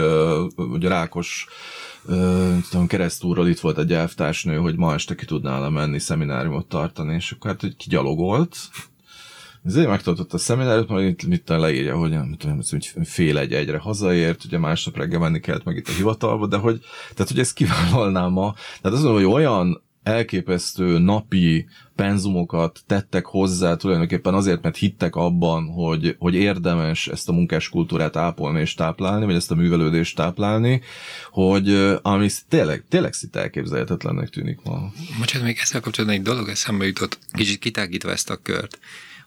hogy 0.56 0.84
Rákos 0.84 1.46
tudom, 2.70 2.86
keresztúrral 2.86 3.48
itt 3.48 3.60
volt 3.60 3.78
egy 3.78 3.92
elvtársnő, 3.92 4.56
hogy 4.56 4.76
ma 4.76 4.94
este 4.94 5.14
ki 5.14 5.24
tudnál 5.24 5.70
menni 5.70 5.98
szemináriumot 5.98 6.66
tartani, 6.66 7.14
és 7.14 7.32
akkor 7.32 7.50
hát, 7.50 7.60
hogy 7.60 7.76
kigyalogolt, 7.76 8.56
Ezért 9.64 9.88
megtartott 9.88 10.32
a 10.32 10.38
szemináriumot, 10.38 10.88
majd 10.88 11.08
itt 11.08 11.26
mit 11.26 11.48
leírja, 11.48 11.96
hogy 11.96 12.10
nem 12.10 12.36
tudom, 12.38 12.60
hogy 12.70 12.92
fél 13.02 13.38
egy 13.38 13.52
egyre 13.52 13.78
hazaért, 13.78 14.44
ugye 14.44 14.58
másnap 14.58 14.96
reggel 14.96 15.18
menni 15.18 15.40
kellett 15.40 15.64
meg 15.64 15.76
itt 15.76 15.88
a 15.88 15.92
hivatalba, 15.92 16.46
de 16.46 16.56
hogy, 16.56 16.80
tehát, 17.14 17.30
hogy 17.30 17.40
ez 17.40 17.52
kivállalná 17.52 18.26
ma. 18.26 18.54
Tehát 18.80 18.98
azt 18.98 19.04
mondom, 19.04 19.22
hogy 19.22 19.32
olyan 19.32 19.82
elképesztő 20.02 20.98
napi 20.98 21.68
penzumokat 21.96 22.80
tettek 22.86 23.24
hozzá 23.24 23.76
tulajdonképpen 23.76 24.34
azért, 24.34 24.62
mert 24.62 24.76
hittek 24.76 25.14
abban, 25.16 25.66
hogy, 25.66 26.16
hogy 26.18 26.34
érdemes 26.34 27.08
ezt 27.08 27.28
a 27.28 27.32
munkáskultúrát 27.32 28.16
ápolni 28.16 28.60
és 28.60 28.74
táplálni, 28.74 29.24
vagy 29.24 29.34
ezt 29.34 29.50
a 29.50 29.54
művelődést 29.54 30.16
táplálni, 30.16 30.80
hogy 31.30 31.98
ami 32.02 32.28
tényleg, 32.48 32.84
tényleg 32.88 33.12
szinte 33.12 33.40
elképzelhetetlennek 33.40 34.28
tűnik 34.28 34.58
ma. 34.64 34.92
Bocsánat, 35.18 35.46
még 35.46 35.58
ezzel 35.62 35.80
kapcsolatban 35.80 36.18
egy 36.18 36.24
dolog 36.24 36.48
eszembe 36.48 36.86
jutott, 36.86 37.18
kicsit 37.32 37.58
kitágítva 37.58 38.10
ezt 38.10 38.30
a 38.30 38.36
kört 38.36 38.78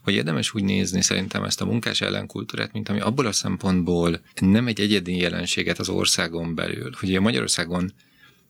hogy 0.04 0.14
érdemes 0.14 0.54
úgy 0.54 0.64
nézni 0.64 1.02
szerintem 1.02 1.44
ezt 1.44 1.62
a 1.62 1.66
munkás 1.66 2.02
ellenkultúrát, 2.02 2.74
mint 2.74 2.90
ami 2.90 3.00
abból 3.00 3.26
a 3.26 3.32
szempontból 3.32 4.22
nem 4.42 4.68
egy 4.68 4.80
egyedi 4.80 5.18
jelenséget 5.18 5.80
az 5.80 5.90
országon 5.90 6.56
belül. 6.56 6.92
Ugye 7.02 7.20
Magyarországon 7.20 7.94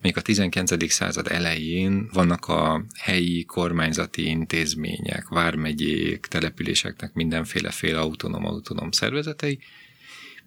még 0.01 0.17
a 0.17 0.21
19. 0.21 0.91
század 0.91 1.27
elején 1.27 2.09
vannak 2.13 2.45
a 2.47 2.85
helyi 2.99 3.43
kormányzati 3.43 4.25
intézmények, 4.25 5.27
vármegyék, 5.27 6.25
településeknek 6.25 7.13
mindenféle 7.13 7.71
fél 7.71 7.95
autonóm, 7.95 8.45
autonóm 8.45 8.91
szervezetei, 8.91 9.59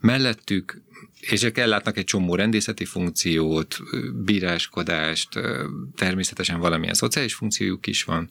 mellettük, 0.01 0.83
és 1.21 1.43
ők 1.43 1.59
ellátnak 1.59 1.97
egy 1.97 2.05
csomó 2.05 2.35
rendészeti 2.35 2.85
funkciót, 2.85 3.79
bíráskodást, 4.25 5.29
természetesen 5.95 6.61
valamilyen 6.61 6.95
szociális 6.95 7.35
funkciójuk 7.35 7.87
is 7.87 8.05
van, 8.05 8.29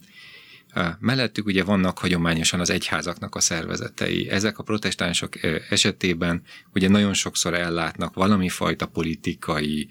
Mellettük 0.98 1.46
ugye 1.46 1.64
vannak 1.64 1.98
hagyományosan 1.98 2.60
az 2.60 2.70
egyházaknak 2.70 3.34
a 3.34 3.40
szervezetei. 3.40 4.28
Ezek 4.28 4.58
a 4.58 4.62
protestánsok 4.62 5.42
esetében 5.70 6.42
ugye 6.74 6.88
nagyon 6.88 7.14
sokszor 7.14 7.54
ellátnak 7.54 8.14
valami 8.14 8.48
fajta 8.48 8.86
politikai 8.86 9.88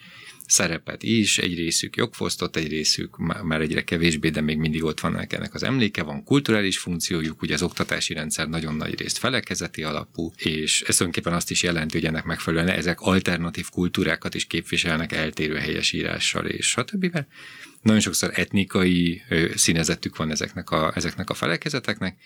szerepet 0.48 1.04
is, 1.04 1.38
egy 1.38 1.56
részük 1.56 1.96
jogfosztott, 1.96 2.56
egy 2.56 2.68
részük 2.68 3.18
már 3.44 3.62
egyre 3.62 3.84
kevésbé, 3.84 4.30
de 4.30 4.42
még 4.42 4.58
mindig 4.58 4.84
ott 4.84 5.00
vannak 5.00 5.34
ennek 5.34 5.54
az 5.54 5.64
emléke, 5.64 6.04
van 6.04 6.24
kulturális 6.24 6.78
funkciójuk, 6.78 7.42
ugye 7.42 7.54
az 7.54 7.62
oktatási 7.62 8.14
rendszer 8.14 8.48
nagyon 8.48 8.76
nagy 8.76 9.00
részt 9.00 9.18
felekezeti 9.18 9.84
alapú, 9.84 10.32
és 10.38 10.82
ez 10.82 10.96
tulajdonképpen 10.96 11.38
azt 11.38 11.52
is 11.52 11.64
jelenti, 11.64 11.98
hogy 11.98 12.08
ennek 12.08 12.24
megfelelően 12.24 12.78
ezek 12.78 13.00
alternatív 13.00 13.70
kultúrákat 13.70 14.36
is 14.36 14.46
képviselnek 14.46 15.12
eltérő 15.12 15.56
helyesírással 15.56 16.46
és 16.46 16.70
stb. 16.70 17.18
Nagyon 17.86 18.02
sokszor 18.02 18.32
etnikai 18.34 19.22
színezetük 19.56 20.16
van 20.16 20.32
ezeknek 20.32 20.70
a, 20.70 20.92
ezeknek 20.96 21.30
a 21.30 21.34
felekezeteknek, 21.34 22.18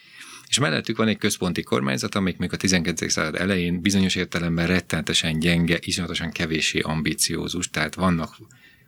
és 0.48 0.60
mellettük 0.60 0.98
van 0.98 1.08
egy 1.08 1.18
központi 1.18 1.64
kormányzat, 1.64 2.16
amelyik 2.16 2.38
még 2.38 2.54
a 2.54 2.58
19. 2.58 3.12
század 3.12 3.36
elején 3.36 3.82
bizonyos 3.82 4.16
értelemben 4.16 4.68
rettenetesen 4.68 5.40
gyenge, 5.40 5.78
iszonyatosan 5.82 6.32
kevéssé 6.32 6.80
ambiciózus, 6.80 7.70
tehát 7.70 7.96
vannak, 7.96 8.38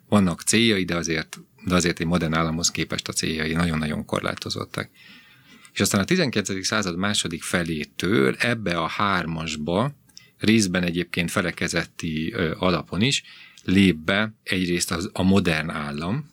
vannak 0.09 0.41
céljai, 0.41 0.83
de 0.83 0.95
azért, 0.95 1.39
de 1.65 1.75
azért 1.75 1.99
egy 1.99 2.05
modern 2.05 2.33
államhoz 2.33 2.71
képest 2.71 3.07
a 3.07 3.13
céljai 3.13 3.53
nagyon-nagyon 3.53 4.05
korlátozottak. 4.05 4.89
És 5.73 5.79
aztán 5.79 6.01
a 6.01 6.05
19. 6.05 6.65
század 6.65 6.97
második 6.97 7.43
felétől 7.43 8.35
ebbe 8.39 8.77
a 8.77 8.87
hármasba, 8.87 9.95
részben 10.37 10.83
egyébként 10.83 11.31
felekezetti 11.31 12.35
alapon 12.57 13.01
is, 13.01 13.23
lép 13.63 13.95
be 13.95 14.33
egyrészt 14.43 14.91
az, 14.91 15.09
a 15.13 15.23
modern 15.23 15.69
állam, 15.69 16.30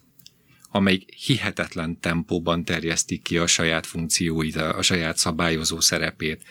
amelyik 0.70 1.14
hihetetlen 1.14 2.00
tempóban 2.00 2.64
terjesztik 2.64 3.22
ki 3.22 3.38
a 3.38 3.46
saját 3.46 3.86
funkcióit, 3.86 4.56
a, 4.56 4.82
saját 4.82 5.16
szabályozó 5.16 5.80
szerepét, 5.80 6.42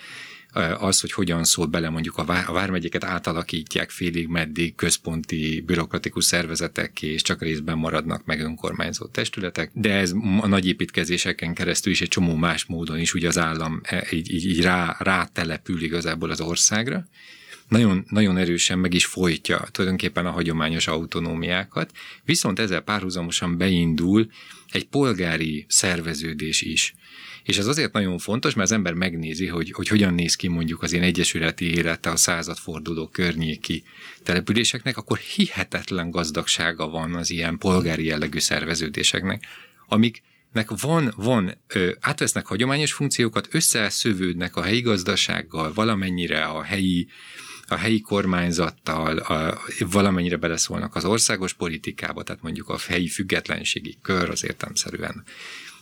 az, 0.78 1.00
hogy 1.00 1.12
hogyan 1.12 1.44
szól 1.44 1.66
bele 1.66 1.90
mondjuk 1.90 2.18
a, 2.18 2.24
vár, 2.24 2.44
a 2.48 2.52
vármegyeket 2.52 3.04
átalakítják 3.04 3.90
félig 3.90 4.28
meddig 4.28 4.76
központi 4.76 5.64
bürokratikus 5.66 6.26
szervezetek 6.26 7.02
és 7.02 7.22
csak 7.22 7.42
részben 7.42 7.78
maradnak 7.78 8.26
meg 8.26 8.40
önkormányzó 8.40 9.06
testületek, 9.06 9.72
de 9.74 9.94
ez 9.94 10.12
a 10.42 10.48
nagy 10.48 10.68
építkezéseken 10.68 11.54
keresztül 11.54 11.92
is 11.92 12.02
egy 12.02 12.08
csomó 12.08 12.36
más 12.36 12.66
módon 12.66 13.00
is 13.00 13.14
ugye 13.14 13.28
az 13.28 13.38
állam 13.38 13.80
e, 13.84 14.08
így, 14.12 14.34
így, 14.34 14.46
így 14.46 14.62
rá, 14.62 14.96
rátelepül 15.00 15.84
igazából 15.84 16.30
az 16.30 16.42
országra 16.42 17.08
nagyon, 17.68 18.06
nagyon 18.10 18.38
erősen 18.38 18.80
meg 18.80 18.94
is 18.94 19.06
folytja 19.06 19.68
tulajdonképpen 19.72 20.26
a 20.26 20.32
hagyományos 20.32 20.88
autonómiákat, 20.88 21.92
viszont 22.26 22.60
ezzel 22.60 22.82
párhuzamosan 22.82 23.58
beindul 23.58 24.30
egy 24.72 24.88
polgári 24.88 25.66
szerveződés 25.70 26.62
is. 26.62 26.96
És 27.44 27.58
ez 27.58 27.68
azért 27.68 27.94
nagyon 27.94 28.18
fontos, 28.18 28.54
mert 28.54 28.70
az 28.70 28.76
ember 28.76 28.94
megnézi, 28.94 29.48
hogy, 29.48 29.72
hogy 29.72 29.88
hogyan 29.88 30.14
néz 30.14 30.36
ki 30.36 30.48
mondjuk 30.48 30.84
az 30.84 30.92
ilyen 30.92 31.04
egyesületi 31.04 31.76
élete 31.76 32.10
a 32.10 32.16
századforduló 32.16 33.08
környéki 33.08 33.84
településeknek, 34.24 34.98
akkor 34.98 35.18
hihetetlen 35.18 36.10
gazdagsága 36.10 36.88
van 36.90 37.16
az 37.16 37.30
ilyen 37.30 37.58
polgári 37.58 38.06
jellegű 38.06 38.40
szerveződéseknek, 38.40 39.44
amik 39.88 40.22
nek 40.52 40.70
van, 40.82 41.14
van 41.16 41.58
ö, 41.68 41.92
átvesznek 42.00 42.46
hagyományos 42.46 42.94
funkciókat, 42.94 43.48
összeszövődnek 43.52 44.56
a 44.56 44.62
helyi 44.62 44.82
gazdasággal, 44.82 45.74
valamennyire 45.74 46.44
a 46.44 46.64
helyi 46.64 47.08
a 47.68 47.76
helyi 47.76 48.02
kormányzattal 48.02 49.18
a, 49.18 49.62
valamennyire 49.80 50.38
beleszólnak 50.38 50.96
az 50.96 51.06
országos 51.06 51.54
politikába, 51.54 52.24
tehát 52.24 52.42
mondjuk 52.42 52.70
a 52.70 52.78
helyi 52.88 53.08
függetlenségi 53.08 53.98
kör 54.02 54.30
az 54.30 54.46
értelmszerűen 54.46 55.24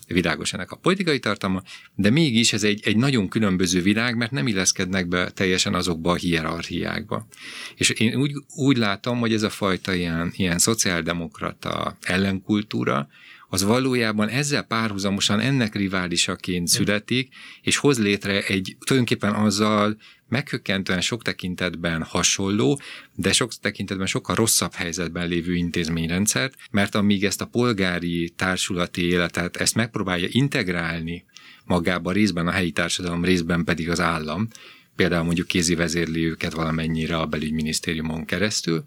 világos 0.08 0.54
ennek 0.54 0.72
a 0.72 0.76
politikai 0.76 1.20
tartalma, 1.20 1.64
de 1.96 2.10
mégis 2.10 2.54
ez 2.54 2.64
egy, 2.64 2.82
egy 2.84 2.98
nagyon 2.98 3.28
különböző 3.28 3.82
világ, 3.82 4.18
mert 4.18 4.32
nem 4.32 4.48
illeszkednek 4.48 5.08
be 5.08 5.30
teljesen 5.30 5.74
azokba 5.74 6.12
a 6.12 6.16
hierarchiákba. 6.16 7.28
És 7.76 7.90
én 7.90 8.16
úgy, 8.16 8.32
úgy 8.56 8.78
látom, 8.78 9.20
hogy 9.20 9.34
ez 9.34 9.44
a 9.44 9.50
fajta 9.50 9.94
ilyen, 9.94 10.34
ilyen 10.36 10.60
szociáldemokrata 10.60 11.98
ellenkultúra, 12.02 13.08
az 13.50 13.64
valójában 13.64 14.30
ezzel 14.30 14.64
párhuzamosan 14.64 15.40
ennek 15.40 15.76
riválisaként 15.76 16.68
születik, 16.68 17.34
és 17.62 17.78
hoz 17.78 18.00
létre 18.00 18.42
egy 18.42 18.78
tulajdonképpen 18.80 19.34
azzal 19.34 19.98
meghökkentően 20.28 21.02
sok 21.02 21.22
tekintetben 21.22 22.04
hasonló, 22.04 22.80
de 23.16 23.34
sok 23.34 23.54
tekintetben 23.54 24.08
sokkal 24.08 24.36
rosszabb 24.36 24.74
helyzetben 24.74 25.28
lévő 25.28 25.56
intézményrendszert, 25.56 26.56
mert 26.72 26.96
amíg 26.96 27.24
ezt 27.24 27.42
a 27.42 27.46
polgári 27.46 28.34
társulati 28.36 29.02
életet, 29.02 29.58
ezt 29.58 29.76
megpróbálja 29.76 30.28
integrálni 30.32 31.26
magába 31.66 32.12
részben 32.12 32.48
a 32.48 32.52
helyi 32.52 32.72
társadalom, 32.72 33.24
részben 33.24 33.64
pedig 33.64 33.90
az 33.90 34.00
állam, 34.00 34.48
például 34.96 35.24
mondjuk 35.24 35.48
kézi 35.48 35.76
vezérli 35.76 36.26
őket 36.26 36.54
valamennyire 36.54 37.18
a 37.18 37.26
belügyminisztériumon 37.26 38.26
keresztül, 38.26 38.86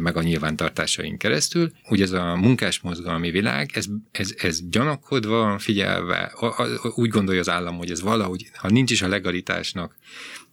meg 0.00 0.16
a 0.16 0.22
nyilvántartásaink 0.22 1.18
keresztül. 1.18 1.72
Ugye 1.88 2.04
ez 2.04 2.12
a 2.12 2.36
munkásmozgalmi 2.36 3.30
világ, 3.30 3.70
ez, 3.74 3.86
ez, 4.10 4.34
ez 4.36 4.68
gyanakodva, 4.68 5.58
figyelve, 5.58 6.32
úgy 6.94 7.08
gondolja 7.08 7.40
az 7.40 7.48
állam, 7.48 7.76
hogy 7.76 7.90
ez 7.90 8.00
valahogy, 8.00 8.50
ha 8.54 8.68
nincs 8.68 8.90
is 8.90 9.02
a 9.02 9.08
legalitásnak 9.08 9.96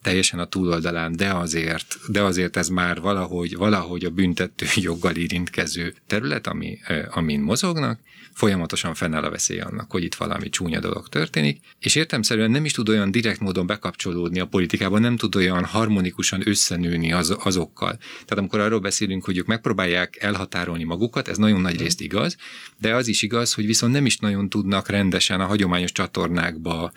teljesen 0.06 0.40
a 0.40 0.46
túloldalán, 0.46 1.16
de 1.16 1.34
azért, 1.34 1.98
de 2.08 2.22
azért 2.22 2.58
ez 2.58 2.68
már 2.68 3.02
valahogy, 3.02 3.56
valahogy 3.56 4.06
a 4.06 4.10
büntető 4.10 4.66
joggal 4.76 5.16
érintkező 5.16 5.94
terület, 6.08 6.48
ami, 6.48 6.78
amin 7.10 7.40
mozognak, 7.40 8.00
folyamatosan 8.34 8.94
fennáll 8.94 9.24
a 9.24 9.30
veszély 9.30 9.60
annak, 9.60 9.92
hogy 9.92 10.04
itt 10.04 10.16
valami 10.16 10.50
csúnya 10.50 10.80
dolog 10.80 11.10
történik, 11.10 11.60
és 11.80 11.96
értemszerűen 11.96 12.52
nem 12.52 12.66
is 12.66 12.72
tud 12.72 12.90
olyan 12.90 13.12
direkt 13.12 13.40
módon 13.40 13.68
bekapcsolódni 13.68 14.40
a 14.40 14.46
politikában, 14.46 15.02
nem 15.02 15.18
tud 15.18 15.36
olyan 15.36 15.64
harmonikusan 15.64 16.48
összenőni 16.48 17.12
az, 17.12 17.36
azokkal. 17.44 17.98
Tehát 17.98 18.38
amikor 18.38 18.60
arról 18.60 18.80
beszélünk, 18.80 19.26
hogy 19.26 19.38
ők 19.38 19.46
megpróbálják 19.46 20.18
elhatárolni 20.20 20.84
magukat, 20.84 21.28
ez 21.28 21.38
nagyon 21.38 21.62
nagy 21.62 21.80
részt 21.80 22.02
igaz, 22.02 22.36
de 22.80 22.96
az 22.96 23.08
is 23.08 23.22
igaz, 23.22 23.54
hogy 23.54 23.66
viszont 23.66 23.94
nem 23.94 24.06
is 24.06 24.18
nagyon 24.18 24.50
tudnak 24.50 24.90
rendesen 24.90 25.42
a 25.42 25.46
hagyományos 25.46 25.92
csatornákba 25.92 26.92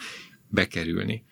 bekerülni. 0.48 1.26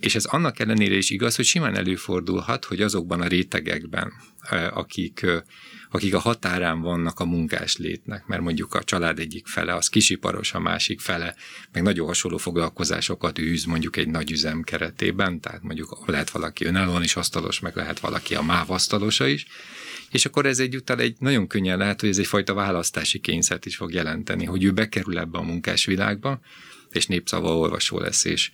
És 0.00 0.14
ez 0.14 0.24
annak 0.24 0.58
ellenére 0.58 0.94
is 0.94 1.10
igaz, 1.10 1.36
hogy 1.36 1.44
simán 1.44 1.76
előfordulhat, 1.76 2.64
hogy 2.64 2.82
azokban 2.82 3.20
a 3.20 3.26
rétegekben, 3.26 4.12
akik, 4.70 5.26
akik 5.90 6.14
a 6.14 6.18
határán 6.18 6.80
vannak 6.80 7.20
a 7.20 7.24
munkás 7.24 7.76
létnek, 7.76 8.26
mert 8.26 8.42
mondjuk 8.42 8.74
a 8.74 8.84
család 8.84 9.18
egyik 9.18 9.46
fele 9.46 9.74
az 9.74 9.88
kisiparos, 9.88 10.52
a 10.52 10.60
másik 10.60 11.00
fele, 11.00 11.34
meg 11.72 11.82
nagyon 11.82 12.06
hasonló 12.06 12.36
foglalkozásokat 12.36 13.38
űz 13.38 13.64
mondjuk 13.64 13.96
egy 13.96 14.08
nagy 14.08 14.30
üzem 14.30 14.62
keretében, 14.62 15.40
tehát 15.40 15.62
mondjuk 15.62 16.02
lehet 16.06 16.30
valaki 16.30 16.64
önállóan 16.64 17.02
is 17.02 17.16
asztalos, 17.16 17.60
meg 17.60 17.76
lehet 17.76 18.00
valaki 18.00 18.34
a 18.34 18.42
MÁV 18.42 18.70
asztalosa 18.70 19.26
is, 19.26 19.46
és 20.10 20.24
akkor 20.24 20.46
ez 20.46 20.58
egyúttal 20.58 21.00
egy 21.00 21.16
nagyon 21.18 21.46
könnyen 21.46 21.78
lehet, 21.78 22.00
hogy 22.00 22.08
ez 22.08 22.18
egyfajta 22.18 22.54
választási 22.54 23.18
kényszert 23.18 23.66
is 23.66 23.76
fog 23.76 23.92
jelenteni, 23.92 24.44
hogy 24.44 24.64
ő 24.64 24.70
bekerül 24.70 25.18
ebbe 25.18 25.38
a 25.38 25.42
munkás 25.42 25.84
világba, 25.84 26.40
és 26.90 27.06
népszava 27.06 27.56
olvasó 27.56 27.98
lesz, 27.98 28.24
és, 28.24 28.50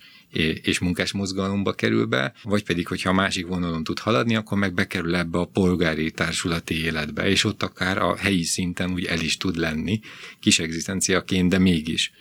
és 0.63 0.79
munkás 0.79 1.11
mozgalomba 1.11 1.73
kerül 1.73 2.05
be, 2.05 2.33
vagy 2.43 2.63
pedig, 2.63 2.87
hogyha 2.87 3.09
a 3.09 3.13
másik 3.13 3.47
vonalon 3.47 3.83
tud 3.83 3.99
haladni, 3.99 4.35
akkor 4.35 4.57
meg 4.57 4.73
bekerül 4.73 5.15
ebbe 5.15 5.39
a 5.39 5.45
polgári 5.45 6.11
társulati 6.11 6.83
életbe, 6.83 7.29
és 7.29 7.43
ott 7.43 7.63
akár 7.63 7.97
a 7.97 8.15
helyi 8.15 8.43
szinten 8.43 8.91
úgy 8.91 9.05
el 9.05 9.19
is 9.19 9.37
tud 9.37 9.55
lenni, 9.55 9.99
kis 10.39 10.59
egzisztenciaként, 10.59 11.49
de 11.49 11.57
mégis. 11.57 12.11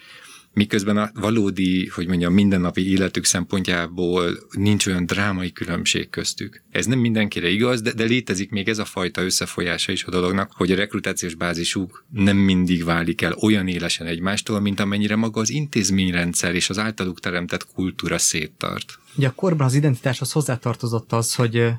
Miközben 0.54 0.96
a 0.96 1.10
valódi, 1.14 1.86
hogy 1.86 2.06
mondjam, 2.06 2.32
mindennapi 2.32 2.90
életük 2.90 3.24
szempontjából 3.24 4.38
nincs 4.50 4.86
olyan 4.86 5.06
drámai 5.06 5.52
különbség 5.52 6.10
köztük. 6.10 6.62
Ez 6.70 6.86
nem 6.86 6.98
mindenkire 6.98 7.48
igaz, 7.48 7.82
de, 7.82 7.92
de 7.92 8.04
létezik 8.04 8.50
még 8.50 8.68
ez 8.68 8.78
a 8.78 8.84
fajta 8.84 9.22
összefolyása 9.22 9.92
is 9.92 10.04
a 10.04 10.10
dolognak, 10.10 10.52
hogy 10.54 10.72
a 10.72 10.76
rekrutációs 10.76 11.34
bázisuk 11.34 12.04
nem 12.10 12.36
mindig 12.36 12.84
válik 12.84 13.22
el 13.22 13.36
olyan 13.40 13.68
élesen 13.68 14.06
egymástól, 14.06 14.60
mint 14.60 14.80
amennyire 14.80 15.16
maga 15.16 15.40
az 15.40 15.50
intézményrendszer 15.50 16.54
és 16.54 16.70
az 16.70 16.78
általuk 16.78 17.20
teremtett 17.20 17.66
kultúra 17.74 18.18
széttart. 18.18 18.98
Ugye 19.16 19.26
a 19.28 19.32
korban 19.32 19.66
az 19.66 19.74
identitáshoz 19.74 20.32
hozzátartozott 20.32 21.12
az, 21.12 21.34
hogy 21.34 21.72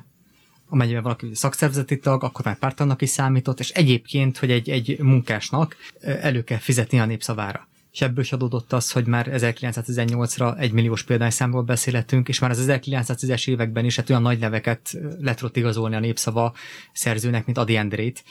amennyiben 0.68 1.02
valaki 1.02 1.30
szakszervezeti 1.32 1.98
tag, 1.98 2.22
akkor 2.24 2.44
már 2.44 2.58
pártannak 2.58 3.02
is 3.02 3.10
számított, 3.10 3.60
és 3.60 3.70
egyébként, 3.70 4.38
hogy 4.38 4.50
egy, 4.50 4.70
egy 4.70 4.98
munkásnak 4.98 5.76
elő 6.00 6.44
kell 6.44 6.58
fizetni 6.58 7.00
a 7.00 7.04
népszavára 7.04 7.68
és 7.94 8.00
ebből 8.00 8.24
is 8.24 8.32
adódott 8.32 8.72
az, 8.72 8.90
hogy 8.90 9.06
már 9.06 9.28
1918-ra 9.30 10.58
egy 10.58 10.72
milliós 10.72 11.02
példányszámról 11.02 11.62
beszélhetünk, 11.62 12.28
és 12.28 12.38
már 12.38 12.50
az 12.50 12.66
1910-es 12.68 13.48
években 13.48 13.84
is 13.84 13.96
hát 13.96 14.10
olyan 14.10 14.22
nagy 14.22 14.38
neveket 14.38 14.98
lett 15.20 15.36
tudott 15.36 15.56
igazolni 15.56 15.94
a 15.94 16.00
népszava 16.00 16.54
szerzőnek, 16.92 17.46
mint 17.46 17.58
Adi 17.58 17.76
Endrét, 17.76 18.24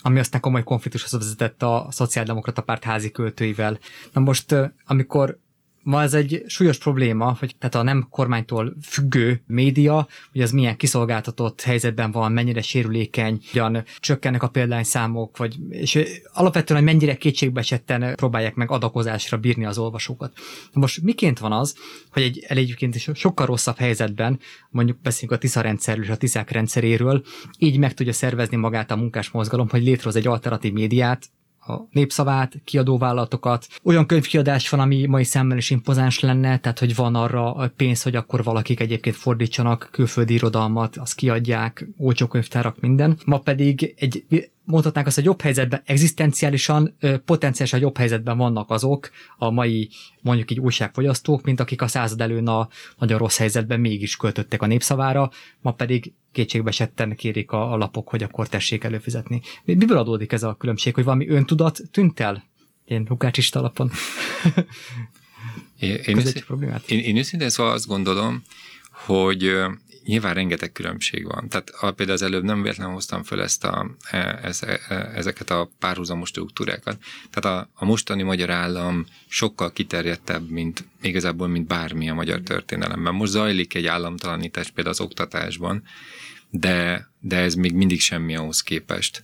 ami 0.00 0.18
aztán 0.18 0.40
komoly 0.40 0.62
konfliktushoz 0.62 1.12
vezetett 1.12 1.62
a 1.62 1.86
Szociáldemokrata 1.90 2.62
Párt 2.62 2.84
házi 2.84 3.10
költőivel. 3.10 3.78
Na 4.12 4.20
most, 4.20 4.54
amikor 4.86 5.38
ma 5.84 6.02
ez 6.02 6.14
egy 6.14 6.42
súlyos 6.46 6.78
probléma, 6.78 7.36
hogy 7.38 7.56
tehát 7.58 7.74
a 7.74 7.82
nem 7.82 8.06
kormánytól 8.10 8.76
függő 8.82 9.42
média, 9.46 10.06
hogy 10.32 10.40
az 10.40 10.50
milyen 10.50 10.76
kiszolgáltatott 10.76 11.60
helyzetben 11.60 12.10
van, 12.10 12.32
mennyire 12.32 12.62
sérülékeny, 12.62 13.40
hogyan 13.52 13.84
csökkennek 13.98 14.42
a 14.42 14.48
példányszámok, 14.48 15.36
vagy, 15.36 15.56
és 15.68 15.98
alapvetően, 16.32 16.82
hogy 16.82 16.92
mennyire 16.92 17.16
kétségbesetten 17.16 18.14
próbálják 18.14 18.54
meg 18.54 18.70
adakozásra 18.70 19.36
bírni 19.36 19.64
az 19.64 19.78
olvasókat. 19.78 20.32
Most 20.72 21.02
miként 21.02 21.38
van 21.38 21.52
az, 21.52 21.76
hogy 22.10 22.22
egy 22.22 22.44
egyébként 22.48 22.94
is 22.94 23.10
sokkal 23.14 23.46
rosszabb 23.46 23.76
helyzetben, 23.76 24.38
mondjuk 24.70 25.00
beszélünk 25.00 25.32
a 25.32 25.38
TISZA 25.38 25.60
rendszerről 25.60 26.04
és 26.04 26.10
a 26.10 26.16
TISZÁK 26.16 26.50
rendszeréről, 26.50 27.22
így 27.58 27.78
meg 27.78 27.94
tudja 27.94 28.12
szervezni 28.12 28.56
magát 28.56 28.90
a 28.90 28.96
munkás 28.96 29.30
mozgalom, 29.30 29.68
hogy 29.68 29.82
létrehoz 29.82 30.16
egy 30.16 30.26
alternatív 30.26 30.72
médiát, 30.72 31.28
a 31.66 31.88
népszavát, 31.90 32.60
kiadóvállalatokat. 32.64 33.66
Olyan 33.82 34.06
könyvkiadás 34.06 34.68
van, 34.68 34.80
ami 34.80 35.06
mai 35.06 35.24
szemmel 35.24 35.56
is 35.56 35.70
impozáns 35.70 36.20
lenne, 36.20 36.58
tehát 36.58 36.78
hogy 36.78 36.94
van 36.94 37.14
arra 37.14 37.72
pénz, 37.76 38.02
hogy 38.02 38.16
akkor 38.16 38.44
valakik 38.44 38.80
egyébként 38.80 39.16
fordítsanak 39.16 39.88
külföldi 39.92 40.34
irodalmat, 40.34 40.96
azt 40.96 41.14
kiadják, 41.14 41.88
olcsó 41.96 42.26
könyvtárak, 42.26 42.80
minden. 42.80 43.18
Ma 43.24 43.38
pedig 43.38 43.94
egy 43.98 44.24
mondhatnánk 44.64 45.06
azt, 45.06 45.16
hogy 45.16 45.24
jobb 45.24 45.40
helyzetben, 45.40 45.82
egzisztenciálisan, 45.84 46.96
potenciálisan 47.24 47.80
jobb 47.80 47.96
helyzetben 47.96 48.36
vannak 48.36 48.70
azok 48.70 49.10
a 49.36 49.50
mai 49.50 49.90
mondjuk 50.20 50.50
így 50.50 50.60
újságfogyasztók, 50.60 51.42
mint 51.42 51.60
akik 51.60 51.82
a 51.82 51.86
század 51.86 52.20
előn 52.20 52.48
a 52.48 52.68
nagyon 52.98 53.18
rossz 53.18 53.38
helyzetben 53.38 53.80
mégis 53.80 54.16
költöttek 54.16 54.62
a 54.62 54.66
népszavára, 54.66 55.30
ma 55.60 55.72
pedig 55.72 56.12
kétségbe 56.32 56.68
esetten 56.68 57.16
kérik 57.16 57.50
a, 57.50 57.72
a 57.72 57.76
lapok, 57.76 58.08
hogy 58.08 58.22
akkor 58.22 58.48
tessék 58.48 58.84
előfizetni. 58.84 59.40
Miből 59.64 59.98
adódik 59.98 60.32
ez 60.32 60.42
a 60.42 60.54
különbség, 60.54 60.94
hogy 60.94 61.04
valami 61.04 61.28
öntudat 61.28 61.80
tűnt 61.90 62.20
el? 62.20 62.44
Ilyen 62.86 63.06
lukácsista 63.08 63.58
alapon. 63.58 63.90
én, 65.78 65.94
én, 65.94 66.16
őszintén, 66.16 66.80
én, 66.86 66.98
én 66.98 67.16
őszintén 67.16 67.50
szóval 67.50 67.72
azt 67.72 67.86
gondolom, 67.86 68.42
hogy 68.90 69.50
nyilván 70.04 70.34
rengeteg 70.34 70.72
különbség 70.72 71.24
van. 71.24 71.48
Tehát 71.48 71.70
a, 71.70 71.90
például 71.90 72.16
az 72.18 72.24
előbb 72.24 72.44
nem 72.44 72.62
véletlenül 72.62 72.92
hoztam 72.92 73.22
fel 73.22 73.42
ezt 73.42 73.64
a, 73.64 73.90
e, 74.10 74.38
ez, 74.42 74.62
e, 74.62 75.10
ezeket 75.14 75.50
a 75.50 75.70
párhuzamos 75.78 76.28
struktúrákat. 76.28 76.98
Tehát 77.30 77.58
a, 77.58 77.70
a 77.74 77.84
mostani 77.84 78.22
magyar 78.22 78.50
állam 78.50 79.06
sokkal 79.28 79.72
kiterjedtebb, 79.72 80.48
mint 80.50 80.84
igazából, 81.02 81.48
mint 81.48 81.66
bármi 81.66 82.10
a 82.10 82.14
magyar 82.14 82.40
történelemben. 82.40 83.14
Most 83.14 83.32
zajlik 83.32 83.74
egy 83.74 83.86
államtalanítás 83.86 84.70
például 84.70 84.96
az 84.96 85.00
oktatásban, 85.00 85.82
de, 86.50 87.08
de 87.20 87.36
ez 87.36 87.54
még 87.54 87.72
mindig 87.72 88.00
semmi 88.00 88.36
ahhoz 88.36 88.62
képest. 88.62 89.22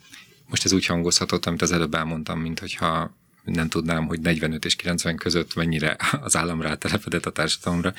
Most 0.48 0.64
ez 0.64 0.72
úgy 0.72 0.86
hangozhatott, 0.86 1.46
amit 1.46 1.62
az 1.62 1.72
előbb 1.72 1.94
elmondtam, 1.94 2.40
mint 2.40 2.58
hogyha 2.58 3.18
nem 3.45 3.68
tudnám, 3.68 4.07
hogy 4.07 4.20
45 4.20 4.64
és 4.64 4.76
90 4.76 5.16
között 5.16 5.55
mennyire 5.55 5.97
az 6.20 6.36
állam 6.36 6.61
rátelepedett 6.61 7.26
a 7.26 7.30
társadalomra. 7.30 7.95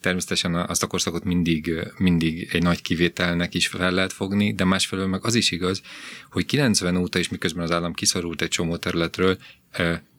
Természetesen 0.00 0.54
azt 0.54 0.82
a 0.82 0.86
korszakot 0.86 1.24
mindig, 1.24 1.72
mindig 1.98 2.48
egy 2.52 2.62
nagy 2.62 2.82
kivételnek 2.82 3.54
is 3.54 3.66
fel 3.66 3.92
lehet 3.92 4.12
fogni, 4.12 4.54
de 4.54 4.64
másfelől 4.64 5.06
meg 5.06 5.24
az 5.24 5.34
is 5.34 5.50
igaz, 5.50 5.82
hogy 6.30 6.46
90 6.46 6.96
óta 6.96 7.18
is 7.18 7.28
miközben 7.28 7.64
az 7.64 7.70
állam 7.70 7.92
kiszorult 7.92 8.42
egy 8.42 8.48
csomó 8.48 8.76
területről, 8.76 9.38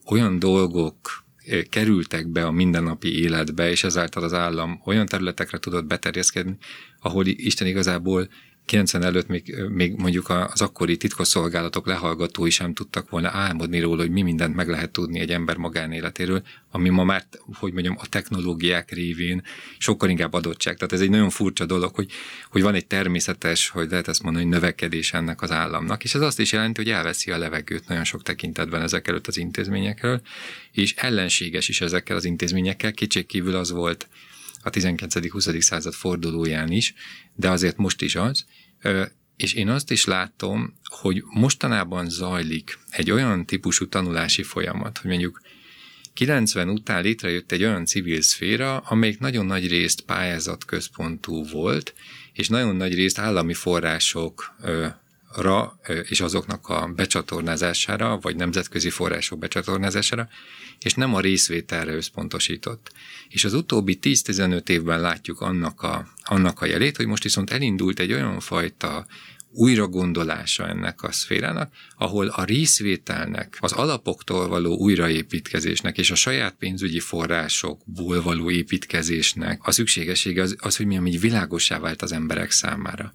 olyan 0.05 0.39
dolgok 0.39 1.23
kerültek 1.69 2.27
be 2.27 2.45
a 2.45 2.51
mindennapi 2.51 3.21
életbe, 3.21 3.69
és 3.69 3.83
ezáltal 3.83 4.23
az 4.23 4.33
állam 4.33 4.81
olyan 4.85 5.05
területekre 5.05 5.57
tudott 5.57 5.85
beterjeszkedni, 5.85 6.57
ahol 6.99 7.25
Isten 7.25 7.67
igazából 7.67 8.29
90 8.65 9.03
előtt 9.03 9.27
még, 9.27 9.55
még 9.69 9.95
mondjuk 9.95 10.29
az 10.29 10.61
akkori 10.61 10.97
titkosszolgálatok 10.97 11.85
lehallgatói 11.87 12.49
sem 12.49 12.73
tudtak 12.73 13.09
volna 13.09 13.29
álmodni 13.29 13.79
róla, 13.79 14.01
hogy 14.01 14.11
mi 14.11 14.21
mindent 14.21 14.55
meg 14.55 14.67
lehet 14.67 14.91
tudni 14.91 15.19
egy 15.19 15.31
ember 15.31 15.57
magánéletéről, 15.57 16.43
ami 16.71 16.89
ma 16.89 17.03
már, 17.03 17.25
hogy 17.53 17.73
mondjam, 17.73 17.97
a 17.99 18.07
technológiák 18.07 18.91
révén 18.91 19.43
sokkal 19.77 20.09
inkább 20.09 20.33
adottság. 20.33 20.75
Tehát 20.75 20.93
ez 20.93 21.01
egy 21.01 21.09
nagyon 21.09 21.29
furcsa 21.29 21.65
dolog, 21.65 21.95
hogy, 21.95 22.11
hogy 22.49 22.61
van 22.61 22.73
egy 22.73 22.87
természetes, 22.87 23.69
hogy 23.69 23.89
lehet 23.89 24.07
ezt 24.07 24.23
mondani, 24.23 24.45
hogy 24.45 24.53
növekedés 24.53 25.13
ennek 25.13 25.41
az 25.41 25.51
államnak, 25.51 26.03
és 26.03 26.15
ez 26.15 26.21
azt 26.21 26.39
is 26.39 26.51
jelenti, 26.51 26.81
hogy 26.81 26.91
elveszi 26.91 27.31
a 27.31 27.37
levegőt 27.37 27.87
nagyon 27.87 28.03
sok 28.03 28.23
tekintetben 28.23 28.81
ezek 28.81 29.07
előtt 29.07 29.27
az 29.27 29.37
intézményekről, 29.37 30.21
és 30.71 30.93
ellenséges 30.95 31.69
is 31.69 31.81
ezekkel 31.81 32.15
az 32.15 32.25
intézményekkel. 32.25 32.93
Kétségkívül 32.93 33.55
az 33.55 33.71
volt 33.71 34.07
a 34.65 34.69
19.-20. 34.69 35.59
század 35.59 35.93
fordulóján 35.93 36.71
is, 36.71 36.93
de 37.35 37.49
azért 37.49 37.77
most 37.77 38.01
is 38.01 38.15
az, 38.15 38.45
és 39.35 39.53
én 39.53 39.69
azt 39.69 39.91
is 39.91 40.05
látom, 40.05 40.73
hogy 40.83 41.23
mostanában 41.33 42.09
zajlik 42.09 42.79
egy 42.89 43.11
olyan 43.11 43.45
típusú 43.45 43.87
tanulási 43.87 44.43
folyamat, 44.43 44.97
hogy 44.97 45.09
mondjuk 45.09 45.41
90 46.13 46.69
után 46.69 47.01
létrejött 47.01 47.51
egy 47.51 47.63
olyan 47.63 47.85
civil 47.85 48.21
szféra, 48.21 48.77
amelyik 48.77 49.19
nagyon 49.19 49.45
nagy 49.45 49.67
részt 49.67 50.01
pályázatközpontú 50.01 51.45
volt, 51.47 51.93
és 52.33 52.49
nagyon 52.49 52.75
nagy 52.75 52.93
részt 52.93 53.19
állami 53.19 53.53
forrásokra 55.35 55.79
és 56.09 56.21
azoknak 56.21 56.67
a 56.67 56.91
becsatornázására, 56.95 58.19
vagy 58.21 58.35
nemzetközi 58.35 58.89
források 58.89 59.39
becsatornázására 59.39 60.27
és 60.79 60.93
nem 60.93 61.15
a 61.15 61.19
részvételre 61.19 61.93
összpontosított. 61.93 62.91
És 63.29 63.43
az 63.43 63.53
utóbbi 63.53 63.99
10-15 64.01 64.69
évben 64.69 65.01
látjuk 65.01 65.41
annak 65.41 65.81
a, 65.81 66.07
annak 66.23 66.61
a 66.61 66.65
jelét, 66.65 66.97
hogy 66.97 67.05
most 67.05 67.23
viszont 67.23 67.49
elindult 67.49 67.99
egy 67.99 68.13
olyan 68.13 68.39
fajta 68.39 69.05
újra 69.57 69.87
gondolása 69.87 70.67
ennek 70.67 71.03
a 71.03 71.11
szférának, 71.11 71.73
ahol 71.97 72.27
a 72.27 72.43
részvételnek, 72.43 73.57
az 73.59 73.71
alapoktól 73.71 74.47
való 74.47 74.77
újraépítkezésnek 74.77 75.97
és 75.97 76.11
a 76.11 76.15
saját 76.15 76.55
pénzügyi 76.59 76.99
forrásokból 76.99 78.21
való 78.21 78.51
építkezésnek 78.51 79.59
a 79.63 79.71
szükségessége 79.71 80.41
az, 80.41 80.55
az 80.59 80.77
hogy 80.77 80.85
mi 80.85 80.97
ami 80.97 81.17
világosá 81.17 81.79
vált 81.79 82.01
az 82.01 82.11
emberek 82.11 82.51
számára. 82.51 83.13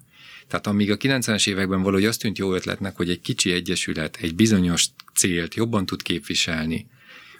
Tehát 0.51 0.67
amíg 0.67 0.91
a 0.91 0.97
90-es 0.97 1.47
években 1.47 1.81
valahogy 1.81 2.05
azt 2.05 2.19
tűnt 2.19 2.37
jó 2.37 2.53
ötletnek, 2.53 2.95
hogy 2.95 3.09
egy 3.09 3.21
kicsi 3.21 3.51
egyesület 3.51 4.17
egy 4.21 4.35
bizonyos 4.35 4.87
célt 5.15 5.55
jobban 5.55 5.85
tud 5.85 6.01
képviselni, 6.01 6.87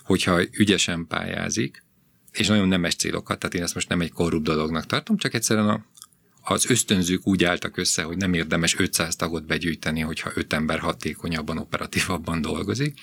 hogyha 0.03 0.41
ügyesen 0.51 1.07
pályázik, 1.07 1.83
és 2.31 2.47
nagyon 2.47 2.67
nemes 2.67 2.95
célokat, 2.95 3.39
tehát 3.39 3.55
én 3.55 3.63
ezt 3.63 3.73
most 3.73 3.89
nem 3.89 4.01
egy 4.01 4.11
korrupt 4.11 4.43
dolognak 4.43 4.85
tartom, 4.85 5.17
csak 5.17 5.33
egyszerűen 5.33 5.67
a, 5.67 5.85
az 6.41 6.69
ösztönzők 6.69 7.27
úgy 7.27 7.43
álltak 7.43 7.77
össze, 7.77 8.03
hogy 8.03 8.17
nem 8.17 8.33
érdemes 8.33 8.79
500 8.79 9.15
tagot 9.15 9.45
begyűjteni, 9.45 9.99
hogyha 9.99 10.31
5 10.33 10.53
ember 10.53 10.79
hatékonyabban, 10.79 11.57
operatívabban 11.57 12.41
dolgozik. 12.41 12.99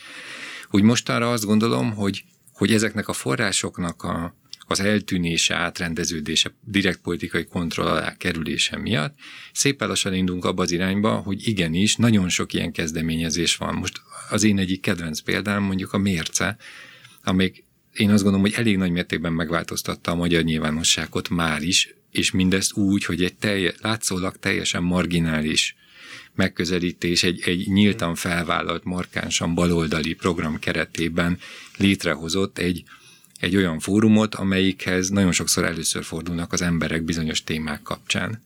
Úgy 0.71 0.83
mostanra 0.83 1.33
azt 1.33 1.45
gondolom, 1.45 1.93
hogy, 1.93 2.25
hogy 2.53 2.73
ezeknek 2.73 3.09
a 3.09 3.13
forrásoknak 3.13 4.03
a, 4.03 4.35
az 4.71 4.81
eltűnése, 4.81 5.55
átrendeződése, 5.55 6.55
direkt 6.61 7.01
politikai 7.01 7.45
kontroll 7.45 7.87
alá 7.87 8.17
kerülése 8.17 8.77
miatt 8.77 9.19
szépen 9.53 9.89
lassan 9.89 10.15
indulunk 10.15 10.45
abba 10.45 10.63
az 10.63 10.71
irányba, 10.71 11.17
hogy 11.17 11.49
igenis, 11.49 11.97
nagyon 11.97 12.29
sok 12.29 12.53
ilyen 12.53 12.73
kezdeményezés 12.73 13.57
van. 13.57 13.75
Most 13.75 14.01
az 14.31 14.43
én 14.43 14.59
egyik 14.59 14.81
kedvenc 14.81 15.21
példám 15.21 15.63
mondjuk 15.63 15.93
a 15.93 15.99
mérce, 15.99 16.57
amelyik 17.23 17.65
én 17.93 18.11
azt 18.11 18.23
gondolom, 18.23 18.47
hogy 18.47 18.55
elég 18.57 18.77
nagy 18.77 18.91
mértékben 18.91 19.33
megváltoztatta 19.33 20.11
a 20.11 20.15
magyar 20.15 20.43
nyilvánosságot 20.43 21.29
már 21.29 21.63
is, 21.63 21.95
és 22.11 22.31
mindezt 22.31 22.77
úgy, 22.77 23.05
hogy 23.05 23.23
egy 23.23 23.35
telje, 23.35 23.73
látszólag 23.81 24.37
teljesen 24.37 24.83
marginális 24.83 25.77
megközelítés 26.35 27.23
egy, 27.23 27.43
egy 27.45 27.67
nyíltan 27.69 28.15
felvállalt, 28.15 28.85
markánsan 28.85 29.55
baloldali 29.55 30.15
program 30.15 30.59
keretében 30.59 31.39
létrehozott 31.77 32.59
egy, 32.59 32.85
egy 33.41 33.57
olyan 33.57 33.79
fórumot, 33.79 34.35
amelyikhez 34.35 35.09
nagyon 35.09 35.33
sokszor 35.33 35.65
először 35.65 36.05
fordulnak 36.05 36.53
az 36.53 36.63
emberek 36.63 37.03
bizonyos 37.03 37.45
témák 37.45 37.83
kapcsán. 37.83 38.43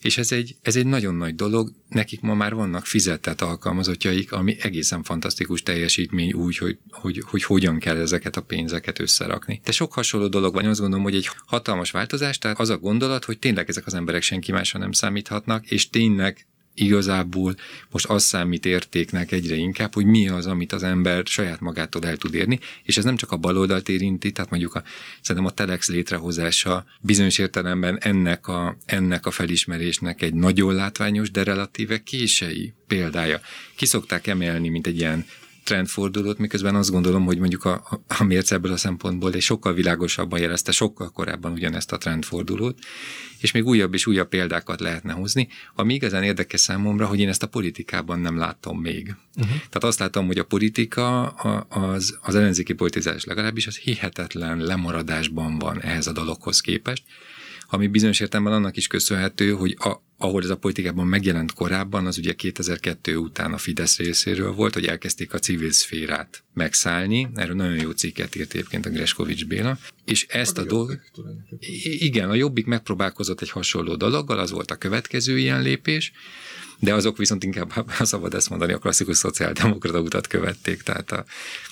És 0.00 0.18
ez 0.18 0.32
egy, 0.32 0.56
ez 0.62 0.76
egy 0.76 0.86
nagyon 0.86 1.14
nagy 1.14 1.34
dolog, 1.34 1.72
nekik 1.88 2.20
ma 2.20 2.34
már 2.34 2.54
vannak 2.54 2.86
fizetett 2.86 3.40
alkalmazottjaik, 3.40 4.32
ami 4.32 4.56
egészen 4.60 5.02
fantasztikus 5.02 5.62
teljesítmény 5.62 6.32
úgy, 6.32 6.56
hogy, 6.56 6.78
hogy, 6.90 7.22
hogy 7.26 7.42
hogyan 7.42 7.78
kell 7.78 7.96
ezeket 7.96 8.36
a 8.36 8.42
pénzeket 8.42 8.98
összerakni. 8.98 9.60
De 9.64 9.72
sok 9.72 9.92
hasonló 9.92 10.28
dolog 10.28 10.54
van, 10.54 10.64
azt 10.64 10.80
gondolom, 10.80 11.04
hogy 11.04 11.14
egy 11.14 11.30
hatalmas 11.46 11.90
változás, 11.90 12.38
tehát 12.38 12.60
az 12.60 12.68
a 12.68 12.78
gondolat, 12.78 13.24
hogy 13.24 13.38
tényleg 13.38 13.68
ezek 13.68 13.86
az 13.86 13.94
emberek 13.94 14.22
senki 14.22 14.52
másra 14.52 14.78
nem 14.78 14.92
számíthatnak, 14.92 15.70
és 15.70 15.90
tényleg 15.90 16.46
igazából 16.74 17.54
most 17.90 18.06
az 18.06 18.22
számít 18.22 18.66
értéknek 18.66 19.32
egyre 19.32 19.54
inkább, 19.54 19.94
hogy 19.94 20.06
mi 20.06 20.28
az, 20.28 20.46
amit 20.46 20.72
az 20.72 20.82
ember 20.82 21.26
saját 21.26 21.60
magától 21.60 22.06
el 22.06 22.16
tud 22.16 22.34
érni, 22.34 22.58
és 22.82 22.96
ez 22.96 23.04
nem 23.04 23.16
csak 23.16 23.32
a 23.32 23.36
baloldalt 23.36 23.88
érinti, 23.88 24.32
tehát 24.32 24.50
mondjuk 24.50 24.74
a, 24.74 24.82
szerintem 25.20 25.50
a 25.50 25.54
Telex 25.54 25.88
létrehozása 25.88 26.84
bizonyos 27.00 27.38
értelemben 27.38 27.98
ennek 28.00 28.48
a, 28.48 28.76
ennek 28.86 29.26
a 29.26 29.30
felismerésnek 29.30 30.22
egy 30.22 30.34
nagyon 30.34 30.74
látványos, 30.74 31.30
de 31.30 31.42
relatíve 31.42 32.02
kései 32.02 32.72
példája. 32.86 33.40
Ki 33.74 33.86
szokták 33.86 34.26
emelni, 34.26 34.68
mint 34.68 34.86
egy 34.86 34.98
ilyen 34.98 35.26
trendfordulót, 35.64 36.38
miközben 36.38 36.74
azt 36.74 36.90
gondolom, 36.90 37.24
hogy 37.24 37.38
mondjuk 37.38 37.64
a, 37.64 38.02
a 38.18 38.24
mérce 38.24 38.54
ebből 38.54 38.72
a 38.72 38.76
szempontból 38.76 39.32
egy 39.32 39.40
sokkal 39.40 39.74
világosabban 39.74 40.40
jelezte 40.40 40.72
sokkal 40.72 41.10
korábban 41.10 41.52
ugyanezt 41.52 41.92
a 41.92 41.98
trendfordulót, 41.98 42.78
és 43.40 43.52
még 43.52 43.66
újabb 43.66 43.94
és 43.94 44.06
újabb 44.06 44.28
példákat 44.28 44.80
lehetne 44.80 45.12
hozni, 45.12 45.48
ami 45.74 45.94
igazán 45.94 46.22
érdekes 46.22 46.60
számomra, 46.60 47.06
hogy 47.06 47.20
én 47.20 47.28
ezt 47.28 47.42
a 47.42 47.46
politikában 47.46 48.18
nem 48.18 48.36
látom 48.36 48.80
még. 48.80 49.14
Uh-huh. 49.36 49.56
Tehát 49.56 49.84
azt 49.84 49.98
látom, 49.98 50.26
hogy 50.26 50.38
a 50.38 50.44
politika, 50.44 51.26
az, 51.68 52.18
az 52.22 52.34
ellenzéki 52.34 52.72
politizás 52.72 53.24
legalábbis, 53.24 53.66
az 53.66 53.76
hihetetlen 53.76 54.58
lemaradásban 54.58 55.58
van 55.58 55.80
ehhez 55.80 56.06
a 56.06 56.12
dologhoz 56.12 56.60
képest, 56.60 57.02
ami 57.68 57.86
bizonyos 57.86 58.20
értelemben 58.20 58.54
annak 58.54 58.76
is 58.76 58.86
köszönhető, 58.86 59.52
hogy 59.52 59.76
a, 59.78 60.02
ahol 60.24 60.42
ez 60.42 60.50
a 60.50 60.56
politikában 60.56 61.06
megjelent 61.06 61.52
korábban, 61.52 62.06
az 62.06 62.18
ugye 62.18 62.32
2002 62.32 63.16
után 63.16 63.52
a 63.52 63.58
Fidesz 63.58 63.96
részéről 63.96 64.52
volt, 64.52 64.74
hogy 64.74 64.86
elkezdték 64.86 65.34
a 65.34 65.38
civil 65.38 65.72
szférát 65.72 66.42
megszállni. 66.54 67.28
Erről 67.34 67.54
nagyon 67.54 67.76
jó 67.76 67.90
cikket 67.90 68.34
írt 68.34 68.54
egyébként 68.54 68.86
a 68.86 68.90
Greskovics 68.90 69.46
Béla. 69.46 69.78
És 70.04 70.26
ezt 70.28 70.58
a, 70.58 70.62
a 70.62 70.64
dolgot... 70.64 71.00
Igen, 71.98 72.30
a 72.30 72.34
Jobbik 72.34 72.66
megpróbálkozott 72.66 73.40
egy 73.40 73.50
hasonló 73.50 73.96
dologgal, 73.96 74.38
az 74.38 74.50
volt 74.50 74.70
a 74.70 74.76
következő 74.76 75.38
ilyen 75.38 75.62
lépés, 75.62 76.12
de 76.78 76.94
azok 76.94 77.16
viszont 77.16 77.44
inkább, 77.44 77.70
ha 77.72 78.04
szabad 78.04 78.34
ezt 78.34 78.50
mondani, 78.50 78.72
a 78.72 78.78
klasszikus 78.78 79.16
szociáldemokrata 79.16 80.00
utat 80.00 80.26
követték, 80.26 80.82
tehát 80.82 81.12
a, 81.12 81.24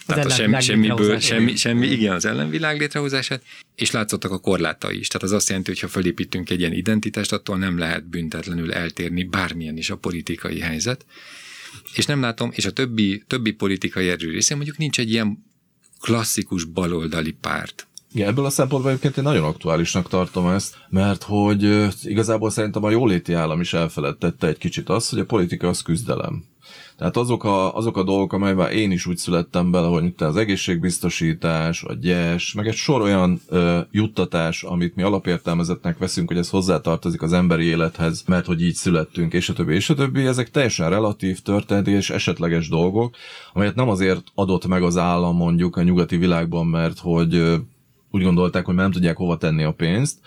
tehát 0.07 0.25
a 0.25 0.31
semmi, 0.31 0.61
semmiből, 0.61 1.19
semmi, 1.19 1.57
semmi, 1.57 1.87
igen, 1.87 2.15
az 2.15 2.25
ellenvilág 2.25 2.79
létrehozását, 2.79 3.43
és 3.75 3.91
látszottak 3.91 4.31
a 4.31 4.39
korlátai 4.39 4.99
is. 4.99 5.09
Tehát 5.09 5.27
az 5.27 5.33
azt 5.33 5.49
jelenti, 5.49 5.71
hogy 5.71 5.81
ha 5.81 5.89
felépítünk 5.89 6.51
egy 6.51 6.61
ilyen 6.61 6.73
identitást, 6.73 7.33
attól 7.33 7.59
nem 7.59 7.79
lehet 7.79 8.05
büntetlenül 8.05 8.73
eltérni 8.73 9.25
bármilyen 9.25 9.77
is 9.77 9.91
a 9.91 9.97
politikai 9.97 10.61
helyzet. 10.61 11.07
És 11.95 12.07
nem 12.07 12.21
látom, 12.21 12.51
és 12.55 12.65
a 12.65 12.71
többi, 12.71 13.23
többi 13.27 13.51
politikai 13.51 14.09
erő 14.09 14.31
részén 14.31 14.57
mondjuk 14.57 14.79
nincs 14.79 14.99
egy 14.99 15.11
ilyen 15.11 15.45
klasszikus 16.01 16.65
baloldali 16.65 17.31
párt. 17.31 17.87
Igen, 18.15 18.29
ebből 18.29 18.45
a 18.45 18.51
szempontból 18.51 18.91
egyébként 18.91 19.17
én 19.17 19.25
nagyon 19.25 19.45
aktuálisnak 19.45 20.09
tartom 20.09 20.47
ezt, 20.47 20.77
mert 20.89 21.23
hogy 21.23 21.89
igazából 22.03 22.51
szerintem 22.51 22.85
a 22.85 22.91
jóléti 22.91 23.33
állam 23.33 23.61
is 23.61 23.73
elfeledtette 23.73 24.47
egy 24.47 24.59
kicsit 24.59 24.89
azt, 24.89 25.11
hogy 25.11 25.19
a 25.19 25.25
politika 25.25 25.69
az 25.69 25.83
küzdelem. 25.83 26.45
Tehát 26.97 27.17
azok 27.17 27.45
a, 27.45 27.77
azok 27.77 27.97
a 27.97 28.03
dolgok, 28.03 28.33
amelyben 28.33 28.71
én 28.71 28.91
is 28.91 29.07
úgy 29.07 29.17
születtem 29.17 29.71
bele, 29.71 29.87
hogy 29.87 30.05
itt 30.05 30.21
az 30.21 30.37
egészségbiztosítás, 30.37 31.83
a 31.83 31.95
gyes, 31.95 32.53
meg 32.53 32.67
egy 32.67 32.75
sor 32.75 33.01
olyan 33.01 33.41
ö, 33.49 33.81
juttatás, 33.91 34.63
amit 34.63 34.95
mi 34.95 35.03
alapértelmezetnek 35.03 35.99
veszünk, 35.99 36.29
hogy 36.29 36.37
ez 36.37 36.51
hozzátartozik 36.51 37.23
az 37.23 37.33
emberi 37.33 37.65
élethez, 37.65 38.25
mert 38.27 38.47
hogy 38.47 38.63
így 38.63 38.75
születtünk, 38.75 39.33
és 39.33 39.49
a 39.49 39.53
többi, 39.53 39.75
és 39.75 39.91
a 39.91 39.95
többi, 39.95 40.27
ezek 40.27 40.51
teljesen 40.51 40.91
relatív, 40.91 41.41
történeti 41.41 41.91
és 41.91 42.11
esetleges 42.11 42.69
dolgok, 42.69 43.17
amelyet 43.53 43.75
nem 43.75 43.89
azért 43.89 44.25
adott 44.35 44.67
meg 44.67 44.83
az 44.83 44.97
állam 44.97 45.37
mondjuk 45.37 45.77
a 45.77 45.83
nyugati 45.83 46.17
világban, 46.17 46.67
mert 46.67 46.99
hogy 46.99 47.61
úgy 48.13 48.23
gondolták, 48.23 48.65
hogy 48.65 48.75
nem 48.75 48.91
tudják 48.91 49.17
hova 49.17 49.37
tenni 49.37 49.63
a 49.63 49.73
pénzt, 49.73 50.19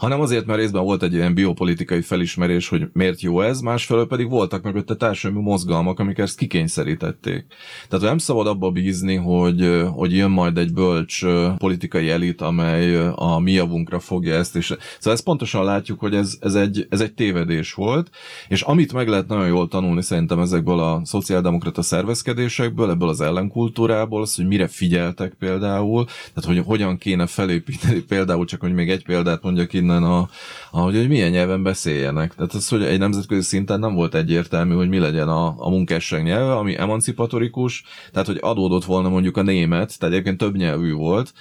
hanem 0.00 0.20
azért, 0.20 0.46
mert 0.46 0.58
részben 0.58 0.84
volt 0.84 1.02
egy 1.02 1.12
ilyen 1.12 1.34
biopolitikai 1.34 2.00
felismerés, 2.00 2.68
hogy 2.68 2.88
miért 2.92 3.20
jó 3.20 3.40
ez, 3.40 3.60
másfelől 3.60 4.06
pedig 4.06 4.28
voltak 4.28 4.62
mögötte 4.62 4.94
társadalmi 4.94 5.42
mozgalmak, 5.42 5.98
amik 5.98 6.18
ezt 6.18 6.36
kikényszerítették. 6.36 7.46
Tehát 7.88 8.04
nem 8.04 8.18
szabad 8.18 8.46
abba 8.46 8.70
bízni, 8.70 9.14
hogy, 9.14 9.82
hogy 9.92 10.16
jön 10.16 10.30
majd 10.30 10.58
egy 10.58 10.72
bölcs 10.72 11.24
politikai 11.56 12.10
elit, 12.10 12.40
amely 12.40 12.96
a 13.14 13.38
mi 13.38 13.52
javunkra 13.52 13.98
fogja 13.98 14.34
ezt, 14.34 14.56
és 14.56 14.64
szóval 14.66 15.12
ezt 15.12 15.24
pontosan 15.24 15.64
látjuk, 15.64 16.00
hogy 16.00 16.14
ez, 16.14 16.36
ez, 16.40 16.54
egy, 16.54 16.86
ez 16.90 17.00
egy 17.00 17.12
tévedés 17.12 17.72
volt, 17.72 18.10
és 18.48 18.62
amit 18.62 18.92
meg 18.92 19.08
lehet 19.08 19.28
nagyon 19.28 19.46
jól 19.46 19.68
tanulni 19.68 20.02
szerintem 20.02 20.38
ezekből 20.38 20.78
a 20.78 21.00
szociáldemokrata 21.04 21.82
szervezkedésekből, 21.82 22.90
ebből 22.90 23.08
az 23.08 23.20
ellenkultúrából, 23.20 24.22
az, 24.22 24.34
hogy 24.34 24.46
mire 24.46 24.66
figyeltek 24.66 25.34
például, 25.38 26.04
tehát 26.04 26.56
hogy 26.56 26.66
hogyan 26.66 26.98
kéne 26.98 27.26
felépíteni 27.26 28.00
például, 28.00 28.44
csak 28.44 28.60
hogy 28.60 28.72
még 28.72 28.90
egy 28.90 29.04
példát 29.04 29.42
mondjak 29.42 29.72
innen, 29.72 29.88
innen, 29.90 30.10
a, 30.10 30.28
ahogy 30.70 30.96
hogy 30.96 31.08
milyen 31.08 31.30
nyelven 31.30 31.62
beszéljenek. 31.62 32.34
Tehát 32.34 32.52
az, 32.52 32.68
hogy 32.68 32.82
egy 32.82 32.98
nemzetközi 32.98 33.42
szinten 33.42 33.80
nem 33.80 33.94
volt 33.94 34.14
egyértelmű, 34.14 34.74
hogy 34.74 34.88
mi 34.88 34.98
legyen 34.98 35.28
a, 35.28 35.54
a 35.56 35.70
munkásság 35.70 36.22
nyelve, 36.22 36.56
ami 36.56 36.76
emancipatorikus, 36.76 37.84
tehát 38.12 38.26
hogy 38.26 38.38
adódott 38.40 38.84
volna 38.84 39.08
mondjuk 39.08 39.36
a 39.36 39.42
német, 39.42 39.98
tehát 39.98 40.14
egyébként 40.14 40.38
több 40.38 40.56
nyelvű 40.56 40.92
volt, 40.92 41.32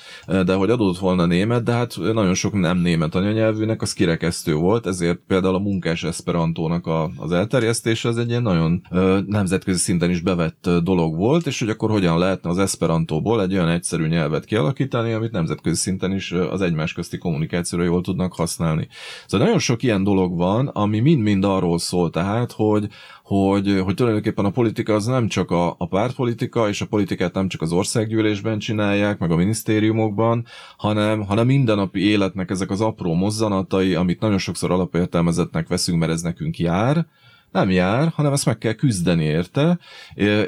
de 0.45 0.53
hogy 0.53 0.69
adódott 0.69 0.97
volna 0.97 1.23
a 1.23 1.25
német, 1.25 1.63
de 1.63 1.71
hát 1.71 1.95
nagyon 2.13 2.33
sok 2.33 2.53
nem 2.53 2.77
német 2.77 3.15
anyanyelvűnek 3.15 3.81
az 3.81 3.93
kirekesztő 3.93 4.53
volt, 4.53 4.85
ezért 4.85 5.19
például 5.27 5.55
a 5.55 5.59
munkás 5.59 6.03
esperantónak 6.03 6.87
a, 6.87 7.11
az 7.17 7.31
elterjesztése 7.31 8.09
az 8.09 8.17
egy 8.17 8.29
ilyen 8.29 8.41
nagyon 8.41 8.81
ö, 8.91 9.19
nemzetközi 9.25 9.79
szinten 9.79 10.09
is 10.09 10.21
bevett 10.21 10.69
dolog 10.83 11.15
volt, 11.15 11.47
és 11.47 11.59
hogy 11.59 11.69
akkor 11.69 11.89
hogyan 11.89 12.17
lehetne 12.17 12.49
az 12.49 12.57
esperantóból 12.57 13.41
egy 13.41 13.53
olyan 13.53 13.69
egyszerű 13.69 14.07
nyelvet 14.07 14.45
kialakítani, 14.45 15.11
amit 15.11 15.31
nemzetközi 15.31 15.75
szinten 15.75 16.11
is 16.11 16.31
az 16.31 16.61
egymás 16.61 16.93
közti 16.93 17.17
kommunikációra 17.17 17.83
jól 17.83 18.01
tudnak 18.01 18.33
használni. 18.39 18.87
Szóval 19.25 19.45
nagyon 19.45 19.61
sok 19.61 19.83
ilyen 19.83 20.03
dolog 20.03 20.37
van, 20.37 20.67
ami 20.67 20.99
mind-mind 20.99 21.43
arról 21.43 21.79
szól 21.79 22.09
tehát, 22.09 22.51
hogy, 22.51 22.87
hogy, 23.23 23.81
hogy 23.83 23.95
tulajdonképpen 23.95 24.45
a 24.45 24.49
politika 24.49 24.93
az 24.93 25.05
nem 25.05 25.27
csak 25.27 25.51
a, 25.51 25.75
a 25.77 25.87
pártpolitika, 25.87 26.67
és 26.67 26.81
a 26.81 26.85
politikát 26.85 27.33
nem 27.33 27.47
csak 27.47 27.61
az 27.61 27.71
országgyűlésben 27.71 28.59
csinálják, 28.59 29.17
meg 29.17 29.31
a 29.31 29.35
minisztériumokban, 29.35 30.45
hanem, 30.77 31.21
hanem 31.21 31.45
mindennapi 31.45 31.99
életnek 31.99 32.49
ezek 32.49 32.69
az 32.69 32.81
apró 32.81 33.13
mozzanatai, 33.13 33.95
amit 33.95 34.19
nagyon 34.19 34.37
sokszor 34.37 34.71
alapértelmezetnek 34.71 35.67
veszünk, 35.67 35.99
mert 35.99 36.11
ez 36.11 36.21
nekünk 36.21 36.59
jár, 36.59 37.05
nem 37.51 37.69
jár, 37.69 38.11
hanem 38.15 38.33
ezt 38.33 38.45
meg 38.45 38.57
kell 38.57 38.73
küzdeni 38.73 39.23
érte, 39.23 39.79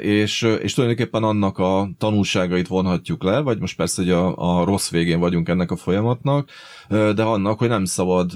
és, 0.00 0.42
és 0.62 0.74
tulajdonképpen 0.74 1.22
annak 1.22 1.58
a 1.58 1.90
tanulságait 1.98 2.66
vonhatjuk 2.66 3.22
le, 3.22 3.40
vagy 3.40 3.58
most 3.58 3.76
persze, 3.76 4.02
hogy 4.02 4.10
a, 4.10 4.60
a 4.60 4.64
rossz 4.64 4.90
végén 4.90 5.18
vagyunk 5.18 5.48
ennek 5.48 5.70
a 5.70 5.76
folyamatnak, 5.76 6.48
de 6.88 7.22
annak, 7.22 7.58
hogy 7.58 7.68
nem 7.68 7.84
szabad, 7.84 8.32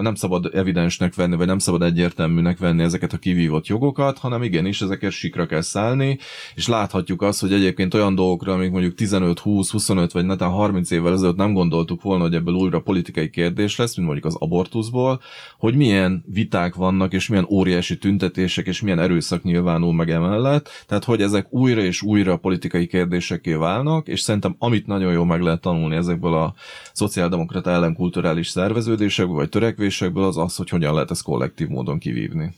nem 0.00 0.14
szabad 0.14 0.50
evidensnek 0.54 1.14
venni, 1.14 1.36
vagy 1.36 1.46
nem 1.46 1.58
szabad 1.58 1.82
egyértelműnek 1.82 2.58
venni 2.58 2.82
ezeket 2.82 3.12
a 3.12 3.18
kivívott 3.18 3.66
jogokat, 3.66 4.18
hanem 4.18 4.42
igenis 4.42 4.80
ezeket 4.80 5.10
sikra 5.10 5.46
kell 5.46 5.60
szállni, 5.60 6.18
és 6.54 6.68
láthatjuk 6.68 7.22
azt, 7.22 7.40
hogy 7.40 7.52
egyébként 7.52 7.94
olyan 7.94 8.14
dolgokra, 8.14 8.52
amik 8.52 8.70
mondjuk 8.70 8.94
15, 8.94 9.38
20, 9.38 9.70
25 9.70 10.12
vagy 10.12 10.24
netán 10.24 10.50
30 10.50 10.90
évvel 10.90 11.12
ezelőtt 11.12 11.36
nem 11.36 11.52
gondoltuk 11.52 12.02
volna, 12.02 12.22
hogy 12.22 12.34
ebből 12.34 12.54
újra 12.54 12.80
politikai 12.80 13.30
kérdés 13.30 13.76
lesz, 13.76 13.96
mint 13.96 14.08
mondjuk 14.08 14.32
az 14.32 14.36
abortuszból, 14.38 15.20
hogy 15.58 15.74
milyen 15.74 16.24
viták 16.26 16.74
vannak, 16.74 17.12
és 17.12 17.28
milyen 17.28 17.46
óriási 17.50 17.98
tüntetések, 18.02 18.66
és 18.66 18.80
milyen 18.80 18.98
erőszak 18.98 19.42
nyilvánul 19.42 19.94
meg 19.94 20.10
emellett, 20.10 20.68
tehát 20.86 21.04
hogy 21.04 21.22
ezek 21.22 21.52
újra 21.52 21.80
és 21.80 22.02
újra 22.02 22.36
politikai 22.36 22.86
kérdéseké 22.86 23.54
válnak, 23.54 24.08
és 24.08 24.20
szerintem 24.20 24.54
amit 24.58 24.86
nagyon 24.86 25.12
jól 25.12 25.26
meg 25.26 25.40
lehet 25.40 25.60
tanulni 25.60 25.96
ezekből 25.96 26.34
a 26.34 26.54
szociáldemokrata 26.92 27.70
ellen 27.70 27.94
kulturális 27.94 28.48
szerveződésekből 28.48 29.34
vagy 29.34 29.48
törekvésekből 29.48 30.24
az 30.24 30.36
az, 30.36 30.56
hogy 30.56 30.68
hogyan 30.68 30.94
lehet 30.94 31.10
ezt 31.10 31.22
kollektív 31.22 31.68
módon 31.68 31.98
kivívni. 31.98 32.54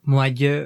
Ma 0.00 0.24
egy 0.24 0.64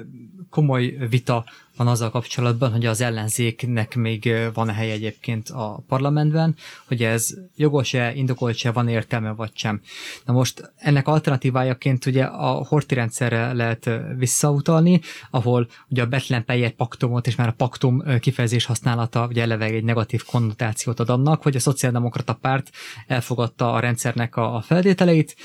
komoly 0.49 0.95
vita 1.09 1.45
van 1.77 1.87
azzal 1.87 2.09
kapcsolatban, 2.09 2.71
hogy 2.71 2.85
az 2.85 3.01
ellenzéknek 3.01 3.95
még 3.95 4.33
van 4.53 4.69
-e 4.69 4.73
hely 4.73 4.91
egyébként 4.91 5.49
a 5.49 5.83
parlamentben, 5.87 6.55
hogy 6.87 7.03
ez 7.03 7.33
jogos-e, 7.55 8.13
indokolt-e, 8.15 8.71
van 8.71 8.87
értelme 8.87 9.31
vagy 9.31 9.51
sem. 9.53 9.81
Na 10.25 10.33
most 10.33 10.73
ennek 10.75 11.07
alternatívájaként 11.07 12.05
ugye 12.05 12.23
a 12.23 12.65
horti 12.65 12.95
rendszerre 12.95 13.53
lehet 13.53 13.89
visszautalni, 14.17 15.01
ahol 15.29 15.67
ugye 15.89 16.01
a 16.01 16.05
Betlen 16.05 16.45
paktumot 16.77 17.27
és 17.27 17.35
már 17.35 17.47
a 17.47 17.53
paktum 17.57 18.19
kifejezés 18.19 18.65
használata 18.65 19.27
ugye 19.27 19.41
eleve 19.41 19.65
egy 19.65 19.83
negatív 19.83 20.23
konnotációt 20.23 20.99
ad 20.99 21.09
annak, 21.09 21.41
hogy 21.43 21.55
a 21.55 21.59
szociáldemokrata 21.59 22.33
párt 22.33 22.69
elfogadta 23.07 23.73
a 23.73 23.79
rendszernek 23.79 24.35
a 24.35 24.63
feltételeit, 24.65 25.35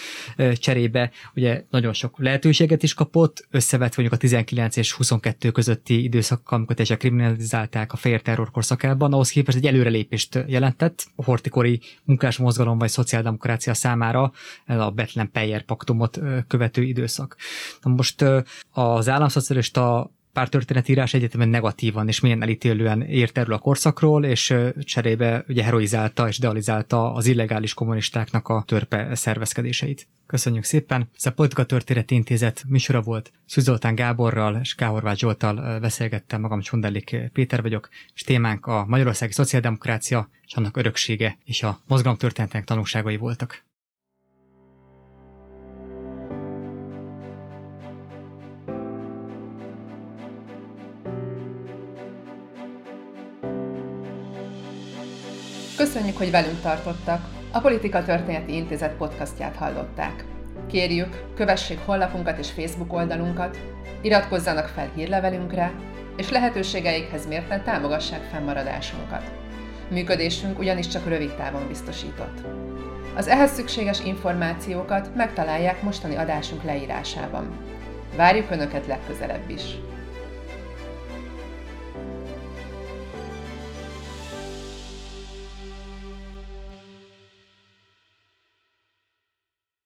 cserébe 0.53 1.11
ugye 1.35 1.65
nagyon 1.71 1.93
sok 1.93 2.19
lehetőséget 2.19 2.83
is 2.83 2.95
kapott, 2.95 3.47
összevet 3.51 3.97
mondjuk 3.97 4.19
a 4.19 4.23
19 4.23 4.77
és 4.77 4.93
22 4.93 5.51
közötti 5.51 6.03
idő 6.03 6.18
időszak, 6.19 6.51
amikor 6.51 6.75
teljesen 6.75 6.99
kriminalizálták 6.99 7.93
a 7.93 7.97
fehér 7.97 8.23
terror 8.23 8.51
korszakában, 8.51 9.13
ahhoz 9.13 9.31
képest 9.31 9.57
egy 9.57 9.67
előrelépést 9.67 10.45
jelentett 10.47 11.07
a 11.17 11.25
hortikori 11.25 11.81
munkás 12.05 12.37
mozgalom 12.37 12.79
vagy 12.79 12.89
szociáldemokrácia 12.89 13.75
számára 13.75 14.33
a 14.67 14.91
Betlen 14.91 15.31
Peyer 15.31 15.63
paktumot 15.63 16.21
követő 16.49 16.83
időszak. 16.83 17.37
Na 17.83 17.91
most 17.91 18.25
az 18.71 19.09
államszocialista 19.09 20.11
pártörténetírás 20.39 21.15
egyetemen 21.15 21.49
negatívan 21.49 22.09
és 22.09 22.21
milyen 22.21 22.43
elítélően 22.43 23.11
írt 23.11 23.39
erről 23.39 23.55
a 23.55 23.59
korszakról, 23.59 24.25
és 24.25 24.55
cserébe 24.81 25.45
ugye 25.49 25.65
heroizálta 25.65 26.29
és 26.29 26.39
idealizálta 26.39 27.13
az 27.13 27.27
illegális 27.27 27.75
kommunistáknak 27.75 28.49
a 28.49 28.63
törpe 28.67 29.15
szervezkedéseit. 29.15 30.09
Köszönjük 30.27 30.65
szépen! 30.65 31.09
Ez 31.17 31.27
a 31.27 31.33
Politika 31.33 31.65
Történeti 31.65 32.15
Intézet 32.15 32.65
műsora 32.69 33.01
volt. 33.01 33.33
Szűzoltán 33.47 33.95
Gáborral 33.95 34.59
és 34.63 34.75
Káhorváth 34.75 35.19
Zsoltal 35.19 35.79
beszélgettem, 35.81 36.41
magam 36.41 36.61
Csundelik 36.61 37.17
Péter 37.33 37.63
vagyok, 37.63 37.89
és 38.15 38.23
témánk 38.23 38.67
a 38.67 38.85
Magyarországi 38.89 39.33
Szociáldemokrácia 39.33 40.29
és 40.47 40.55
annak 40.55 40.77
öröksége 40.77 41.39
és 41.45 41.63
a 41.63 41.81
mozgalom 41.87 42.19
történetek 42.19 42.65
tanulságai 42.65 43.17
voltak. 43.17 43.67
Köszönjük, 55.79 56.17
hogy 56.17 56.31
velünk 56.31 56.61
tartottak. 56.61 57.29
A 57.53 57.61
Politika 57.61 58.05
Történeti 58.05 58.55
Intézet 58.55 58.97
podcastját 58.97 59.57
hallották. 59.57 60.25
Kérjük, 60.71 61.23
kövessék 61.35 61.79
honlapunkat 61.85 62.39
és 62.39 62.51
Facebook 62.51 62.93
oldalunkat, 62.93 63.59
iratkozzanak 64.03 64.67
fel 64.67 64.91
hírlevelünkre, 64.95 65.73
és 66.17 66.31
lehetőségeikhez 66.31 67.27
mérten 67.27 67.65
támogassák 67.65 68.23
fennmaradásunkat. 68.33 69.31
Működésünk 69.91 70.59
ugyanis 70.59 70.87
csak 70.89 71.09
rövid 71.09 71.35
távon 71.37 71.69
biztosított. 71.69 72.39
Az 73.17 73.29
ehhez 73.29 73.53
szükséges 73.53 74.01
információkat 74.05 75.15
megtalálják 75.15 75.83
mostani 75.83 76.17
adásunk 76.17 76.63
leírásában. 76.63 77.51
Várjuk 78.17 78.51
Önöket 78.51 78.87
legközelebb 78.87 79.51
is! 79.51 79.63